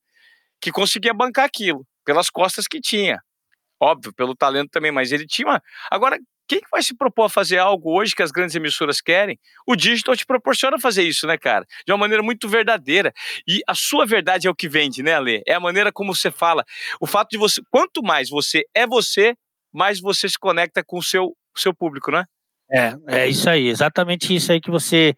que 0.60 0.70
conseguia 0.70 1.14
bancar 1.14 1.44
aquilo, 1.44 1.86
pelas 2.04 2.30
costas 2.30 2.66
que 2.66 2.80
tinha. 2.80 3.20
Óbvio, 3.80 4.12
pelo 4.14 4.34
talento 4.34 4.70
também, 4.70 4.90
mas 4.90 5.12
ele 5.12 5.26
tinha 5.26 5.48
uma... 5.48 5.62
Agora, 5.90 6.18
quem 6.48 6.60
que 6.60 6.68
vai 6.70 6.82
se 6.82 6.94
propor 6.96 7.24
a 7.24 7.28
fazer 7.28 7.58
algo 7.58 7.92
hoje 7.92 8.14
que 8.14 8.22
as 8.22 8.30
grandes 8.30 8.54
emissoras 8.54 9.00
querem? 9.00 9.38
O 9.66 9.74
digital 9.74 10.16
te 10.16 10.24
proporciona 10.24 10.78
fazer 10.78 11.02
isso, 11.02 11.26
né, 11.26 11.36
cara? 11.36 11.66
De 11.84 11.92
uma 11.92 11.98
maneira 11.98 12.22
muito 12.22 12.48
verdadeira. 12.48 13.12
E 13.46 13.60
a 13.66 13.74
sua 13.74 14.06
verdade 14.06 14.46
é 14.46 14.50
o 14.50 14.54
que 14.54 14.68
vende, 14.68 15.02
né, 15.02 15.14
Ale? 15.14 15.42
É 15.46 15.54
a 15.54 15.60
maneira 15.60 15.92
como 15.92 16.14
você 16.14 16.30
fala. 16.30 16.64
O 17.00 17.06
fato 17.06 17.30
de 17.30 17.36
você. 17.36 17.60
Quanto 17.68 18.02
mais 18.02 18.30
você 18.30 18.64
é 18.72 18.86
você, 18.86 19.34
mais 19.72 20.00
você 20.00 20.28
se 20.28 20.38
conecta 20.38 20.84
com 20.84 20.98
o 20.98 21.02
seu, 21.02 21.36
seu 21.56 21.74
público, 21.74 22.12
né? 22.12 22.24
É, 22.70 22.94
é 23.06 23.28
isso 23.28 23.48
aí, 23.48 23.68
exatamente 23.68 24.34
isso 24.34 24.50
aí 24.50 24.60
que 24.60 24.70
você 24.70 25.14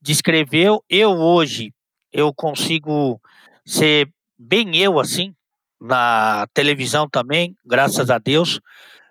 descreveu. 0.00 0.82
Eu 0.88 1.10
hoje, 1.10 1.72
eu 2.12 2.32
consigo 2.32 3.20
ser 3.64 4.08
bem 4.38 4.76
eu 4.76 5.00
assim, 5.00 5.34
na 5.80 6.46
televisão 6.54 7.08
também, 7.08 7.56
graças 7.64 8.10
a 8.10 8.18
Deus. 8.18 8.60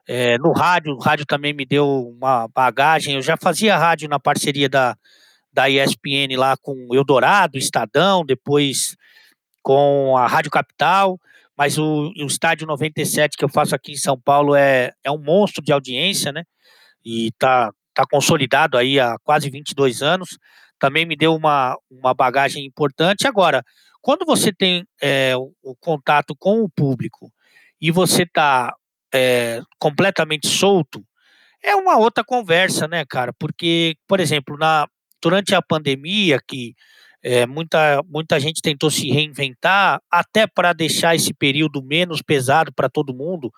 É, 0.08 0.38
no 0.38 0.54
rádio, 0.54 0.94
o 0.94 1.00
rádio 1.00 1.26
também 1.26 1.54
me 1.54 1.66
deu 1.66 2.10
uma 2.10 2.48
bagagem. 2.48 3.16
Eu 3.16 3.22
já 3.22 3.36
fazia 3.36 3.78
rádio 3.78 4.08
na 4.08 4.20
parceria 4.20 4.70
da, 4.70 4.96
da 5.52 5.70
ESPN 5.70 6.38
lá 6.38 6.56
com 6.56 6.88
Eldorado, 6.94 7.58
Estadão, 7.58 8.26
depois 8.26 8.96
com 9.62 10.16
a 10.16 10.26
Rádio 10.28 10.50
Capital, 10.50 11.20
mas 11.58 11.78
o, 11.78 12.14
o 12.16 12.26
Estádio 12.26 12.66
97 12.66 13.36
que 13.36 13.44
eu 13.44 13.50
faço 13.50 13.76
aqui 13.76 13.92
em 13.92 13.98
São 13.98 14.18
Paulo 14.18 14.56
é, 14.56 14.94
é 15.04 15.12
um 15.12 15.18
monstro 15.18 15.62
de 15.62 15.74
audiência, 15.74 16.32
né? 16.32 16.44
E 17.04 17.32
tá, 17.38 17.72
tá 17.94 18.06
consolidado 18.10 18.78
aí 18.78 18.98
há 18.98 19.18
quase 19.24 19.50
22 19.50 20.02
anos. 20.02 20.38
Também 20.80 21.06
me 21.06 21.18
deu 21.18 21.36
uma, 21.36 21.76
uma 21.92 22.14
bagagem 22.14 22.66
importante. 22.66 23.28
Agora, 23.28 23.62
quando 24.02 24.26
você 24.26 24.54
tem 24.54 24.86
é, 25.02 25.36
o, 25.36 25.52
o 25.62 25.76
contato 25.76 26.36
com 26.38 26.62
o 26.62 26.70
público 26.70 27.32
e 27.80 27.92
você 27.92 28.24
está 28.24 28.74
é, 29.14 29.62
completamente 29.80 30.48
solto, 30.48 31.04
é 31.64 31.76
uma 31.76 31.98
outra 31.98 32.24
conversa, 32.24 32.88
né, 32.88 33.04
cara? 33.06 33.34
Porque, 33.34 33.96
por 34.08 34.20
exemplo, 34.20 34.58
na, 34.58 34.88
durante 35.22 35.54
a 35.56 35.62
pandemia, 35.62 36.40
que 36.48 36.76
é, 37.24 37.46
muita, 37.46 38.02
muita 38.08 38.40
gente 38.40 38.62
tentou 38.62 38.90
se 38.90 39.10
reinventar, 39.10 40.02
até 40.10 40.48
para 40.48 40.74
deixar 40.74 41.16
esse 41.16 41.34
período 41.34 41.84
menos 41.84 42.22
pesado 42.22 42.72
para 42.74 42.90
todo 42.90 43.14
mundo, 43.14 43.52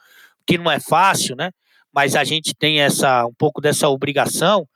que 0.48 0.58
não 0.58 0.72
é 0.72 0.80
fácil, 0.80 1.36
né? 1.36 1.52
Mas 1.94 2.16
a 2.16 2.24
gente 2.24 2.54
tem 2.56 2.82
essa 2.82 3.26
um 3.26 3.34
pouco 3.34 3.62
dessa 3.62 3.90
obrigação 3.90 4.68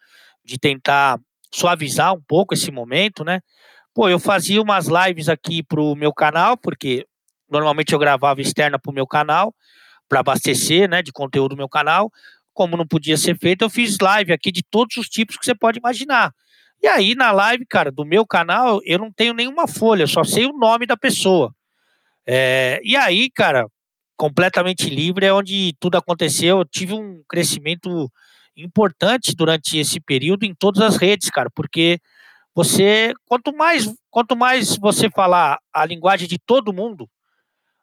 de 0.43 0.57
tentar 0.57 1.19
suavizar 1.51 2.13
um 2.13 2.21
pouco 2.21 2.53
esse 2.53 2.71
momento, 2.71 3.23
né? 3.23 3.39
Pô, 3.93 4.09
eu 4.09 4.19
fazia 4.19 4.61
umas 4.61 4.87
lives 4.87 5.29
aqui 5.29 5.61
pro 5.61 5.95
meu 5.95 6.11
canal, 6.11 6.57
porque 6.57 7.05
normalmente 7.49 7.93
eu 7.93 7.99
gravava 7.99 8.41
externa 8.41 8.79
pro 8.79 8.91
meu 8.91 9.05
canal, 9.05 9.53
para 10.09 10.21
abastecer, 10.21 10.89
né, 10.89 11.01
de 11.01 11.11
conteúdo 11.11 11.49
do 11.49 11.57
meu 11.57 11.69
canal. 11.69 12.11
Como 12.53 12.75
não 12.75 12.87
podia 12.87 13.17
ser 13.17 13.37
feito, 13.37 13.63
eu 13.63 13.69
fiz 13.69 13.97
live 13.99 14.33
aqui 14.33 14.51
de 14.51 14.63
todos 14.63 14.97
os 14.97 15.07
tipos 15.07 15.37
que 15.37 15.45
você 15.45 15.53
pode 15.53 15.79
imaginar. 15.79 16.31
E 16.81 16.87
aí, 16.87 17.15
na 17.15 17.31
live, 17.31 17.65
cara, 17.67 17.91
do 17.91 18.03
meu 18.03 18.25
canal, 18.25 18.79
eu 18.83 18.99
não 18.99 19.11
tenho 19.11 19.33
nenhuma 19.33 19.67
folha, 19.67 20.05
só 20.07 20.23
sei 20.23 20.45
o 20.45 20.57
nome 20.57 20.85
da 20.85 20.97
pessoa. 20.97 21.53
É, 22.27 22.79
e 22.83 22.95
aí, 22.95 23.29
cara, 23.29 23.67
completamente 24.17 24.89
livre 24.89 25.25
é 25.25 25.33
onde 25.33 25.75
tudo 25.79 25.97
aconteceu. 25.97 26.59
Eu 26.59 26.65
tive 26.65 26.93
um 26.93 27.23
crescimento 27.29 28.11
importante 28.57 29.35
durante 29.35 29.77
esse 29.77 29.99
período 29.99 30.43
em 30.43 30.53
todas 30.53 30.81
as 30.81 30.97
redes, 30.97 31.29
cara, 31.29 31.49
porque 31.53 31.99
você, 32.55 33.13
quanto 33.25 33.55
mais, 33.55 33.91
quanto 34.11 34.35
mais 34.35 34.77
você 34.77 35.09
falar 35.09 35.59
a 35.73 35.85
linguagem 35.85 36.27
de 36.27 36.37
todo 36.37 36.73
mundo, 36.73 37.09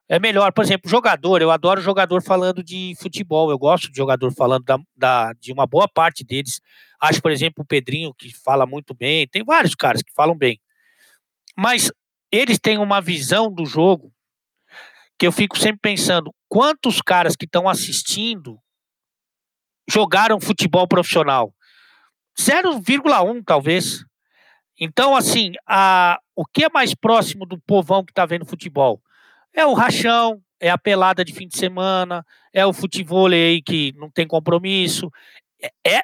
é 0.09 0.19
melhor. 0.19 0.53
Por 0.53 0.65
exemplo, 0.65 0.91
jogador, 0.91 1.41
eu 1.41 1.51
adoro 1.51 1.81
jogador 1.81 2.23
falando 2.23 2.63
de 2.63 2.95
futebol, 3.01 3.51
eu 3.51 3.59
gosto 3.59 3.91
de 3.91 3.97
jogador 3.97 4.33
falando 4.33 4.65
da, 4.65 4.79
da, 4.97 5.33
de 5.35 5.53
uma 5.53 5.67
boa 5.67 5.89
parte 5.89 6.25
deles. 6.25 6.61
Acho, 7.01 7.23
por 7.23 7.31
exemplo, 7.31 7.63
o 7.63 7.67
Pedrinho, 7.67 8.13
que 8.15 8.35
fala 8.35 8.67
muito 8.67 8.93
bem, 8.95 9.27
tem 9.29 9.45
vários 9.45 9.75
caras 9.75 10.03
que 10.03 10.13
falam 10.13 10.37
bem. 10.37 10.61
Mas 11.57 11.93
eles 12.31 12.59
têm 12.59 12.79
uma 12.79 13.01
visão 13.01 13.53
do 13.53 13.65
jogo 13.65 14.13
que 15.19 15.27
eu 15.27 15.33
fico 15.33 15.59
sempre 15.59 15.81
pensando, 15.83 16.35
quantos 16.49 17.03
caras 17.03 17.37
que 17.37 17.45
estão 17.45 17.69
assistindo 17.69 18.59
jogaram 19.89 20.41
futebol 20.41 20.89
profissional? 20.89 21.55
0,1 22.39 23.43
talvez. 23.45 24.05
Então, 24.81 25.15
assim, 25.15 25.53
a, 25.67 26.19
o 26.35 26.47
que 26.47 26.65
é 26.65 26.69
mais 26.71 26.95
próximo 26.95 27.45
do 27.45 27.59
povão 27.59 28.03
que 28.03 28.13
está 28.13 28.25
vendo 28.25 28.47
futebol? 28.47 29.01
É 29.53 29.67
o 29.67 29.75
rachão, 29.75 30.41
é 30.59 30.71
a 30.71 30.79
pelada 30.79 31.23
de 31.23 31.35
fim 31.35 31.47
de 31.47 31.59
semana, 31.59 32.25
é 32.53 32.65
o 32.65 32.73
futebol 32.73 33.27
aí 33.27 33.61
que 33.61 33.93
não 33.97 34.11
tem 34.11 34.27
compromisso. 34.27 35.11
É, 35.63 35.99
é 35.99 36.03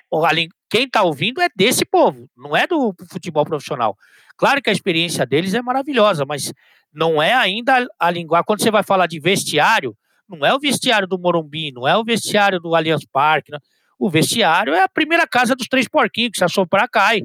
quem 0.68 0.84
está 0.84 1.02
ouvindo 1.02 1.40
é 1.40 1.48
desse 1.56 1.84
povo, 1.84 2.28
não 2.36 2.56
é 2.56 2.66
do 2.66 2.94
futebol 3.10 3.44
profissional. 3.44 3.96
Claro 4.36 4.60
que 4.60 4.68
a 4.68 4.72
experiência 4.72 5.24
deles 5.24 5.54
é 5.54 5.62
maravilhosa, 5.62 6.26
mas 6.26 6.52
não 6.92 7.22
é 7.22 7.32
ainda 7.32 7.82
a, 7.98 8.08
a 8.08 8.10
linguagem. 8.10 8.44
Quando 8.44 8.62
você 8.62 8.70
vai 8.70 8.82
falar 8.82 9.06
de 9.06 9.18
vestiário, 9.18 9.96
não 10.28 10.44
é 10.44 10.52
o 10.54 10.58
vestiário 10.58 11.06
do 11.06 11.18
Morumbi, 11.18 11.72
não 11.72 11.86
é 11.86 11.96
o 11.96 12.04
vestiário 12.04 12.58
do 12.58 12.74
Allianz 12.74 13.06
Parque. 13.10 13.52
O 13.98 14.10
vestiário 14.10 14.74
é 14.74 14.82
a 14.82 14.88
primeira 14.88 15.26
casa 15.26 15.54
dos 15.54 15.68
três 15.68 15.88
porquinhos, 15.88 16.32
que 16.32 16.38
se 16.38 16.44
assoprar 16.44 16.88
cai. 16.90 17.22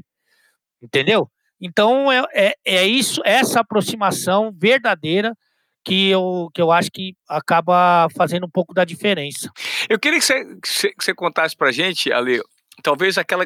Entendeu? 0.81 1.29
Então 1.61 2.11
é, 2.11 2.25
é, 2.33 2.55
é 2.65 2.87
isso, 2.87 3.21
essa 3.23 3.59
aproximação 3.59 4.51
verdadeira 4.51 5.35
que 5.83 6.09
eu, 6.09 6.49
que 6.53 6.61
eu 6.61 6.71
acho 6.71 6.91
que 6.91 7.15
acaba 7.29 8.07
fazendo 8.15 8.45
um 8.45 8.49
pouco 8.49 8.73
da 8.73 8.83
diferença. 8.83 9.49
Eu 9.89 9.99
queria 9.99 10.19
que 10.19 10.25
você, 10.25 10.45
que 10.91 11.03
você 11.03 11.13
contasse 11.13 11.55
para 11.55 11.71
gente, 11.71 12.11
Ale, 12.11 12.41
talvez 12.81 13.17
aquela 13.17 13.45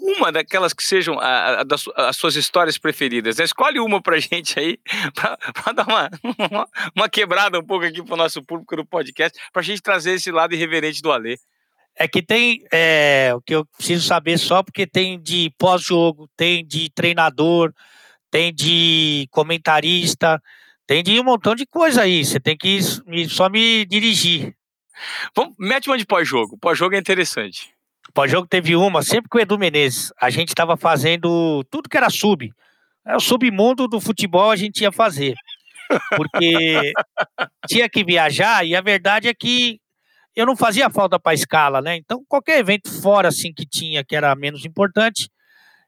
uma 0.00 0.32
daquelas 0.32 0.72
que 0.72 0.82
sejam 0.82 1.18
a, 1.18 1.60
a, 1.60 1.62
das, 1.62 1.84
as 1.96 2.16
suas 2.16 2.36
histórias 2.36 2.78
preferidas. 2.78 3.38
Escolhe 3.38 3.78
uma 3.80 4.02
para 4.02 4.18
gente 4.20 4.58
aí, 4.58 4.78
para 5.14 5.72
dar 5.72 5.86
uma, 5.86 6.10
uma, 6.50 6.68
uma, 6.94 7.08
quebrada 7.08 7.58
um 7.58 7.64
pouco 7.64 7.84
aqui 7.84 8.02
para 8.02 8.14
o 8.14 8.16
nosso 8.16 8.42
público 8.42 8.76
do 8.76 8.84
podcast, 8.84 9.38
para 9.52 9.60
a 9.60 9.64
gente 9.64 9.82
trazer 9.82 10.12
esse 10.12 10.30
lado 10.30 10.54
irreverente 10.54 11.02
do 11.02 11.12
Ale. 11.12 11.38
É 11.96 12.08
que 12.08 12.22
tem 12.22 12.64
é, 12.72 13.32
o 13.34 13.40
que 13.40 13.54
eu 13.54 13.66
preciso 13.66 14.06
saber 14.06 14.38
só 14.38 14.62
porque 14.62 14.86
tem 14.86 15.20
de 15.20 15.52
pós-jogo, 15.58 16.28
tem 16.36 16.66
de 16.66 16.90
treinador, 16.90 17.72
tem 18.30 18.52
de 18.52 19.28
comentarista, 19.30 20.42
tem 20.86 21.02
de 21.02 21.20
um 21.20 21.24
montão 21.24 21.54
de 21.54 21.66
coisa 21.66 22.02
aí. 22.02 22.24
Você 22.24 22.40
tem 22.40 22.56
que 22.56 22.80
só 23.28 23.48
me 23.48 23.84
dirigir. 23.84 24.54
Vamos, 25.36 25.54
mete 25.58 25.88
uma 25.88 25.98
de 25.98 26.06
pós-jogo. 26.06 26.56
Pós-jogo 26.58 26.94
é 26.94 26.98
interessante. 26.98 27.70
Pós-jogo 28.14 28.46
teve 28.46 28.76
uma, 28.76 29.02
sempre 29.02 29.28
com 29.28 29.38
o 29.38 29.40
Edu 29.40 29.58
Menezes. 29.58 30.12
A 30.20 30.28
gente 30.30 30.48
estava 30.48 30.76
fazendo 30.76 31.64
tudo 31.70 31.88
que 31.88 31.96
era 31.96 32.10
sub. 32.10 32.52
É 33.06 33.16
o 33.16 33.20
submundo 33.20 33.88
do 33.88 34.00
futebol 34.00 34.50
a 34.50 34.56
gente 34.56 34.80
ia 34.82 34.92
fazer. 34.92 35.34
Porque 36.16 36.92
tinha 37.68 37.88
que 37.88 38.04
viajar 38.04 38.64
e 38.64 38.74
a 38.74 38.80
verdade 38.80 39.28
é 39.28 39.34
que 39.34 39.80
eu 40.34 40.46
não 40.46 40.56
fazia 40.56 40.90
falta 40.90 41.18
para 41.18 41.34
escala, 41.34 41.80
né? 41.80 41.96
Então, 41.96 42.24
qualquer 42.26 42.58
evento 42.58 42.90
fora 43.02 43.28
assim 43.28 43.52
que 43.52 43.66
tinha 43.66 44.04
que 44.04 44.16
era 44.16 44.34
menos 44.34 44.64
importante, 44.64 45.30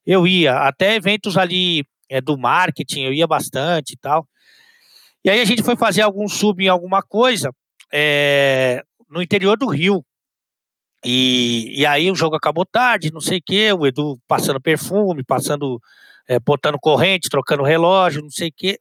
eu 0.06 0.26
ia. 0.26 0.58
Até 0.58 0.94
eventos 0.94 1.36
ali 1.36 1.84
é, 2.08 2.20
do 2.20 2.36
marketing, 2.36 3.02
eu 3.02 3.12
ia 3.12 3.26
bastante 3.26 3.94
e 3.94 3.96
tal. 3.96 4.28
E 5.24 5.30
aí 5.30 5.40
a 5.40 5.44
gente 5.44 5.62
foi 5.62 5.76
fazer 5.76 6.02
algum 6.02 6.28
sub 6.28 6.62
em 6.62 6.68
alguma 6.68 7.02
coisa 7.02 7.50
é, 7.92 8.82
no 9.08 9.22
interior 9.22 9.56
do 9.56 9.66
Rio. 9.66 10.04
E, 11.04 11.80
e 11.80 11.86
aí 11.86 12.10
o 12.10 12.14
jogo 12.14 12.36
acabou 12.36 12.64
tarde, 12.64 13.12
não 13.12 13.20
sei 13.20 13.38
o 13.38 13.42
quê, 13.44 13.72
o 13.72 13.86
Edu 13.86 14.18
passando 14.26 14.60
perfume, 14.60 15.22
passando, 15.22 15.80
é, 16.28 16.38
botando 16.38 16.78
corrente, 16.78 17.28
trocando 17.28 17.62
relógio, 17.62 18.22
não 18.22 18.30
sei 18.30 18.48
o 18.48 18.54
quê. 18.54 18.78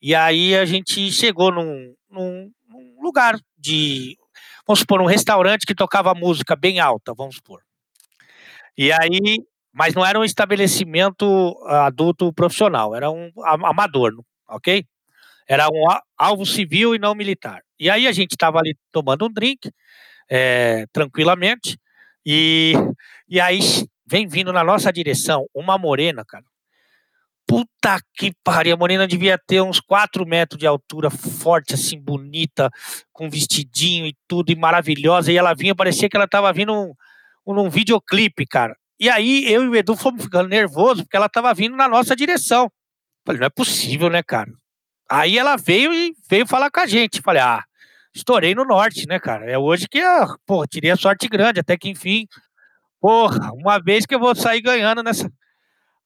E 0.00 0.14
aí 0.14 0.56
a 0.56 0.64
gente 0.64 1.10
chegou 1.12 1.52
num, 1.52 1.94
num, 2.10 2.50
num 2.68 3.02
lugar 3.02 3.38
de, 3.56 4.16
vamos 4.66 4.80
supor, 4.80 5.00
um 5.00 5.06
restaurante 5.06 5.66
que 5.66 5.74
tocava 5.74 6.14
música 6.14 6.56
bem 6.56 6.80
alta, 6.80 7.12
vamos 7.14 7.36
supor. 7.36 7.62
E 8.76 8.90
aí, 8.92 9.38
mas 9.72 9.94
não 9.94 10.04
era 10.04 10.18
um 10.18 10.24
estabelecimento 10.24 11.56
adulto 11.66 12.32
profissional, 12.32 12.94
era 12.94 13.10
um 13.10 13.30
amador, 13.64 14.12
ok? 14.48 14.84
Era 15.48 15.68
um 15.68 15.84
alvo 16.16 16.46
civil 16.46 16.94
e 16.94 16.98
não 16.98 17.14
militar. 17.14 17.62
E 17.78 17.90
aí 17.90 18.06
a 18.06 18.12
gente 18.12 18.32
estava 18.32 18.58
ali 18.58 18.76
tomando 18.90 19.26
um 19.26 19.32
drink, 19.32 19.70
é, 20.30 20.86
tranquilamente, 20.92 21.78
e, 22.24 22.74
e 23.28 23.40
aí 23.40 23.60
vem 24.06 24.26
vindo 24.26 24.52
na 24.52 24.62
nossa 24.62 24.92
direção 24.92 25.46
uma 25.54 25.76
morena, 25.76 26.24
cara. 26.24 26.44
Puta 27.46 27.98
que 28.14 28.32
pariu, 28.44 28.74
a 28.74 28.78
morena 28.78 29.06
devia 29.06 29.38
ter 29.38 29.60
uns 29.60 29.80
4 29.80 30.24
metros 30.26 30.58
de 30.58 30.66
altura, 30.66 31.10
forte, 31.10 31.74
assim, 31.74 32.00
bonita, 32.00 32.70
com 33.12 33.28
vestidinho 33.28 34.06
e 34.06 34.16
tudo, 34.28 34.50
e 34.50 34.56
maravilhosa. 34.56 35.32
E 35.32 35.36
ela 35.36 35.54
vinha, 35.54 35.74
parecia 35.74 36.08
que 36.08 36.16
ela 36.16 36.28
tava 36.28 36.52
vindo 36.52 36.72
um, 36.72 36.94
num 37.54 37.68
videoclipe, 37.68 38.46
cara. 38.46 38.76
E 38.98 39.10
aí 39.10 39.50
eu 39.52 39.64
e 39.64 39.68
o 39.68 39.76
Edu 39.76 39.96
fomos 39.96 40.22
ficando 40.22 40.48
nervosos, 40.48 41.02
porque 41.02 41.16
ela 41.16 41.28
tava 41.28 41.52
vindo 41.52 41.76
na 41.76 41.88
nossa 41.88 42.14
direção. 42.14 42.70
Falei, 43.26 43.40
não 43.40 43.46
é 43.46 43.50
possível, 43.50 44.08
né, 44.08 44.22
cara? 44.22 44.50
Aí 45.10 45.36
ela 45.36 45.56
veio 45.56 45.92
e 45.92 46.14
veio 46.30 46.46
falar 46.46 46.70
com 46.70 46.80
a 46.80 46.86
gente. 46.86 47.20
Falei, 47.20 47.42
ah, 47.42 47.62
estourei 48.14 48.54
no 48.54 48.64
norte, 48.64 49.06
né, 49.06 49.18
cara? 49.18 49.50
É 49.50 49.58
hoje 49.58 49.88
que, 49.88 50.00
pô, 50.46 50.66
tirei 50.66 50.90
a 50.90 50.96
sorte 50.96 51.28
grande, 51.28 51.60
até 51.60 51.76
que 51.76 51.88
enfim, 51.88 52.26
porra, 53.00 53.52
uma 53.54 53.78
vez 53.78 54.06
que 54.06 54.14
eu 54.14 54.20
vou 54.20 54.34
sair 54.34 54.60
ganhando 54.60 55.02
nessa. 55.02 55.30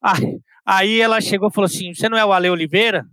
Aí, 0.02 0.40
aí 0.66 1.00
ela 1.00 1.20
chegou 1.20 1.48
e 1.48 1.54
falou 1.54 1.66
assim: 1.66 1.94
Você 1.94 2.08
não 2.08 2.18
é 2.18 2.24
o 2.24 2.32
Ale 2.32 2.50
Oliveira? 2.50 3.06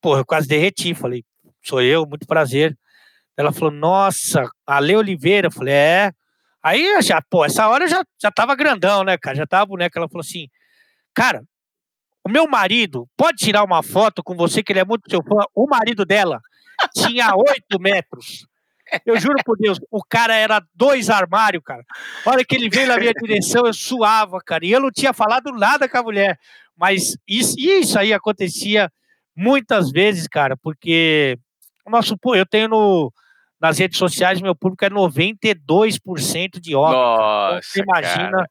Porra, 0.00 0.20
eu 0.20 0.24
quase 0.24 0.46
derreti. 0.46 0.94
Falei, 0.94 1.24
sou 1.64 1.82
eu, 1.82 2.06
muito 2.06 2.26
prazer. 2.26 2.78
Ela 3.36 3.52
falou, 3.52 3.72
nossa, 3.72 4.48
Ale 4.66 4.96
Oliveira. 4.96 5.50
Falei, 5.50 5.74
é. 5.74 6.12
Aí 6.62 7.02
já, 7.02 7.20
pô, 7.28 7.44
essa 7.44 7.68
hora 7.68 7.84
eu 7.84 7.88
já, 7.88 8.04
já 8.20 8.30
tava 8.30 8.54
grandão, 8.56 9.04
né, 9.04 9.16
cara? 9.18 9.36
Já 9.36 9.46
tava 9.46 9.66
boneca. 9.66 9.98
Ela 9.98 10.08
falou 10.08 10.20
assim, 10.20 10.48
cara, 11.14 11.42
o 12.24 12.28
meu 12.28 12.48
marido 12.48 13.08
pode 13.16 13.38
tirar 13.38 13.62
uma 13.64 13.82
foto 13.82 14.22
com 14.22 14.34
você, 14.36 14.62
que 14.62 14.72
ele 14.72 14.80
é 14.80 14.84
muito 14.84 15.10
seu 15.10 15.22
fã. 15.22 15.44
O 15.54 15.66
marido 15.66 16.04
dela 16.04 16.40
tinha 16.94 17.34
oito 17.34 17.80
metros. 17.80 18.46
Eu 19.04 19.18
juro 19.18 19.36
por 19.44 19.56
Deus, 19.56 19.78
o 19.90 20.02
cara 20.02 20.34
era 20.34 20.62
dois 20.74 21.10
armários, 21.10 21.62
cara. 21.64 21.84
A 22.24 22.30
hora 22.30 22.44
que 22.44 22.54
ele 22.54 22.68
veio 22.68 22.86
na 22.86 22.98
minha 22.98 23.12
direção, 23.20 23.66
eu 23.66 23.72
suava, 23.72 24.40
cara. 24.40 24.64
E 24.64 24.70
eu 24.70 24.80
não 24.80 24.90
tinha 24.90 25.12
falado 25.12 25.50
nada 25.52 25.88
com 25.88 25.98
a 25.98 26.02
mulher. 26.02 26.38
Mas 26.76 27.16
isso, 27.26 27.56
isso 27.58 27.98
aí 27.98 28.12
acontecia 28.12 28.90
muitas 29.34 29.90
vezes, 29.90 30.26
cara, 30.26 30.56
porque 30.56 31.38
o 31.84 31.90
nosso, 31.90 32.16
eu 32.34 32.46
tenho 32.46 32.68
no, 32.68 33.12
nas 33.60 33.78
redes 33.78 33.98
sociais, 33.98 34.40
meu 34.40 34.54
público 34.54 34.84
é 34.84 34.90
92% 34.90 36.60
de 36.60 36.74
homem. 36.74 36.90
Então, 36.90 37.16
Nossa, 37.16 37.58
então, 37.58 37.62
você 37.62 37.80
imagina 37.80 38.30
cara. 38.30 38.50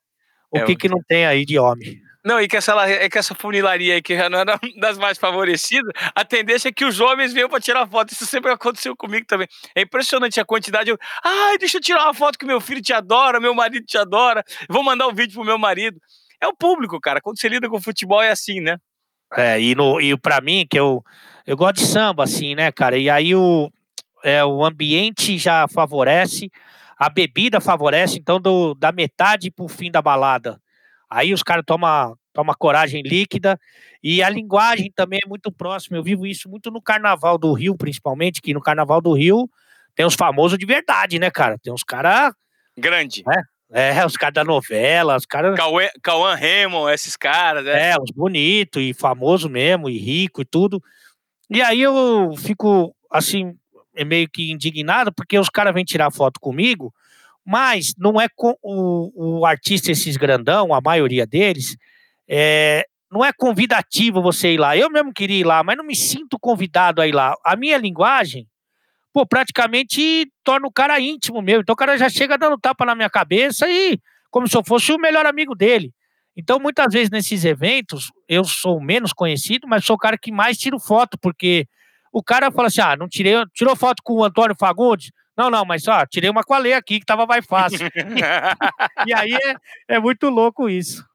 o 0.51 0.57
é 0.57 0.65
que, 0.65 0.75
que 0.75 0.89
não 0.89 0.99
tem 1.07 1.25
aí 1.25 1.45
de 1.45 1.57
homem. 1.57 2.05
Não, 2.26 2.41
e 2.41 2.47
que 2.47 2.57
essa, 2.57 2.73
é 2.89 3.07
que 3.07 3.19
essa 3.19 3.36
funilaria 3.36 3.93
aí, 3.93 4.01
que 4.01 4.17
já 4.17 4.28
não 4.28 4.39
era 4.39 4.59
das 4.82 4.97
mais 4.97 5.15
favorecidas, 5.15 5.91
a 6.15 6.26
tendência 6.26 6.69
é 6.69 6.71
que 6.71 6.84
os 6.84 6.99
homens 6.99 7.32
venham 7.32 7.47
para 7.47 7.59
tirar 7.59 7.88
foto. 7.88 8.13
Isso 8.13 8.26
sempre 8.26 8.51
aconteceu 8.51 8.95
comigo 8.97 9.28
também. 9.28 9.47
É 9.76 9.82
impressionante 9.82 10.39
a 10.39 10.45
quantidade. 10.45 10.89
Eu, 10.89 10.97
Ai, 11.23 11.59
deixa 11.59 11.78
eu 11.78 11.82
tirar 11.82 12.03
uma 12.05 12.15
foto 12.15 12.39
que 12.39 12.45
meu 12.45 12.59
filho 12.59 12.82
te 12.82 12.91
adora, 12.91 13.39
meu 13.39 13.53
marido 13.53 13.86
te 13.86 13.95
adora. 13.95 14.43
Vou 14.67 14.82
mandar 14.82 15.07
um 15.07 15.13
vídeo 15.13 15.36
pro 15.36 15.45
meu 15.45 15.59
marido. 15.59 15.99
É 16.41 16.47
o 16.47 16.55
público, 16.55 16.99
cara. 16.99 17.21
Quando 17.21 17.39
você 17.39 17.47
lida 17.47 17.69
com 17.69 17.80
futebol 17.80 18.23
é 18.23 18.32
assim, 18.32 18.59
né? 18.59 18.78
É, 19.38 19.61
e, 19.61 19.76
e 20.01 20.17
para 20.17 20.41
mim, 20.41 20.65
que 20.67 20.80
eu, 20.80 21.03
eu 21.45 21.55
gosto 21.55 21.76
de 21.76 21.86
samba, 21.86 22.23
assim, 22.23 22.55
né, 22.55 22.71
cara? 22.71 22.97
E 22.97 23.07
aí 23.07 23.36
o, 23.36 23.71
é, 24.23 24.43
o 24.43 24.65
ambiente 24.65 25.38
já 25.38 25.67
favorece, 25.67 26.49
a 26.97 27.07
bebida 27.07 27.61
favorece, 27.61 28.17
então 28.17 28.39
do, 28.39 28.73
da 28.73 28.91
metade 28.91 29.51
pro 29.51 29.67
fim 29.67 29.91
da 29.91 30.01
balada 30.01 30.59
Aí 31.10 31.34
os 31.34 31.43
caras 31.43 31.64
tomam 31.66 32.16
toma 32.36 32.53
coragem 32.53 33.01
líquida 33.01 33.58
e 34.03 34.22
a 34.22 34.30
linguagem 34.30 34.91
também 34.93 35.20
é 35.24 35.28
muito 35.28 35.51
próxima. 35.51 35.97
Eu 35.97 36.03
vivo 36.03 36.28
isso 36.28 36.49
muito 36.49 36.70
no 36.70 36.82
Carnaval 36.82 37.38
do 37.38 37.53
Rio, 37.53 37.78
principalmente, 37.78 38.41
que 38.41 38.53
no 38.53 38.62
Carnaval 38.62 38.99
do 38.99 39.14
Rio 39.14 39.49
tem 39.95 40.06
os 40.06 40.16
famosos 40.16 40.60
de 40.60 40.66
verdade, 40.66 41.18
né, 41.18 41.32
cara? 41.32 41.58
Tem 41.58 41.72
uns 41.72 41.84
caras. 41.84 42.34
Grande. 42.78 43.24
É, 43.72 43.97
é, 43.97 44.06
os 44.06 44.18
caras 44.18 44.34
da 44.34 44.43
novela, 44.43 45.16
os 45.16 45.26
caras. 45.26 45.56
Cauã 46.03 46.36
Raymond, 46.36 46.93
esses 46.93 47.16
caras, 47.16 47.66
é. 47.66 47.91
É, 47.91 47.95
os 47.99 48.12
bonitos 48.12 48.84
e 48.84 48.93
famoso 48.93 49.49
mesmo, 49.49 49.89
e 49.89 49.97
rico 49.97 50.41
e 50.41 50.45
tudo. 50.45 50.84
E 51.49 51.62
aí 51.62 51.82
eu 51.82 52.34
fico, 52.38 52.93
assim, 53.10 53.56
meio 54.06 54.30
que 54.30 54.51
indignado, 54.51 55.14
porque 55.14 55.39
os 55.39 55.49
caras 55.49 55.74
vêm 55.74 55.86
tirar 55.86 56.12
foto 56.12 56.39
comigo 56.39 56.93
mas 57.45 57.93
não 57.97 58.19
é 58.19 58.27
com 58.35 58.55
o, 58.61 59.39
o 59.39 59.45
artista, 59.45 59.91
esses 59.91 60.17
grandão, 60.17 60.73
a 60.73 60.81
maioria 60.81 61.27
deles, 61.27 61.77
é, 62.27 62.85
não 63.11 63.23
é 63.23 63.31
convidativo 63.31 64.21
você 64.21 64.53
ir 64.53 64.57
lá. 64.57 64.75
Eu 64.75 64.89
mesmo 64.89 65.13
queria 65.13 65.39
ir 65.39 65.43
lá, 65.43 65.63
mas 65.63 65.77
não 65.77 65.85
me 65.85 65.95
sinto 65.95 66.39
convidado 66.39 67.01
a 67.01 67.07
ir 67.07 67.13
lá. 67.13 67.35
A 67.43 67.55
minha 67.55 67.77
linguagem, 67.77 68.47
pô, 69.13 69.25
praticamente 69.25 70.27
torna 70.43 70.67
o 70.67 70.71
cara 70.71 70.99
íntimo 70.99 71.41
meu. 71.41 71.61
Então 71.61 71.73
o 71.73 71.77
cara 71.77 71.97
já 71.97 72.09
chega 72.09 72.37
dando 72.37 72.57
tapa 72.57 72.85
na 72.85 72.95
minha 72.95 73.09
cabeça 73.09 73.69
e 73.69 73.99
como 74.31 74.47
se 74.47 74.57
eu 74.57 74.63
fosse 74.65 74.91
o 74.91 74.97
melhor 74.97 75.25
amigo 75.25 75.55
dele. 75.55 75.93
Então, 76.37 76.59
muitas 76.59 76.91
vezes 76.91 77.09
nesses 77.09 77.45
eventos, 77.45 78.11
eu 78.27 78.43
sou 78.43 78.81
menos 78.81 79.13
conhecido, 79.13 79.67
mas 79.67 79.85
sou 79.85 79.95
o 79.95 79.99
cara 79.99 80.17
que 80.17 80.31
mais 80.31 80.57
tiro 80.57 80.77
foto, 80.77 81.17
porque 81.21 81.65
o 82.11 82.21
cara 82.21 82.51
fala 82.51 82.67
assim: 82.67 82.81
ah, 82.81 82.97
não 82.97 83.07
tirei, 83.07 83.35
tirou 83.53 83.75
foto 83.75 84.03
com 84.03 84.15
o 84.15 84.23
Antônio 84.23 84.55
Fagundes? 84.59 85.11
Não, 85.38 85.49
não, 85.49 85.65
mas 85.65 85.88
ó, 85.88 86.05
tirei 86.05 86.29
uma 86.29 86.43
com 86.43 86.53
a 86.53 86.57
Lê 86.57 86.73
aqui 86.73 86.99
que 86.99 87.05
tava 87.05 87.25
mais 87.25 87.45
fácil. 87.45 87.79
e 89.05 89.13
aí 89.13 89.33
é, 89.33 89.95
é 89.95 89.99
muito 89.99 90.29
louco 90.29 90.69
isso. 90.69 91.05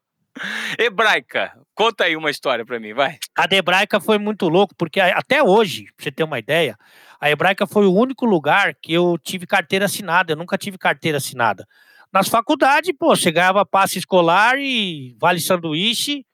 Hebraica, 0.79 1.53
conta 1.75 2.05
aí 2.05 2.17
uma 2.17 2.31
história 2.31 2.65
para 2.65 2.79
mim, 2.79 2.95
vai. 2.95 3.19
A 3.37 3.47
de 3.47 3.57
Hebraica 3.57 4.01
foi 4.01 4.19
muito 4.19 4.49
louco, 4.49 4.75
porque 4.77 5.01
até 5.01 5.43
hoje, 5.43 5.87
pra 5.97 6.05
você 6.05 6.13
ter 6.13 6.25
uma 6.25 6.39
ideia, 6.39 6.77
a 7.21 7.31
Hebraica 7.31 7.67
foi 7.67 7.87
o 7.87 7.93
único 7.93 8.25
lugar 8.25 8.75
que 8.75 8.93
eu 8.93 9.19
tive 9.19 9.47
carteira 9.47 9.87
assinada. 9.87 10.33
Eu 10.33 10.37
nunca 10.37 10.57
tive 10.57 10.79
carteira 10.79 11.19
assinada. 11.19 11.67
Nas 12.13 12.29
faculdades, 12.29 12.95
pô, 12.99 13.15
você 13.15 13.31
ganhava 13.31 13.65
passe 13.65 13.99
escolar 13.99 14.59
e 14.59 15.15
vale 15.21 15.41
sanduíche. 15.41 16.25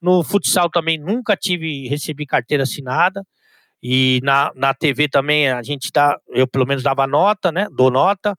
No 0.00 0.22
futsal 0.22 0.70
também 0.70 0.98
nunca 0.98 1.36
tive, 1.36 1.88
recebi 1.88 2.26
carteira 2.26 2.62
assinada. 2.62 3.26
E 3.88 4.20
na, 4.24 4.50
na 4.56 4.74
TV 4.74 5.08
também 5.08 5.48
a 5.48 5.62
gente 5.62 5.92
dá, 5.92 6.18
eu 6.30 6.44
pelo 6.44 6.66
menos 6.66 6.82
dava 6.82 7.06
nota, 7.06 7.52
né? 7.52 7.68
Dou 7.70 7.88
nota. 7.88 8.36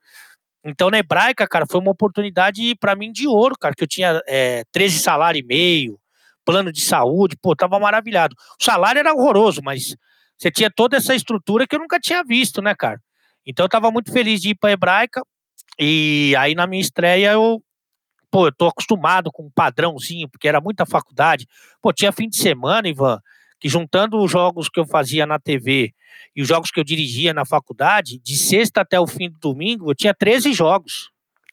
Então 0.61 0.89
na 0.89 0.97
hebraica, 0.97 1.47
cara, 1.47 1.65
foi 1.65 1.79
uma 1.79 1.91
oportunidade 1.91 2.75
para 2.75 2.97
mim 2.97 3.13
de 3.13 3.29
ouro, 3.29 3.55
cara, 3.57 3.73
que 3.73 3.81
eu 3.81 3.87
tinha 3.87 4.21
é, 4.27 4.65
13 4.73 4.99
salário 4.99 5.39
e 5.39 5.43
meio, 5.43 5.97
plano 6.43 6.69
de 6.69 6.81
saúde, 6.81 7.37
pô, 7.41 7.55
tava 7.55 7.79
maravilhado. 7.79 8.35
O 8.59 8.61
salário 8.61 8.99
era 8.99 9.13
horroroso, 9.13 9.61
mas 9.63 9.95
você 10.37 10.51
tinha 10.51 10.69
toda 10.69 10.97
essa 10.97 11.15
estrutura 11.15 11.65
que 11.65 11.77
eu 11.77 11.79
nunca 11.79 11.97
tinha 11.97 12.21
visto, 12.25 12.61
né, 12.61 12.75
cara? 12.75 12.99
Então 13.45 13.63
eu 13.63 13.69
tava 13.69 13.89
muito 13.89 14.11
feliz 14.11 14.41
de 14.41 14.49
ir 14.49 14.55
pra 14.55 14.73
hebraica. 14.73 15.23
E 15.79 16.35
aí 16.37 16.55
na 16.55 16.67
minha 16.67 16.81
estreia 16.81 17.31
eu 17.31 17.63
pô, 18.29 18.47
eu 18.47 18.51
tô 18.51 18.67
acostumado 18.67 19.31
com 19.31 19.43
um 19.43 19.51
padrãozinho, 19.55 20.27
porque 20.27 20.49
era 20.49 20.59
muita 20.59 20.85
faculdade. 20.85 21.47
Pô, 21.81 21.93
tinha 21.93 22.11
fim 22.11 22.27
de 22.27 22.35
semana, 22.35 22.89
Ivan, 22.89 23.21
que 23.59 23.67
juntando 23.67 24.17
os 24.17 24.31
jogos 24.31 24.69
que 24.69 24.79
eu 24.79 24.85
fazia 24.85 25.25
na 25.25 25.39
TV 25.39 25.93
e 26.35 26.41
os 26.41 26.47
jogos 26.47 26.69
que 26.69 26.79
eu 26.79 26.83
dirigia 26.83 27.33
na 27.33 27.45
faculdade, 27.45 28.19
de 28.19 28.37
sexta 28.37 28.81
até 28.81 28.99
o 28.99 29.07
fim 29.07 29.29
do 29.29 29.39
domingo, 29.39 29.89
eu 29.89 29.95
tinha 29.95 30.13
13 30.13 30.53
jogos. 30.53 31.09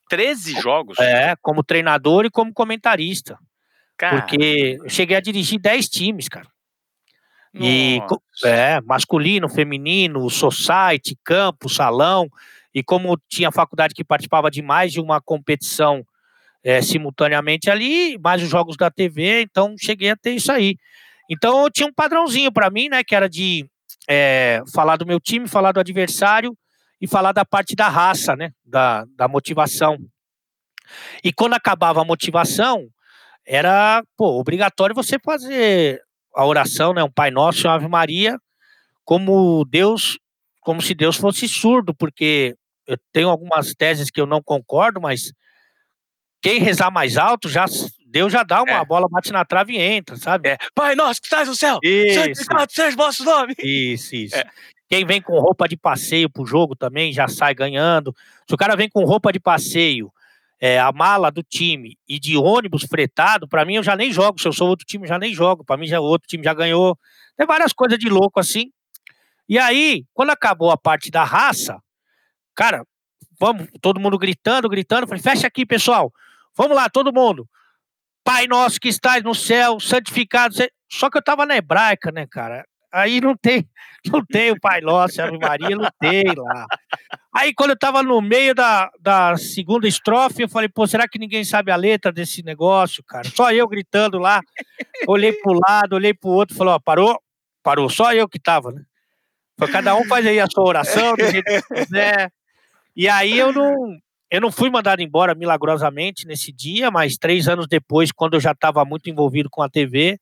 13 0.09 0.61
jogos? 0.61 0.99
É, 0.99 1.35
como 1.41 1.65
treinador 1.65 2.27
e 2.27 2.31
como 2.31 2.53
comentarista. 2.53 3.39
Cara. 3.97 4.21
Porque 4.21 4.79
eu 4.81 4.89
cheguei 4.89 5.17
a 5.17 5.21
dirigir 5.21 5.59
10 5.61 5.89
times, 5.89 6.29
cara. 6.29 6.47
Nossa. 7.55 7.67
E 7.67 8.01
é, 8.45 8.81
masculino, 8.83 9.49
feminino, 9.49 10.29
society, 10.29 11.17
campo, 11.25 11.69
salão. 11.69 12.29
E 12.75 12.83
como 12.83 13.17
tinha 13.29 13.53
faculdade 13.53 13.95
que 13.95 14.05
participava 14.05 14.51
de 14.51 14.61
mais 14.61 14.93
de 14.93 15.01
uma 15.01 15.21
competição 15.21 16.05
é, 16.65 16.83
simultaneamente 16.83 17.71
ali, 17.71 18.19
mais 18.19 18.43
os 18.43 18.49
jogos 18.49 18.77
da 18.77 18.91
TV, 18.91 19.43
então 19.43 19.77
cheguei 19.79 20.11
a 20.11 20.17
ter 20.17 20.33
isso 20.33 20.51
aí. 20.51 20.77
Então 21.31 21.65
eu 21.65 21.71
tinha 21.71 21.89
um 21.89 21.93
padrãozinho 21.93 22.53
para 22.53 22.71
mim, 22.71 22.89
né? 22.89 23.03
Que 23.03 23.15
era 23.15 23.29
de 23.29 23.67
é, 24.09 24.63
falar 24.73 24.97
do 24.97 25.07
meu 25.07 25.21
time, 25.21 25.49
falar 25.49 25.73
do 25.73 25.81
adversário 25.81 26.57
e 27.01 27.07
falar 27.07 27.33
da 27.33 27.45
parte 27.45 27.75
da 27.75 27.89
raça, 27.89 28.37
né? 28.37 28.51
Da, 28.65 29.05
da 29.17 29.29
motivação. 29.29 29.99
E 31.23 31.33
quando 31.33 31.55
acabava 31.55 32.03
a 32.03 32.05
motivação, 32.05 32.89
era 33.47 34.03
pô, 34.17 34.39
obrigatório 34.39 34.95
você 34.95 35.19
fazer 35.19 36.01
a 36.35 36.45
oração, 36.45 36.93
né? 36.93 37.03
Um 37.03 37.11
Pai 37.11 37.31
Nosso, 37.31 37.67
uma 37.67 37.75
Ave 37.75 37.89
Maria, 37.89 38.39
como 39.05 39.65
Deus, 39.65 40.19
como 40.61 40.83
se 40.83 40.95
Deus 40.95 41.17
fosse 41.17 41.49
surdo, 41.49 41.95
porque 41.95 42.57
eu 42.87 42.99
tenho 43.13 43.29
algumas 43.29 43.75
teses 43.75 44.11
que 44.11 44.21
eu 44.21 44.27
não 44.27 44.43
concordo, 44.43 45.01
mas 45.01 45.33
quem 46.43 46.59
rezar 46.59 46.91
mais 46.91 47.17
alto, 47.17 47.49
já 47.49 47.65
Deus 48.15 48.33
já 48.33 48.45
dá 48.45 48.63
uma 48.63 48.71
é. 48.71 48.85
bola, 48.85 49.09
bate 49.11 49.33
na 49.33 49.45
trave 49.45 49.73
e 49.73 49.81
entra, 49.81 50.15
sabe? 50.17 50.51
É. 50.51 50.57
Pai 50.73 50.95
nosso 50.95 51.21
que 51.21 51.27
estás 51.27 51.49
no 51.49 51.55
céu, 51.57 51.81
santificado 52.15 52.73
seja 52.73 52.95
o 52.95 52.97
vosso 52.97 53.25
nome. 53.25 53.57
Isso, 53.59 54.15
isso. 54.15 54.37
É. 54.37 54.45
Quem 54.89 55.05
vem 55.05 55.21
com 55.21 55.37
roupa 55.41 55.67
de 55.67 55.77
passeio 55.77 56.31
pro 56.31 56.47
jogo 56.47 56.77
também 56.77 57.13
já 57.13 57.27
sai 57.27 57.57
ganhando. 57.57 58.15
Se 58.49 58.55
o 58.55 58.57
cara 58.57 58.77
vem 58.77 58.89
com 58.89 59.05
roupa 59.05 59.33
de 59.33 59.41
passeio, 59.41 60.13
é, 60.61 60.79
a 60.79 60.93
mala 60.93 61.29
do 61.29 61.43
time 61.43 61.99
e 62.09 62.21
de 62.21 62.37
ônibus 62.37 62.85
fretado, 62.85 63.49
para 63.49 63.65
mim 63.65 63.75
eu 63.75 63.83
já 63.83 63.97
nem 63.97 64.13
jogo. 64.13 64.41
Se 64.41 64.47
eu 64.47 64.53
sou 64.53 64.69
outro 64.69 64.87
time, 64.87 65.09
já 65.09 65.19
nem 65.19 65.35
jogo. 65.35 65.65
Para 65.65 65.77
mim 65.77 65.89
já 65.89 65.99
o 65.99 66.05
outro 66.05 66.29
time 66.29 66.45
já 66.45 66.55
ganhou. 66.55 66.97
Tem 67.37 67.45
várias 67.45 67.73
coisas 67.73 67.99
de 67.99 68.09
louco 68.09 68.39
assim. 68.39 68.71
E 69.49 69.59
aí, 69.59 70.05
quando 70.15 70.31
acabou 70.31 70.71
a 70.71 70.77
parte 70.77 71.11
da 71.11 71.25
raça, 71.25 71.83
cara, 72.55 72.87
vamos, 73.41 73.67
todo 73.81 73.99
mundo 73.99 74.17
gritando, 74.17 74.69
gritando. 74.69 75.09
Falei, 75.09 75.21
fecha 75.21 75.49
aqui, 75.49 75.67
pessoal. 75.67 76.13
Vamos 76.57 76.77
lá, 76.77 76.89
todo 76.89 77.13
mundo. 77.13 77.49
Pai 78.25 78.47
nosso 78.47 78.81
que 78.81 78.89
estás 78.89 79.23
no 79.23 79.35
céu, 79.35 79.79
santificado. 79.79 80.55
Só 80.91 81.11
que 81.11 81.19
eu 81.19 81.23
tava 81.23 81.45
na 81.45 81.57
hebraica, 81.57 82.11
né, 82.11 82.27
cara? 82.27 82.65
Aí 82.95 83.21
não 83.21 83.37
tem, 83.37 83.69
não 84.07 84.25
tem 84.25 84.53
o 84.53 84.61
Pai 84.61 84.81
Nosso, 84.81 85.21
Ave 85.21 85.37
Maria, 85.37 85.77
não 85.77 85.89
tem 85.99 86.23
lá. 86.37 86.67
Aí 87.35 87.53
quando 87.53 87.71
eu 87.71 87.79
tava 87.79 88.05
no 88.05 88.23
meio 88.23 88.55
da, 88.55 88.89
da 89.01 89.37
segunda 89.37 89.89
estrofe, 89.89 90.43
eu 90.43 90.49
falei, 90.49 90.69
pô, 90.69 90.87
será 90.87 91.09
que 91.09 91.19
ninguém 91.19 91.45
sabe 91.45 91.73
a 91.73 91.77
letra 91.77 92.13
desse 92.13 92.45
negócio, 92.45 93.03
cara? 93.05 93.29
Só 93.29 93.51
eu 93.51 93.67
gritando 93.67 94.17
lá. 94.19 94.41
Olhei 95.09 95.33
pro 95.33 95.59
lado, 95.67 95.95
olhei 95.95 96.15
pro 96.15 96.31
outro, 96.31 96.57
falou, 96.57 96.75
ó, 96.75 96.79
parou, 96.79 97.21
parou. 97.65 97.91
Só 97.91 98.15
eu 98.15 98.29
que 98.29 98.39
tava, 98.39 98.71
né? 98.71 98.83
Falei, 99.59 99.73
cada 99.73 99.97
um 99.97 100.05
faz 100.05 100.25
aí 100.25 100.39
a 100.39 100.47
sua 100.49 100.65
oração, 100.65 101.17
do 101.17 101.29
jeito 101.29 101.45
que 101.45 101.75
quiser. 101.75 102.31
E 102.95 103.09
aí 103.09 103.37
eu 103.37 103.53
não, 103.53 103.99
eu 104.31 104.41
não 104.41 104.51
fui 104.51 104.71
mandado 104.71 105.03
embora 105.03 105.35
milagrosamente 105.35 106.27
nesse 106.27 106.53
dia, 106.53 106.91
mas 106.91 107.17
três 107.17 107.49
anos 107.49 107.67
depois, 107.69 108.11
quando 108.11 108.35
eu 108.35 108.41
já 108.41 108.53
estava 108.53 108.85
muito 108.85 109.09
envolvido 109.09 109.49
com 109.51 109.63
a 109.63 109.69
TV, 109.69 110.19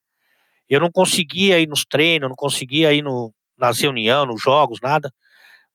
eu 0.68 0.80
não 0.80 0.90
conseguia 0.90 1.60
ir 1.60 1.68
nos 1.68 1.84
treinos, 1.84 2.28
não 2.28 2.36
conseguia 2.36 2.92
ir 2.92 3.02
no, 3.02 3.32
nas 3.58 3.80
reuniões, 3.80 4.28
nos 4.28 4.42
jogos, 4.42 4.78
nada. 4.82 5.12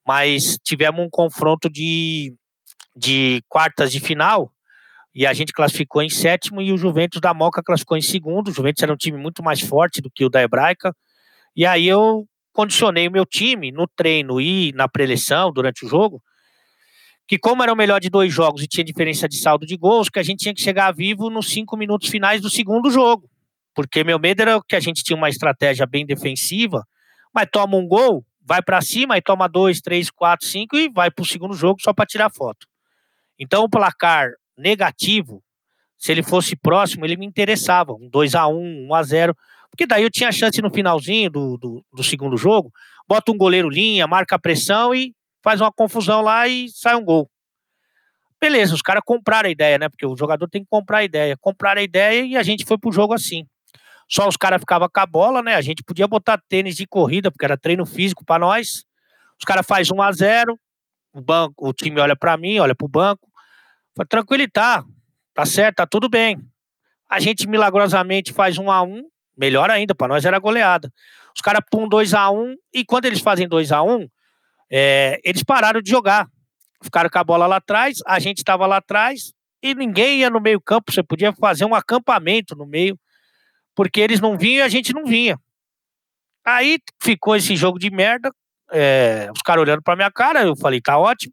Mas 0.06 0.58
tivemos 0.62 1.04
um 1.04 1.10
confronto 1.10 1.68
de, 1.68 2.34
de 2.96 3.42
quartas 3.48 3.92
de 3.92 4.00
final 4.00 4.52
e 5.14 5.26
a 5.26 5.32
gente 5.32 5.52
classificou 5.52 6.02
em 6.02 6.08
sétimo 6.08 6.62
e 6.62 6.72
o 6.72 6.76
Juventus 6.76 7.20
da 7.20 7.34
Moca 7.34 7.62
classificou 7.62 7.96
em 7.96 8.02
segundo. 8.02 8.48
O 8.48 8.52
Juventus 8.52 8.82
era 8.82 8.92
um 8.92 8.96
time 8.96 9.18
muito 9.18 9.42
mais 9.42 9.60
forte 9.60 10.00
do 10.00 10.10
que 10.10 10.24
o 10.24 10.28
da 10.28 10.42
Hebraica. 10.42 10.94
E 11.56 11.66
aí 11.66 11.88
eu 11.88 12.26
condicionei 12.52 13.08
o 13.08 13.12
meu 13.12 13.26
time 13.26 13.70
no 13.72 13.86
treino 13.86 14.40
e 14.40 14.72
na 14.72 14.88
preleção 14.88 15.52
durante 15.52 15.84
o 15.84 15.88
jogo, 15.88 16.22
que 17.28 17.38
como 17.38 17.62
era 17.62 17.70
o 17.70 17.76
melhor 17.76 18.00
de 18.00 18.08
dois 18.08 18.32
jogos 18.32 18.62
e 18.62 18.66
tinha 18.66 18.82
diferença 18.82 19.28
de 19.28 19.36
saldo 19.36 19.66
de 19.66 19.76
gols, 19.76 20.08
que 20.08 20.18
a 20.18 20.22
gente 20.22 20.38
tinha 20.40 20.54
que 20.54 20.62
chegar 20.62 20.90
vivo 20.94 21.28
nos 21.28 21.50
cinco 21.50 21.76
minutos 21.76 22.08
finais 22.08 22.40
do 22.40 22.48
segundo 22.48 22.90
jogo. 22.90 23.28
Porque 23.74 24.02
meu 24.02 24.18
medo 24.18 24.40
era 24.40 24.58
que 24.66 24.74
a 24.74 24.80
gente 24.80 25.04
tinha 25.04 25.14
uma 25.14 25.28
estratégia 25.28 25.86
bem 25.86 26.06
defensiva, 26.06 26.82
mas 27.32 27.46
toma 27.52 27.76
um 27.76 27.86
gol, 27.86 28.24
vai 28.42 28.62
para 28.62 28.80
cima 28.80 29.18
e 29.18 29.20
toma 29.20 29.46
dois, 29.46 29.82
três, 29.82 30.10
quatro, 30.10 30.46
cinco 30.46 30.74
e 30.74 30.88
vai 30.88 31.10
para 31.10 31.22
o 31.22 31.26
segundo 31.26 31.52
jogo 31.52 31.82
só 31.82 31.92
para 31.92 32.06
tirar 32.06 32.30
foto. 32.30 32.66
Então 33.38 33.62
o 33.62 33.68
placar 33.68 34.30
negativo, 34.56 35.44
se 35.98 36.10
ele 36.10 36.22
fosse 36.22 36.56
próximo, 36.56 37.04
ele 37.04 37.18
me 37.18 37.26
interessava, 37.26 37.92
um 37.92 38.08
2 38.08 38.34
a 38.34 38.48
1 38.48 38.86
1 38.88 38.94
a 38.94 39.02
0 39.02 39.36
porque 39.70 39.86
daí 39.86 40.02
eu 40.02 40.10
tinha 40.10 40.32
chance 40.32 40.62
no 40.62 40.70
finalzinho 40.70 41.28
do, 41.28 41.58
do, 41.58 41.84
do 41.92 42.02
segundo 42.02 42.38
jogo, 42.38 42.72
bota 43.06 43.30
um 43.30 43.36
goleiro 43.36 43.68
linha, 43.68 44.06
marca 44.06 44.36
a 44.36 44.38
pressão 44.38 44.94
e 44.94 45.12
faz 45.42 45.60
uma 45.60 45.72
confusão 45.72 46.20
lá 46.20 46.46
e 46.48 46.68
sai 46.68 46.94
um 46.94 47.04
gol. 47.04 47.30
Beleza, 48.40 48.74
os 48.74 48.82
caras 48.82 49.02
compraram 49.04 49.48
a 49.48 49.52
ideia, 49.52 49.78
né? 49.78 49.88
Porque 49.88 50.06
o 50.06 50.16
jogador 50.16 50.48
tem 50.48 50.62
que 50.62 50.68
comprar 50.70 50.98
a 50.98 51.04
ideia. 51.04 51.36
Compraram 51.40 51.80
a 51.80 51.84
ideia 51.84 52.24
e 52.24 52.36
a 52.36 52.42
gente 52.42 52.64
foi 52.64 52.78
pro 52.78 52.92
jogo 52.92 53.12
assim. 53.12 53.44
Só 54.08 54.26
os 54.28 54.36
caras 54.36 54.60
ficavam 54.60 54.88
com 54.88 55.00
a 55.00 55.06
bola, 55.06 55.42
né? 55.42 55.54
A 55.54 55.60
gente 55.60 55.82
podia 55.82 56.06
botar 56.06 56.40
tênis 56.48 56.76
de 56.76 56.86
corrida, 56.86 57.30
porque 57.30 57.44
era 57.44 57.58
treino 57.58 57.84
físico 57.84 58.24
para 58.24 58.38
nós. 58.38 58.84
Os 59.38 59.44
caras 59.44 59.66
faz 59.66 59.90
1 59.90 60.00
a 60.00 60.12
0 60.12 60.58
o 61.12 61.20
banco, 61.20 61.68
o 61.68 61.72
time 61.72 62.00
olha 62.00 62.14
para 62.14 62.36
mim, 62.36 62.58
olha 62.58 62.74
pro 62.74 62.86
banco. 62.86 63.28
Fala, 63.96 64.06
tranquilo, 64.08 64.46
tá. 64.52 64.84
Tá 65.34 65.44
certo, 65.44 65.76
tá 65.76 65.86
tudo 65.86 66.08
bem. 66.08 66.38
A 67.08 67.20
gente 67.20 67.46
milagrosamente 67.48 68.32
faz 68.32 68.58
1 68.58 68.70
a 68.70 68.82
1 68.82 69.02
melhor 69.36 69.70
ainda, 69.70 69.94
para 69.94 70.08
nós 70.08 70.24
era 70.24 70.38
goleada. 70.38 70.92
Os 71.34 71.40
caras 71.40 71.62
pum 71.70 71.88
2 71.88 72.14
a 72.14 72.30
1 72.30 72.56
e 72.72 72.84
quando 72.84 73.06
eles 73.06 73.20
fazem 73.20 73.48
2 73.48 73.72
a 73.72 73.82
1 73.82 74.08
é, 74.70 75.20
eles 75.24 75.42
pararam 75.42 75.80
de 75.80 75.90
jogar. 75.90 76.28
Ficaram 76.82 77.10
com 77.10 77.18
a 77.18 77.24
bola 77.24 77.46
lá 77.46 77.56
atrás, 77.56 77.98
a 78.06 78.18
gente 78.18 78.38
estava 78.38 78.66
lá 78.66 78.76
atrás 78.76 79.32
e 79.62 79.74
ninguém 79.74 80.20
ia 80.20 80.30
no 80.30 80.40
meio 80.40 80.60
campo. 80.60 80.92
Você 80.92 81.02
podia 81.02 81.32
fazer 81.32 81.64
um 81.64 81.74
acampamento 81.74 82.54
no 82.54 82.66
meio 82.66 82.98
porque 83.74 84.00
eles 84.00 84.20
não 84.20 84.36
vinham 84.36 84.58
e 84.58 84.62
a 84.62 84.68
gente 84.68 84.92
não 84.92 85.04
vinha. 85.04 85.38
Aí 86.44 86.78
ficou 87.02 87.36
esse 87.36 87.54
jogo 87.54 87.78
de 87.78 87.90
merda, 87.90 88.32
é, 88.72 89.28
os 89.34 89.42
caras 89.42 89.62
olhando 89.62 89.82
pra 89.82 89.94
minha 89.94 90.10
cara, 90.10 90.42
eu 90.42 90.56
falei, 90.56 90.80
tá 90.80 90.98
ótimo. 90.98 91.32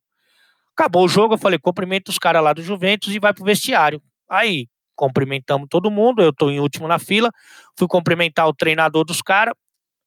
Acabou 0.78 1.06
o 1.06 1.08
jogo, 1.08 1.36
eu 1.36 1.38
falei, 1.38 1.58
cumprimenta 1.58 2.12
os 2.12 2.20
caras 2.20 2.44
lá 2.44 2.54
do 2.54 2.62
Juventus 2.62 3.14
e 3.16 3.20
vai 3.20 3.34
pro 3.34 3.46
vestiário. 3.46 4.02
Aí, 4.30 4.68
cumprimentamos 4.96 5.68
todo 5.70 5.90
mundo, 5.90 6.22
eu 6.22 6.34
tô 6.34 6.50
em 6.50 6.60
último 6.60 6.88
na 6.88 7.00
fila, 7.00 7.32
fui 7.78 7.88
cumprimentar 7.88 8.48
o 8.48 8.54
treinador 8.54 9.06
dos 9.06 9.22
caras, 9.22 9.54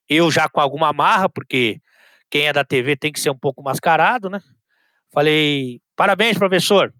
eu 0.08 0.30
já 0.30 0.48
com 0.48 0.60
alguma 0.60 0.92
marra, 0.92 1.28
porque 1.28 1.80
quem 2.30 2.46
é 2.46 2.52
da 2.52 2.64
TV 2.64 2.96
tem 2.96 3.12
que 3.12 3.20
ser 3.20 3.30
um 3.30 3.38
pouco 3.38 3.62
mascarado, 3.62 4.28
né? 4.28 4.40
Falei, 5.12 5.80
parabéns, 5.96 6.38
professor, 6.38 6.92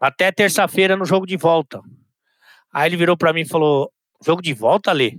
até 0.00 0.30
terça-feira 0.30 0.96
no 0.96 1.04
jogo 1.04 1.26
de 1.26 1.36
volta. 1.36 1.80
Aí 2.72 2.88
ele 2.88 2.96
virou 2.96 3.16
para 3.16 3.32
mim 3.32 3.42
e 3.42 3.48
falou, 3.48 3.92
Jogo 4.24 4.40
de 4.40 4.54
volta, 4.54 4.92
Lê? 4.92 5.18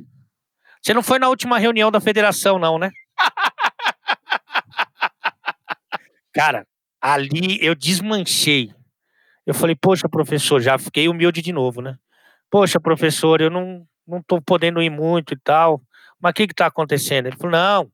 Você 0.81 0.93
não 0.93 1.03
foi 1.03 1.19
na 1.19 1.27
última 1.27 1.59
reunião 1.59 1.91
da 1.91 1.99
federação, 1.99 2.57
não, 2.57 2.79
né? 2.79 2.89
Cara, 6.33 6.65
ali 7.01 7.57
eu 7.61 7.75
desmanchei. 7.75 8.73
Eu 9.45 9.53
falei, 9.53 9.75
poxa, 9.75 10.07
professor, 10.07 10.61
já 10.61 10.77
fiquei 10.77 11.09
humilde 11.09 11.41
de 11.41 11.51
novo, 11.51 11.81
né? 11.81 11.97
Poxa, 12.49 12.79
professor, 12.79 13.41
eu 13.41 13.49
não, 13.49 13.85
não 14.07 14.23
tô 14.23 14.41
podendo 14.41 14.81
ir 14.81 14.89
muito 14.89 15.33
e 15.33 15.37
tal. 15.37 15.81
Mas 16.19 16.31
o 16.31 16.33
que 16.33 16.47
que 16.47 16.55
tá 16.55 16.67
acontecendo? 16.67 17.27
Ele 17.27 17.35
falou, 17.35 17.51
não, 17.51 17.91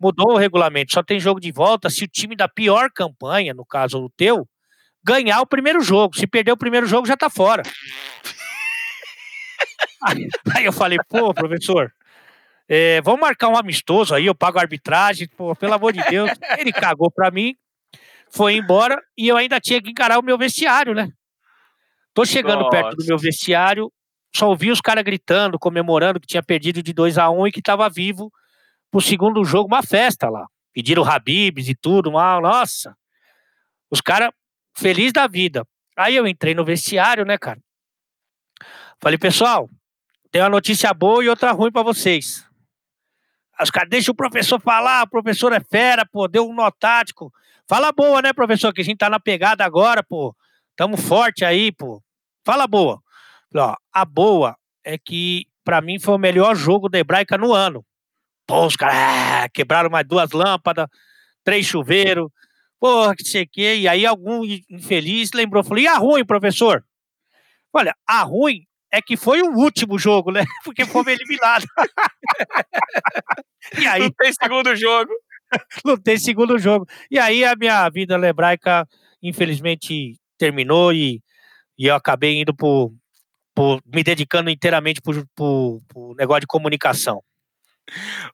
mudou 0.00 0.32
o 0.32 0.36
regulamento, 0.36 0.92
só 0.92 1.02
tem 1.02 1.18
jogo 1.18 1.40
de 1.40 1.50
volta 1.50 1.90
se 1.90 2.04
o 2.04 2.08
time 2.08 2.36
da 2.36 2.48
pior 2.48 2.90
campanha, 2.90 3.52
no 3.52 3.64
caso 3.64 3.98
o 3.98 4.10
teu, 4.10 4.48
ganhar 5.02 5.40
o 5.40 5.46
primeiro 5.46 5.80
jogo. 5.80 6.16
Se 6.16 6.26
perder 6.26 6.52
o 6.52 6.56
primeiro 6.56 6.86
jogo, 6.86 7.06
já 7.06 7.16
tá 7.16 7.30
fora. 7.30 7.62
Aí, 10.54 10.64
eu 10.64 10.72
falei, 10.72 10.98
pô, 11.08 11.34
professor, 11.34 11.92
é, 12.68 13.00
vamos 13.00 13.20
marcar 13.20 13.48
um 13.48 13.56
amistoso 13.56 14.14
aí, 14.14 14.26
eu 14.26 14.34
pago 14.34 14.58
a 14.58 14.60
arbitragem, 14.60 15.28
pô, 15.36 15.54
pelo 15.56 15.74
amor 15.74 15.92
de 15.92 16.02
Deus. 16.04 16.30
Ele 16.56 16.72
cagou 16.72 17.10
pra 17.10 17.30
mim, 17.30 17.56
foi 18.30 18.54
embora 18.54 19.00
e 19.16 19.26
eu 19.26 19.36
ainda 19.36 19.58
tinha 19.58 19.82
que 19.82 19.90
encarar 19.90 20.18
o 20.18 20.22
meu 20.22 20.38
vestiário, 20.38 20.94
né? 20.94 21.10
Tô 22.14 22.24
chegando 22.24 22.60
Nossa. 22.60 22.70
perto 22.70 22.96
do 22.96 23.06
meu 23.06 23.18
vestiário, 23.18 23.92
só 24.34 24.48
ouvi 24.48 24.70
os 24.70 24.80
caras 24.80 25.02
gritando, 25.02 25.58
comemorando 25.58 26.20
que 26.20 26.26
tinha 26.26 26.42
perdido 26.42 26.82
de 26.82 26.92
2 26.92 27.18
a 27.18 27.30
1 27.30 27.40
um 27.40 27.46
e 27.46 27.52
que 27.52 27.62
tava 27.62 27.88
vivo 27.88 28.30
pro 28.90 29.00
segundo 29.00 29.44
jogo, 29.44 29.68
uma 29.68 29.82
festa 29.82 30.28
lá. 30.28 30.46
Pediram 30.72 31.04
Habibs 31.04 31.68
e 31.68 31.74
tudo, 31.74 32.12
mal, 32.12 32.40
nossa. 32.40 32.96
Os 33.90 34.00
caras 34.00 34.30
feliz 34.76 35.12
da 35.12 35.26
vida. 35.26 35.66
Aí 35.96 36.14
eu 36.14 36.26
entrei 36.26 36.54
no 36.54 36.64
vestiário, 36.64 37.24
né, 37.24 37.36
cara? 37.36 37.58
Falei, 39.00 39.18
pessoal, 39.18 39.68
tem 40.30 40.42
uma 40.42 40.48
notícia 40.48 40.92
boa 40.92 41.24
e 41.24 41.28
outra 41.28 41.52
ruim 41.52 41.72
para 41.72 41.82
vocês. 41.82 42.46
Os 43.60 43.70
caras, 43.70 43.88
deixa 43.90 44.12
o 44.12 44.14
professor 44.14 44.60
falar, 44.60 45.02
o 45.02 45.08
professor 45.08 45.52
é 45.52 45.60
fera, 45.60 46.06
pô, 46.06 46.28
deu 46.28 46.48
um 46.48 46.54
nó 46.54 46.70
tático. 46.70 47.32
Fala 47.66 47.90
boa, 47.90 48.22
né, 48.22 48.32
professor, 48.32 48.72
que 48.72 48.80
a 48.80 48.84
gente 48.84 48.98
tá 48.98 49.10
na 49.10 49.18
pegada 49.18 49.64
agora, 49.64 50.02
pô. 50.02 50.34
Tamo 50.76 50.96
forte 50.96 51.44
aí, 51.44 51.72
pô. 51.72 52.02
Fala 52.44 52.66
boa. 52.66 53.02
Ó, 53.54 53.76
a 53.92 54.04
boa 54.04 54.56
é 54.84 54.96
que, 54.96 55.46
para 55.64 55.80
mim, 55.80 55.98
foi 55.98 56.14
o 56.14 56.18
melhor 56.18 56.54
jogo 56.54 56.88
da 56.88 56.98
Hebraica 56.98 57.36
no 57.36 57.52
ano. 57.52 57.84
Pô, 58.48 58.66
os 58.66 58.76
caras 58.76 58.96
ah, 58.96 59.48
quebraram 59.52 59.90
mais 59.90 60.08
duas 60.08 60.30
lâmpadas, 60.30 60.86
três 61.44 61.66
chuveiros, 61.66 62.30
porra, 62.80 63.14
que 63.14 63.22
sei 63.22 63.42
o 63.42 63.48
quê. 63.52 63.76
E 63.76 63.86
aí 63.86 64.06
algum 64.06 64.42
infeliz 64.70 65.32
lembrou, 65.34 65.62
falou, 65.62 65.78
e 65.78 65.86
a 65.86 65.98
ruim, 65.98 66.24
professor? 66.24 66.82
Olha, 67.70 67.94
a 68.06 68.22
ruim 68.22 68.62
é 68.90 69.02
que 69.02 69.18
foi 69.18 69.42
o 69.42 69.54
último 69.54 69.98
jogo, 69.98 70.32
né? 70.32 70.44
Porque 70.64 70.86
fomos 70.86 71.12
eliminados. 71.12 71.68
e 73.78 73.86
aí, 73.86 74.00
não 74.00 74.10
tem 74.12 74.32
segundo 74.32 74.74
jogo. 74.74 75.12
Não 75.82 75.96
tem 75.96 76.18
segundo 76.18 76.58
jogo. 76.58 76.86
E 77.10 77.18
aí 77.18 77.42
a 77.42 77.56
minha 77.56 77.88
vida 77.88 78.18
hebraica, 78.18 78.86
infelizmente, 79.22 80.14
terminou 80.36 80.92
e, 80.92 81.22
e 81.78 81.86
eu 81.86 81.94
acabei 81.94 82.38
indo 82.38 82.54
por, 82.54 82.92
por 83.54 83.80
me 83.86 84.02
dedicando 84.02 84.50
inteiramente 84.50 85.00
para 85.00 85.24
o 85.40 86.14
negócio 86.18 86.42
de 86.42 86.46
comunicação. 86.46 87.22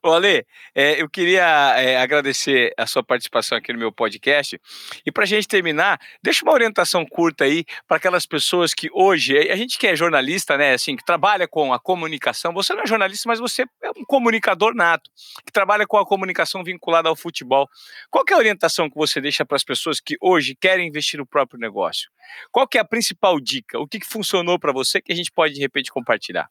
Ô 0.03 0.11
Ale, 0.11 0.45
é, 0.73 1.01
eu 1.01 1.09
queria 1.09 1.73
é, 1.77 1.97
agradecer 1.97 2.73
a 2.77 2.85
sua 2.85 3.03
participação 3.03 3.57
aqui 3.57 3.71
no 3.71 3.79
meu 3.79 3.91
podcast. 3.91 4.59
E 5.05 5.11
para 5.11 5.23
a 5.23 5.27
gente 5.27 5.47
terminar, 5.47 5.99
deixa 6.21 6.43
uma 6.43 6.53
orientação 6.53 7.05
curta 7.05 7.45
aí 7.45 7.63
para 7.87 7.97
aquelas 7.97 8.25
pessoas 8.25 8.73
que 8.73 8.89
hoje, 8.93 9.37
a 9.37 9.55
gente 9.55 9.77
que 9.77 9.87
é 9.87 9.95
jornalista, 9.95 10.57
né, 10.57 10.73
assim, 10.73 10.95
que 10.95 11.05
trabalha 11.05 11.47
com 11.47 11.73
a 11.73 11.79
comunicação, 11.79 12.53
você 12.53 12.73
não 12.73 12.83
é 12.83 12.87
jornalista, 12.87 13.27
mas 13.27 13.39
você 13.39 13.63
é 13.81 13.89
um 13.91 14.03
comunicador 14.05 14.73
nato, 14.75 15.09
que 15.45 15.51
trabalha 15.51 15.85
com 15.87 15.97
a 15.97 16.05
comunicação 16.05 16.63
vinculada 16.63 17.09
ao 17.09 17.15
futebol. 17.15 17.67
Qual 18.09 18.23
é 18.29 18.33
a 18.33 18.37
orientação 18.37 18.89
que 18.89 18.95
você 18.95 19.21
deixa 19.21 19.45
para 19.45 19.55
as 19.55 19.63
pessoas 19.63 19.99
que 19.99 20.17
hoje 20.21 20.55
querem 20.59 20.87
investir 20.87 21.19
no 21.19 21.25
próprio 21.25 21.59
negócio? 21.59 22.09
Qual 22.51 22.67
é 22.73 22.79
a 22.79 22.85
principal 22.85 23.39
dica? 23.39 23.79
O 23.79 23.87
que, 23.87 23.99
que 23.99 24.07
funcionou 24.07 24.59
para 24.59 24.73
você 24.73 25.01
que 25.01 25.11
a 25.11 25.15
gente 25.15 25.31
pode, 25.31 25.53
de 25.53 25.59
repente, 25.59 25.91
compartilhar? 25.91 26.49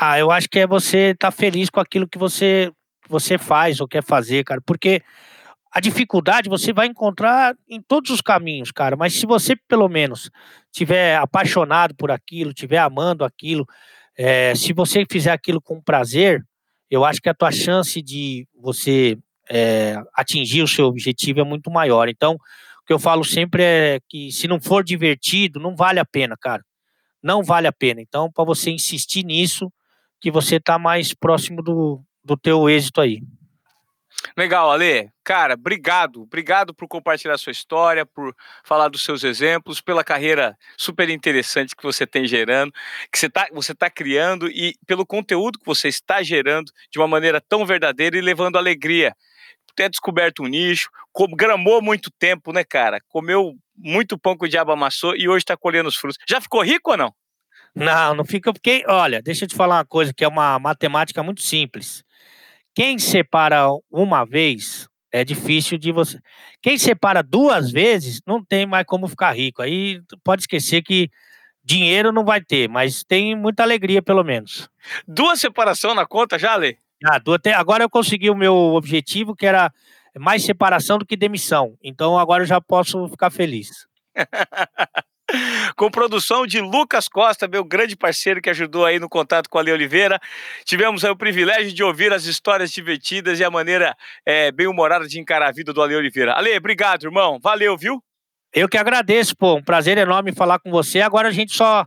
Ah, 0.00 0.16
eu 0.16 0.30
acho 0.30 0.48
que 0.48 0.60
é 0.60 0.66
você 0.66 1.10
estar 1.10 1.32
tá 1.32 1.36
feliz 1.36 1.68
com 1.68 1.80
aquilo 1.80 2.08
que 2.08 2.18
você, 2.18 2.70
você 3.08 3.36
faz 3.36 3.80
ou 3.80 3.88
quer 3.88 4.02
fazer, 4.02 4.44
cara. 4.44 4.60
Porque 4.64 5.02
a 5.72 5.80
dificuldade 5.80 6.48
você 6.48 6.72
vai 6.72 6.86
encontrar 6.86 7.54
em 7.68 7.82
todos 7.82 8.12
os 8.12 8.20
caminhos, 8.20 8.70
cara. 8.70 8.96
Mas 8.96 9.14
se 9.14 9.26
você, 9.26 9.56
pelo 9.68 9.88
menos, 9.88 10.30
tiver 10.70 11.16
apaixonado 11.16 11.96
por 11.96 12.12
aquilo, 12.12 12.54
tiver 12.54 12.78
amando 12.78 13.24
aquilo, 13.24 13.66
é, 14.16 14.54
se 14.54 14.72
você 14.72 15.04
fizer 15.10 15.32
aquilo 15.32 15.60
com 15.60 15.82
prazer, 15.82 16.44
eu 16.88 17.04
acho 17.04 17.20
que 17.20 17.28
a 17.28 17.34
tua 17.34 17.50
chance 17.50 18.00
de 18.00 18.46
você 18.54 19.18
é, 19.50 19.96
atingir 20.14 20.62
o 20.62 20.68
seu 20.68 20.86
objetivo 20.86 21.40
é 21.40 21.44
muito 21.44 21.72
maior. 21.72 22.08
Então, 22.08 22.34
o 22.34 22.86
que 22.86 22.92
eu 22.92 23.00
falo 23.00 23.24
sempre 23.24 23.64
é 23.64 24.00
que 24.08 24.30
se 24.30 24.46
não 24.46 24.60
for 24.60 24.84
divertido, 24.84 25.58
não 25.58 25.74
vale 25.74 25.98
a 25.98 26.04
pena, 26.04 26.36
cara. 26.40 26.62
Não 27.20 27.42
vale 27.42 27.66
a 27.66 27.72
pena. 27.72 28.00
Então, 28.00 28.30
para 28.30 28.44
você 28.44 28.70
insistir 28.70 29.24
nisso, 29.24 29.70
que 30.20 30.30
você 30.30 30.56
está 30.56 30.78
mais 30.78 31.14
próximo 31.14 31.62
do, 31.62 32.02
do 32.24 32.36
teu 32.36 32.68
êxito 32.68 33.00
aí. 33.00 33.20
Legal, 34.36 34.70
Ale. 34.70 35.10
Cara, 35.24 35.54
obrigado. 35.54 36.22
Obrigado 36.22 36.74
por 36.74 36.88
compartilhar 36.88 37.38
sua 37.38 37.52
história, 37.52 38.04
por 38.04 38.34
falar 38.64 38.88
dos 38.88 39.04
seus 39.04 39.22
exemplos, 39.22 39.80
pela 39.80 40.02
carreira 40.02 40.56
super 40.76 41.08
interessante 41.08 41.76
que 41.76 41.82
você 41.82 42.06
tem 42.06 42.26
gerando, 42.26 42.72
que 43.12 43.18
você 43.18 43.26
está 43.26 43.46
você 43.52 43.74
tá 43.74 43.90
criando 43.90 44.48
e 44.48 44.74
pelo 44.86 45.06
conteúdo 45.06 45.58
que 45.58 45.66
você 45.66 45.88
está 45.88 46.22
gerando 46.22 46.72
de 46.90 46.98
uma 46.98 47.06
maneira 47.06 47.40
tão 47.40 47.64
verdadeira 47.64 48.16
e 48.16 48.20
levando 48.20 48.56
alegria. 48.56 49.14
Ter 49.76 49.88
descoberto 49.88 50.42
um 50.42 50.48
nicho, 50.48 50.90
gramou 51.36 51.80
muito 51.80 52.10
tempo, 52.18 52.52
né, 52.52 52.64
cara? 52.64 53.00
Comeu 53.08 53.54
muito 53.76 54.18
pão 54.18 54.36
que 54.36 54.46
o 54.46 54.48
diabo 54.48 54.72
amassou 54.72 55.14
e 55.14 55.28
hoje 55.28 55.44
está 55.44 55.56
colhendo 55.56 55.88
os 55.88 55.96
frutos. 55.96 56.18
Já 56.28 56.40
ficou 56.40 56.62
rico 56.62 56.90
ou 56.90 56.96
não? 56.96 57.14
Não, 57.74 58.14
não 58.14 58.24
fica 58.24 58.52
porque, 58.52 58.84
olha, 58.88 59.22
deixa 59.22 59.44
eu 59.44 59.48
te 59.48 59.54
falar 59.54 59.76
uma 59.76 59.84
coisa 59.84 60.12
que 60.12 60.24
é 60.24 60.28
uma 60.28 60.58
matemática 60.58 61.22
muito 61.22 61.42
simples. 61.42 62.02
Quem 62.74 62.98
separa 62.98 63.66
uma 63.90 64.24
vez 64.24 64.88
é 65.12 65.24
difícil 65.24 65.78
de 65.78 65.90
você. 65.92 66.18
Quem 66.62 66.78
separa 66.78 67.22
duas 67.22 67.70
vezes 67.70 68.20
não 68.26 68.44
tem 68.44 68.66
mais 68.66 68.84
como 68.86 69.08
ficar 69.08 69.32
rico. 69.32 69.62
Aí 69.62 70.00
pode 70.22 70.42
esquecer 70.42 70.82
que 70.82 71.10
dinheiro 71.64 72.12
não 72.12 72.24
vai 72.24 72.40
ter, 72.40 72.68
mas 72.68 73.04
tem 73.04 73.34
muita 73.34 73.62
alegria 73.62 74.02
pelo 74.02 74.22
menos. 74.24 74.68
Duas 75.06 75.40
separação 75.40 75.94
na 75.94 76.06
conta 76.06 76.38
já, 76.38 76.56
Lê? 76.56 76.76
Ah, 77.04 77.20
agora 77.56 77.84
eu 77.84 77.90
consegui 77.90 78.28
o 78.30 78.34
meu 78.34 78.54
objetivo, 78.54 79.34
que 79.34 79.46
era 79.46 79.72
mais 80.18 80.44
separação 80.44 80.98
do 80.98 81.06
que 81.06 81.16
demissão. 81.16 81.76
Então 81.82 82.18
agora 82.18 82.42
eu 82.42 82.46
já 82.46 82.60
posso 82.60 83.08
ficar 83.08 83.30
feliz. 83.30 83.86
com 85.76 85.90
produção 85.90 86.46
de 86.46 86.60
Lucas 86.60 87.08
Costa, 87.08 87.46
meu 87.46 87.64
grande 87.64 87.96
parceiro 87.96 88.40
que 88.40 88.50
ajudou 88.50 88.84
aí 88.84 88.98
no 88.98 89.08
contato 89.08 89.48
com 89.48 89.58
a 89.58 89.62
Lei 89.62 89.74
Oliveira. 89.74 90.18
Tivemos 90.64 91.04
o 91.04 91.16
privilégio 91.16 91.72
de 91.72 91.82
ouvir 91.82 92.12
as 92.12 92.24
histórias 92.24 92.70
divertidas 92.70 93.38
e 93.38 93.44
a 93.44 93.50
maneira 93.50 93.94
é, 94.24 94.50
bem-humorada 94.50 95.06
de 95.06 95.20
encarar 95.20 95.48
a 95.48 95.52
vida 95.52 95.72
do 95.72 95.82
Ale 95.82 95.96
Oliveira. 95.96 96.32
Ale, 96.32 96.56
obrigado, 96.56 97.04
irmão. 97.04 97.38
Valeu, 97.40 97.76
viu? 97.76 98.02
Eu 98.52 98.68
que 98.68 98.78
agradeço, 98.78 99.36
pô. 99.36 99.56
Um 99.56 99.62
prazer 99.62 99.98
enorme 99.98 100.32
falar 100.32 100.58
com 100.58 100.70
você. 100.70 101.00
Agora 101.00 101.28
a 101.28 101.32
gente 101.32 101.54
só 101.54 101.86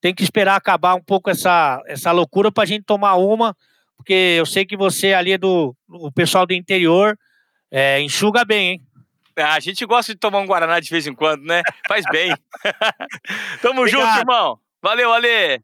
tem 0.00 0.14
que 0.14 0.22
esperar 0.22 0.56
acabar 0.56 0.94
um 0.94 1.02
pouco 1.02 1.30
essa, 1.30 1.82
essa 1.86 2.10
loucura 2.10 2.50
pra 2.50 2.64
gente 2.64 2.84
tomar 2.84 3.14
uma, 3.14 3.54
porque 3.96 4.36
eu 4.38 4.46
sei 4.46 4.64
que 4.64 4.76
você 4.76 5.12
ali 5.12 5.32
é 5.32 5.38
do 5.38 5.76
o 5.88 6.10
pessoal 6.10 6.46
do 6.46 6.54
interior, 6.54 7.16
é, 7.70 8.00
enxuga 8.00 8.44
bem, 8.44 8.70
hein? 8.70 8.82
Ah, 9.40 9.54
a 9.54 9.60
gente 9.60 9.84
gosta 9.86 10.12
de 10.12 10.18
tomar 10.18 10.38
um 10.38 10.46
Guaraná 10.46 10.80
de 10.80 10.90
vez 10.90 11.06
em 11.06 11.14
quando, 11.14 11.44
né? 11.44 11.62
Faz 11.88 12.04
bem. 12.10 12.34
Tamo 13.62 13.80
Obrigado. 13.80 14.02
junto, 14.06 14.18
irmão. 14.18 14.58
Valeu, 14.82 15.12
Ale. 15.12 15.62